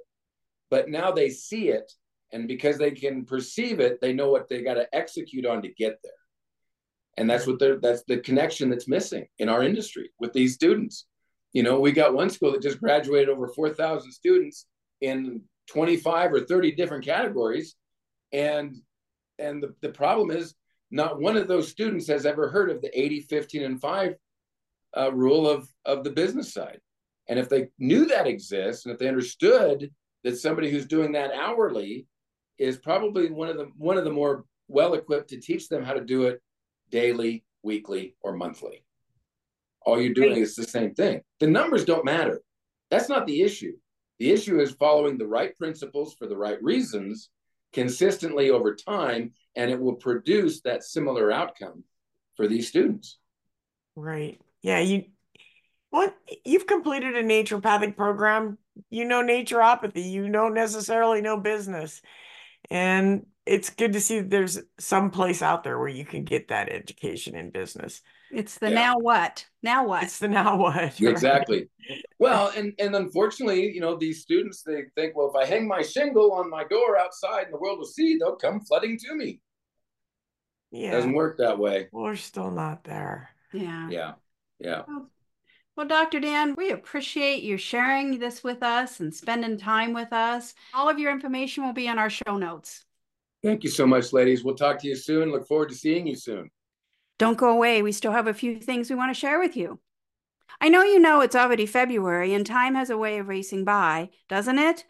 But 0.69 0.89
now 0.89 1.11
they 1.11 1.29
see 1.29 1.69
it 1.69 1.91
and 2.33 2.47
because 2.47 2.77
they 2.77 2.91
can 2.91 3.23
perceive 3.23 3.79
it 3.79 4.01
they 4.01 4.11
know 4.11 4.29
what 4.29 4.49
they 4.49 4.61
got 4.61 4.73
to 4.73 4.93
execute 4.93 5.45
on 5.45 5.61
to 5.61 5.69
get 5.69 5.99
there 6.03 6.11
and 7.17 7.29
that's 7.29 7.47
what 7.47 7.59
they're 7.59 7.79
that's 7.79 8.03
the 8.07 8.17
connection 8.17 8.69
that's 8.69 8.87
missing 8.87 9.25
in 9.39 9.47
our 9.47 9.63
industry 9.63 10.09
with 10.19 10.33
these 10.33 10.55
students 10.55 11.05
you 11.53 11.63
know 11.63 11.79
we 11.79 11.91
got 11.91 12.13
one 12.13 12.29
school 12.29 12.51
that 12.51 12.61
just 12.61 12.81
graduated 12.81 13.29
over 13.29 13.47
4000 13.47 14.11
students 14.11 14.65
in 14.99 15.41
25 15.67 16.33
or 16.33 16.39
30 16.41 16.73
different 16.73 17.05
categories 17.05 17.75
and 18.33 18.75
and 19.39 19.63
the, 19.63 19.73
the 19.81 19.89
problem 19.89 20.31
is 20.31 20.53
not 20.91 21.21
one 21.21 21.37
of 21.37 21.47
those 21.47 21.69
students 21.69 22.07
has 22.07 22.25
ever 22.25 22.49
heard 22.49 22.69
of 22.69 22.81
the 22.81 22.99
80 22.99 23.21
15 23.21 23.63
and 23.63 23.81
5 23.81 24.15
uh, 24.97 25.11
rule 25.13 25.47
of 25.47 25.67
of 25.85 26.03
the 26.03 26.11
business 26.11 26.53
side 26.53 26.79
and 27.29 27.39
if 27.39 27.47
they 27.47 27.69
knew 27.79 28.05
that 28.05 28.27
exists 28.27 28.85
and 28.85 28.93
if 28.93 28.99
they 28.99 29.07
understood 29.07 29.89
that 30.23 30.37
somebody 30.37 30.69
who's 30.69 30.85
doing 30.85 31.11
that 31.13 31.31
hourly 31.33 32.07
is 32.57 32.77
probably 32.77 33.29
one 33.29 33.49
of 33.49 33.57
the 33.57 33.67
one 33.77 33.97
of 33.97 34.03
the 34.03 34.11
more 34.11 34.45
well 34.67 34.93
equipped 34.93 35.29
to 35.29 35.39
teach 35.39 35.69
them 35.69 35.83
how 35.83 35.93
to 35.93 36.03
do 36.03 36.23
it 36.23 36.41
daily, 36.89 37.43
weekly, 37.63 38.15
or 38.21 38.33
monthly. 38.33 38.83
All 39.85 40.01
you're 40.01 40.13
doing 40.13 40.37
is 40.37 40.55
the 40.55 40.63
same 40.63 40.93
thing. 40.93 41.21
The 41.39 41.47
numbers 41.47 41.85
don't 41.85 42.05
matter. 42.05 42.41
That's 42.89 43.09
not 43.09 43.27
the 43.27 43.41
issue. 43.41 43.73
The 44.19 44.31
issue 44.31 44.59
is 44.61 44.71
following 44.71 45.17
the 45.17 45.27
right 45.27 45.57
principles 45.57 46.13
for 46.13 46.27
the 46.27 46.37
right 46.37 46.61
reasons 46.63 47.29
consistently 47.73 48.49
over 48.49 48.75
time, 48.75 49.31
and 49.55 49.69
it 49.69 49.79
will 49.79 49.95
produce 49.95 50.61
that 50.61 50.83
similar 50.83 51.31
outcome 51.31 51.83
for 52.35 52.47
these 52.47 52.67
students. 52.67 53.17
Right. 53.95 54.39
Yeah. 54.61 54.79
You 54.79 55.05
what 55.89 56.15
you've 56.45 56.65
completed 56.65 57.15
a 57.15 57.23
naturopathic 57.23 57.95
program. 57.95 58.57
You 58.89 59.05
know 59.05 59.23
naturopathy. 59.23 60.09
You 60.09 60.29
don't 60.29 60.55
necessarily 60.55 61.21
know 61.21 61.39
business. 61.39 62.01
And 62.69 63.25
it's 63.45 63.69
good 63.69 63.93
to 63.93 64.01
see 64.01 64.21
there's 64.21 64.59
some 64.79 65.11
place 65.11 65.41
out 65.41 65.63
there 65.63 65.77
where 65.77 65.89
you 65.89 66.05
can 66.05 66.23
get 66.23 66.47
that 66.47 66.69
education 66.69 67.35
in 67.35 67.51
business. 67.51 68.01
It's 68.33 68.57
the 68.57 68.69
yeah. 68.69 68.75
now 68.75 68.97
what? 68.97 69.45
Now 69.61 69.87
what? 69.87 70.03
It's 70.03 70.19
the 70.19 70.27
now 70.27 70.57
what. 70.57 70.99
Exactly. 71.01 71.69
well, 72.19 72.51
and 72.55 72.73
and 72.79 72.95
unfortunately, 72.95 73.71
you 73.71 73.79
know, 73.79 73.95
these 73.95 74.21
students 74.21 74.63
they 74.63 74.83
think, 74.95 75.15
well, 75.15 75.31
if 75.33 75.35
I 75.35 75.45
hang 75.45 75.67
my 75.67 75.81
shingle 75.81 76.31
on 76.33 76.49
my 76.49 76.63
door 76.63 76.97
outside 76.97 77.45
and 77.45 77.53
the 77.53 77.57
world 77.57 77.79
will 77.79 77.85
see, 77.85 78.17
they'll 78.17 78.35
come 78.35 78.61
flooding 78.61 78.97
to 78.99 79.15
me. 79.15 79.39
Yeah. 80.71 80.89
It 80.89 80.91
doesn't 80.91 81.13
work 81.13 81.37
that 81.37 81.59
way. 81.59 81.87
We're 81.91 82.15
still 82.15 82.49
not 82.49 82.83
there. 82.83 83.29
Yeah. 83.53 83.89
Yeah. 83.89 84.13
Yeah. 84.59 84.81
Well, 84.87 85.09
well, 85.75 85.87
Dr. 85.87 86.19
Dan, 86.19 86.53
we 86.55 86.71
appreciate 86.71 87.41
you 87.41 87.57
sharing 87.57 88.19
this 88.19 88.43
with 88.43 88.61
us 88.61 88.99
and 88.99 89.13
spending 89.13 89.57
time 89.57 89.93
with 89.93 90.13
us. 90.13 90.53
All 90.73 90.87
of 90.87 90.99
your 90.99 91.11
information 91.11 91.65
will 91.65 91.73
be 91.73 91.87
in 91.87 91.97
our 91.97 92.11
show 92.11 92.37
notes. 92.37 92.85
Thank 93.43 93.63
you 93.63 93.69
so 93.69 93.87
much, 93.87 94.13
ladies. 94.13 94.43
We'll 94.43 94.55
talk 94.55 94.79
to 94.79 94.87
you 94.87 94.95
soon. 94.95 95.31
Look 95.31 95.47
forward 95.47 95.69
to 95.69 95.75
seeing 95.75 96.05
you 96.07 96.15
soon. 96.15 96.49
Don't 97.17 97.37
go 97.37 97.49
away. 97.49 97.81
We 97.81 97.91
still 97.91 98.11
have 98.11 98.27
a 98.27 98.33
few 98.33 98.59
things 98.59 98.89
we 98.89 98.95
want 98.95 99.13
to 99.13 99.19
share 99.19 99.39
with 99.39 99.55
you. 99.55 99.79
I 100.59 100.69
know 100.69 100.83
you 100.83 100.99
know 100.99 101.21
it's 101.21 101.35
already 101.35 101.65
February 101.65 102.33
and 102.33 102.45
time 102.45 102.75
has 102.75 102.89
a 102.89 102.97
way 102.97 103.17
of 103.17 103.27
racing 103.27 103.65
by, 103.65 104.09
doesn't 104.29 104.59
it? 104.59 104.85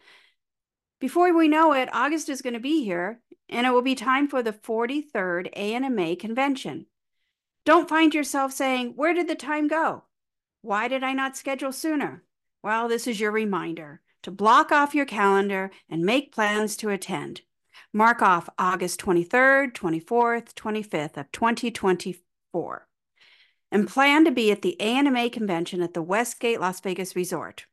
Before 1.00 1.32
we 1.34 1.48
know 1.48 1.72
it, 1.72 1.88
August 1.92 2.28
is 2.28 2.42
going 2.42 2.54
to 2.54 2.60
be 2.60 2.84
here 2.84 3.20
and 3.48 3.66
it 3.66 3.70
will 3.70 3.82
be 3.82 3.94
time 3.94 4.28
for 4.28 4.42
the 4.42 4.52
43rd 4.52 5.54
ANMA 5.56 6.18
convention. 6.18 6.86
Don't 7.64 7.88
find 7.88 8.14
yourself 8.14 8.52
saying, 8.52 8.92
Where 8.96 9.14
did 9.14 9.28
the 9.28 9.34
time 9.34 9.68
go? 9.68 10.04
Why 10.62 10.88
did 10.88 11.02
I 11.02 11.12
not 11.12 11.36
schedule 11.36 11.72
sooner? 11.72 12.24
Well, 12.62 12.88
this 12.88 13.06
is 13.06 13.20
your 13.20 13.30
reminder 13.30 14.00
to 14.22 14.30
block 14.30 14.72
off 14.72 14.94
your 14.94 15.04
calendar 15.04 15.70
and 15.88 16.02
make 16.02 16.34
plans 16.34 16.76
to 16.78 16.88
attend. 16.88 17.42
Mark 17.96 18.20
off 18.22 18.48
August 18.58 19.00
23rd, 19.00 19.72
24th, 19.72 20.52
25th 20.52 21.16
of 21.16 21.30
2024 21.30 22.88
and 23.70 23.88
plan 23.88 24.24
to 24.24 24.32
be 24.32 24.50
at 24.50 24.62
the 24.62 24.76
ANMA 24.80 25.32
convention 25.32 25.80
at 25.80 25.94
the 25.94 26.02
Westgate 26.02 26.60
Las 26.60 26.80
Vegas 26.80 27.14
Resort. 27.14 27.66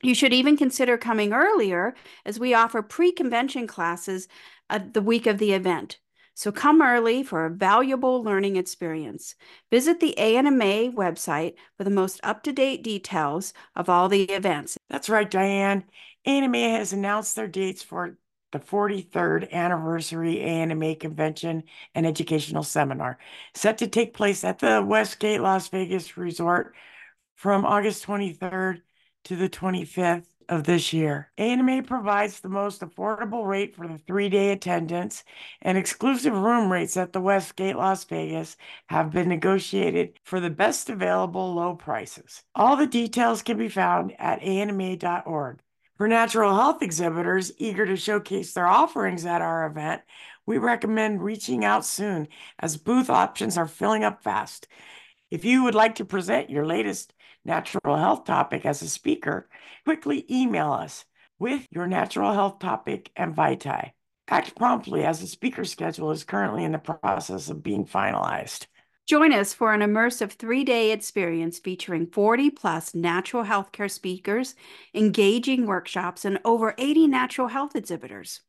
You 0.00 0.14
should 0.14 0.32
even 0.32 0.56
consider 0.56 0.96
coming 0.96 1.32
earlier 1.32 1.94
as 2.24 2.38
we 2.38 2.54
offer 2.54 2.82
pre-convention 2.82 3.66
classes 3.66 4.28
at 4.70 4.94
the 4.94 5.02
week 5.02 5.26
of 5.26 5.38
the 5.38 5.52
event. 5.52 5.98
So 6.34 6.50
come 6.50 6.80
early 6.80 7.22
for 7.22 7.44
a 7.44 7.50
valuable 7.50 8.22
learning 8.22 8.56
experience. 8.56 9.34
Visit 9.70 10.00
the 10.00 10.14
ANMA 10.18 10.94
website 10.94 11.54
for 11.76 11.84
the 11.84 11.90
most 11.90 12.20
up-to-date 12.22 12.82
details 12.82 13.52
of 13.76 13.88
all 13.88 14.08
the 14.08 14.24
events. 14.24 14.78
That's 14.88 15.10
right, 15.10 15.30
Diane. 15.30 15.84
ANMA 16.26 16.78
has 16.78 16.92
announced 16.92 17.36
their 17.36 17.48
dates 17.48 17.82
for 17.82 18.16
the 18.52 18.60
43rd 18.60 19.50
anniversary 19.52 20.40
ANMA 20.40 20.94
convention 20.98 21.64
and 21.94 22.06
educational 22.06 22.62
seminar, 22.62 23.18
set 23.54 23.78
to 23.78 23.86
take 23.86 24.14
place 24.14 24.44
at 24.44 24.60
the 24.60 24.82
Westgate 24.82 25.40
Las 25.40 25.68
Vegas 25.68 26.16
Resort 26.16 26.74
from 27.34 27.64
August 27.64 28.06
23rd 28.06 28.82
to 29.24 29.36
the 29.36 29.48
25th 29.48 30.26
of 30.48 30.64
this 30.64 30.92
year. 30.92 31.30
ANMA 31.38 31.86
provides 31.86 32.40
the 32.40 32.48
most 32.48 32.82
affordable 32.82 33.46
rate 33.46 33.74
for 33.74 33.88
the 33.88 33.98
three-day 33.98 34.50
attendance, 34.50 35.24
and 35.62 35.78
exclusive 35.78 36.34
room 36.34 36.70
rates 36.70 36.96
at 36.96 37.12
the 37.12 37.20
Westgate 37.20 37.76
Las 37.76 38.04
Vegas 38.04 38.56
have 38.88 39.10
been 39.10 39.28
negotiated 39.28 40.18
for 40.24 40.40
the 40.40 40.50
best 40.50 40.90
available 40.90 41.54
low 41.54 41.74
prices. 41.74 42.42
All 42.54 42.76
the 42.76 42.86
details 42.86 43.42
can 43.42 43.56
be 43.56 43.68
found 43.68 44.12
at 44.18 44.42
anma.org. 44.42 45.60
For 46.02 46.08
natural 46.08 46.56
health 46.56 46.82
exhibitors 46.82 47.52
eager 47.58 47.86
to 47.86 47.94
showcase 47.94 48.54
their 48.54 48.66
offerings 48.66 49.24
at 49.24 49.40
our 49.40 49.66
event, 49.66 50.02
we 50.44 50.58
recommend 50.58 51.22
reaching 51.22 51.64
out 51.64 51.84
soon 51.84 52.26
as 52.58 52.76
booth 52.76 53.08
options 53.08 53.56
are 53.56 53.68
filling 53.68 54.02
up 54.02 54.20
fast. 54.20 54.66
If 55.30 55.44
you 55.44 55.62
would 55.62 55.76
like 55.76 55.94
to 55.94 56.04
present 56.04 56.50
your 56.50 56.66
latest 56.66 57.14
natural 57.44 57.96
health 57.96 58.24
topic 58.24 58.66
as 58.66 58.82
a 58.82 58.88
speaker, 58.88 59.48
quickly 59.84 60.26
email 60.28 60.72
us 60.72 61.04
with 61.38 61.68
your 61.70 61.86
natural 61.86 62.32
health 62.32 62.58
topic 62.58 63.12
and 63.14 63.36
vitae. 63.36 63.92
Act 64.26 64.56
promptly 64.56 65.04
as 65.04 65.20
the 65.20 65.28
speaker 65.28 65.64
schedule 65.64 66.10
is 66.10 66.24
currently 66.24 66.64
in 66.64 66.72
the 66.72 66.78
process 66.78 67.48
of 67.48 67.62
being 67.62 67.84
finalized. 67.86 68.66
Join 69.06 69.32
us 69.32 69.52
for 69.52 69.72
an 69.72 69.80
immersive 69.80 70.30
three 70.32 70.62
day 70.62 70.92
experience 70.92 71.58
featuring 71.58 72.06
40 72.06 72.50
plus 72.50 72.94
natural 72.94 73.44
healthcare 73.44 73.90
speakers, 73.90 74.54
engaging 74.94 75.66
workshops, 75.66 76.24
and 76.24 76.38
over 76.44 76.74
80 76.78 77.08
natural 77.08 77.48
health 77.48 77.74
exhibitors. 77.74 78.42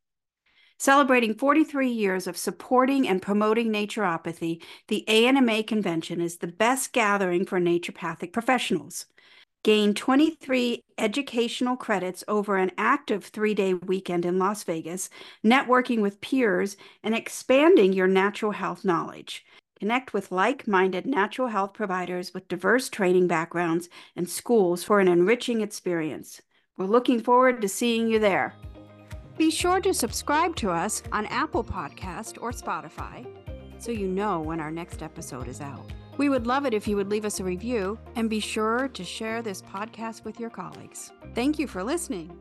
Celebrating 0.78 1.34
43 1.34 1.90
years 1.90 2.28
of 2.28 2.38
supporting 2.38 3.08
and 3.08 3.22
promoting 3.22 3.72
naturopathy, 3.72 4.62
the 4.90 5.04
ANMA 5.08 5.66
convention 5.66 6.22
is 6.22 6.38
the 6.38 6.48
best 6.48 6.94
gathering 6.94 7.46
for 7.46 7.60
naturopathic 7.60 8.32
professionals. 8.32 9.06
Gain 9.64 9.94
23 9.94 10.84
educational 10.98 11.78
credits 11.78 12.24
over 12.28 12.58
an 12.58 12.72
active 12.78 13.26
three 13.26 13.56
day 13.56 13.74
weekend 13.74 14.24
in 14.24 14.38
Las 14.38 14.64
Vegas, 14.64 15.10
networking 15.44 16.02
with 16.02 16.22
peers, 16.22 16.78
and 17.02 17.16
expanding 17.16 17.94
your 17.94 18.08
natural 18.08 18.52
health 18.52 18.86
knowledge. 18.86 19.46
Connect 19.84 20.14
with 20.14 20.32
like 20.32 20.66
minded 20.66 21.06
natural 21.06 21.50
health 21.50 21.74
providers 21.74 22.34
with 22.34 22.48
diverse 22.48 22.88
training 22.88 23.28
backgrounds 23.28 23.90
and 24.16 24.30
schools 24.30 24.82
for 24.82 25.02
an 25.02 25.10
enriching 25.10 25.60
experience. 25.60 26.42
We're 26.78 26.86
looking 26.86 27.22
forward 27.22 27.62
to 27.62 27.68
seeing 27.68 28.08
you 28.08 28.18
there. 28.18 28.54
Be 29.38 29.52
sure 29.52 29.82
to 29.82 29.94
subscribe 29.94 30.56
to 30.56 30.72
us 30.72 31.04
on 31.12 31.26
Apple 31.26 31.66
Podcast 31.66 32.42
or 32.42 32.52
Spotify 32.52 33.28
so 33.78 33.92
you 33.92 34.08
know 34.08 34.40
when 34.40 34.62
our 34.62 34.72
next 34.72 35.04
episode 35.04 35.50
is 35.50 35.60
out. 35.60 35.92
We 36.16 36.30
would 36.30 36.48
love 36.48 36.66
it 36.66 36.74
if 36.74 36.88
you 36.88 36.96
would 36.96 37.10
leave 37.10 37.26
us 37.26 37.42
a 37.42 37.44
review 37.44 38.00
and 38.16 38.30
be 38.30 38.40
sure 38.40 38.88
to 38.88 39.04
share 39.04 39.42
this 39.42 39.62
podcast 39.62 40.24
with 40.24 40.40
your 40.40 40.50
colleagues. 40.50 41.12
Thank 41.36 41.60
you 41.60 41.68
for 41.68 41.84
listening. 41.84 42.32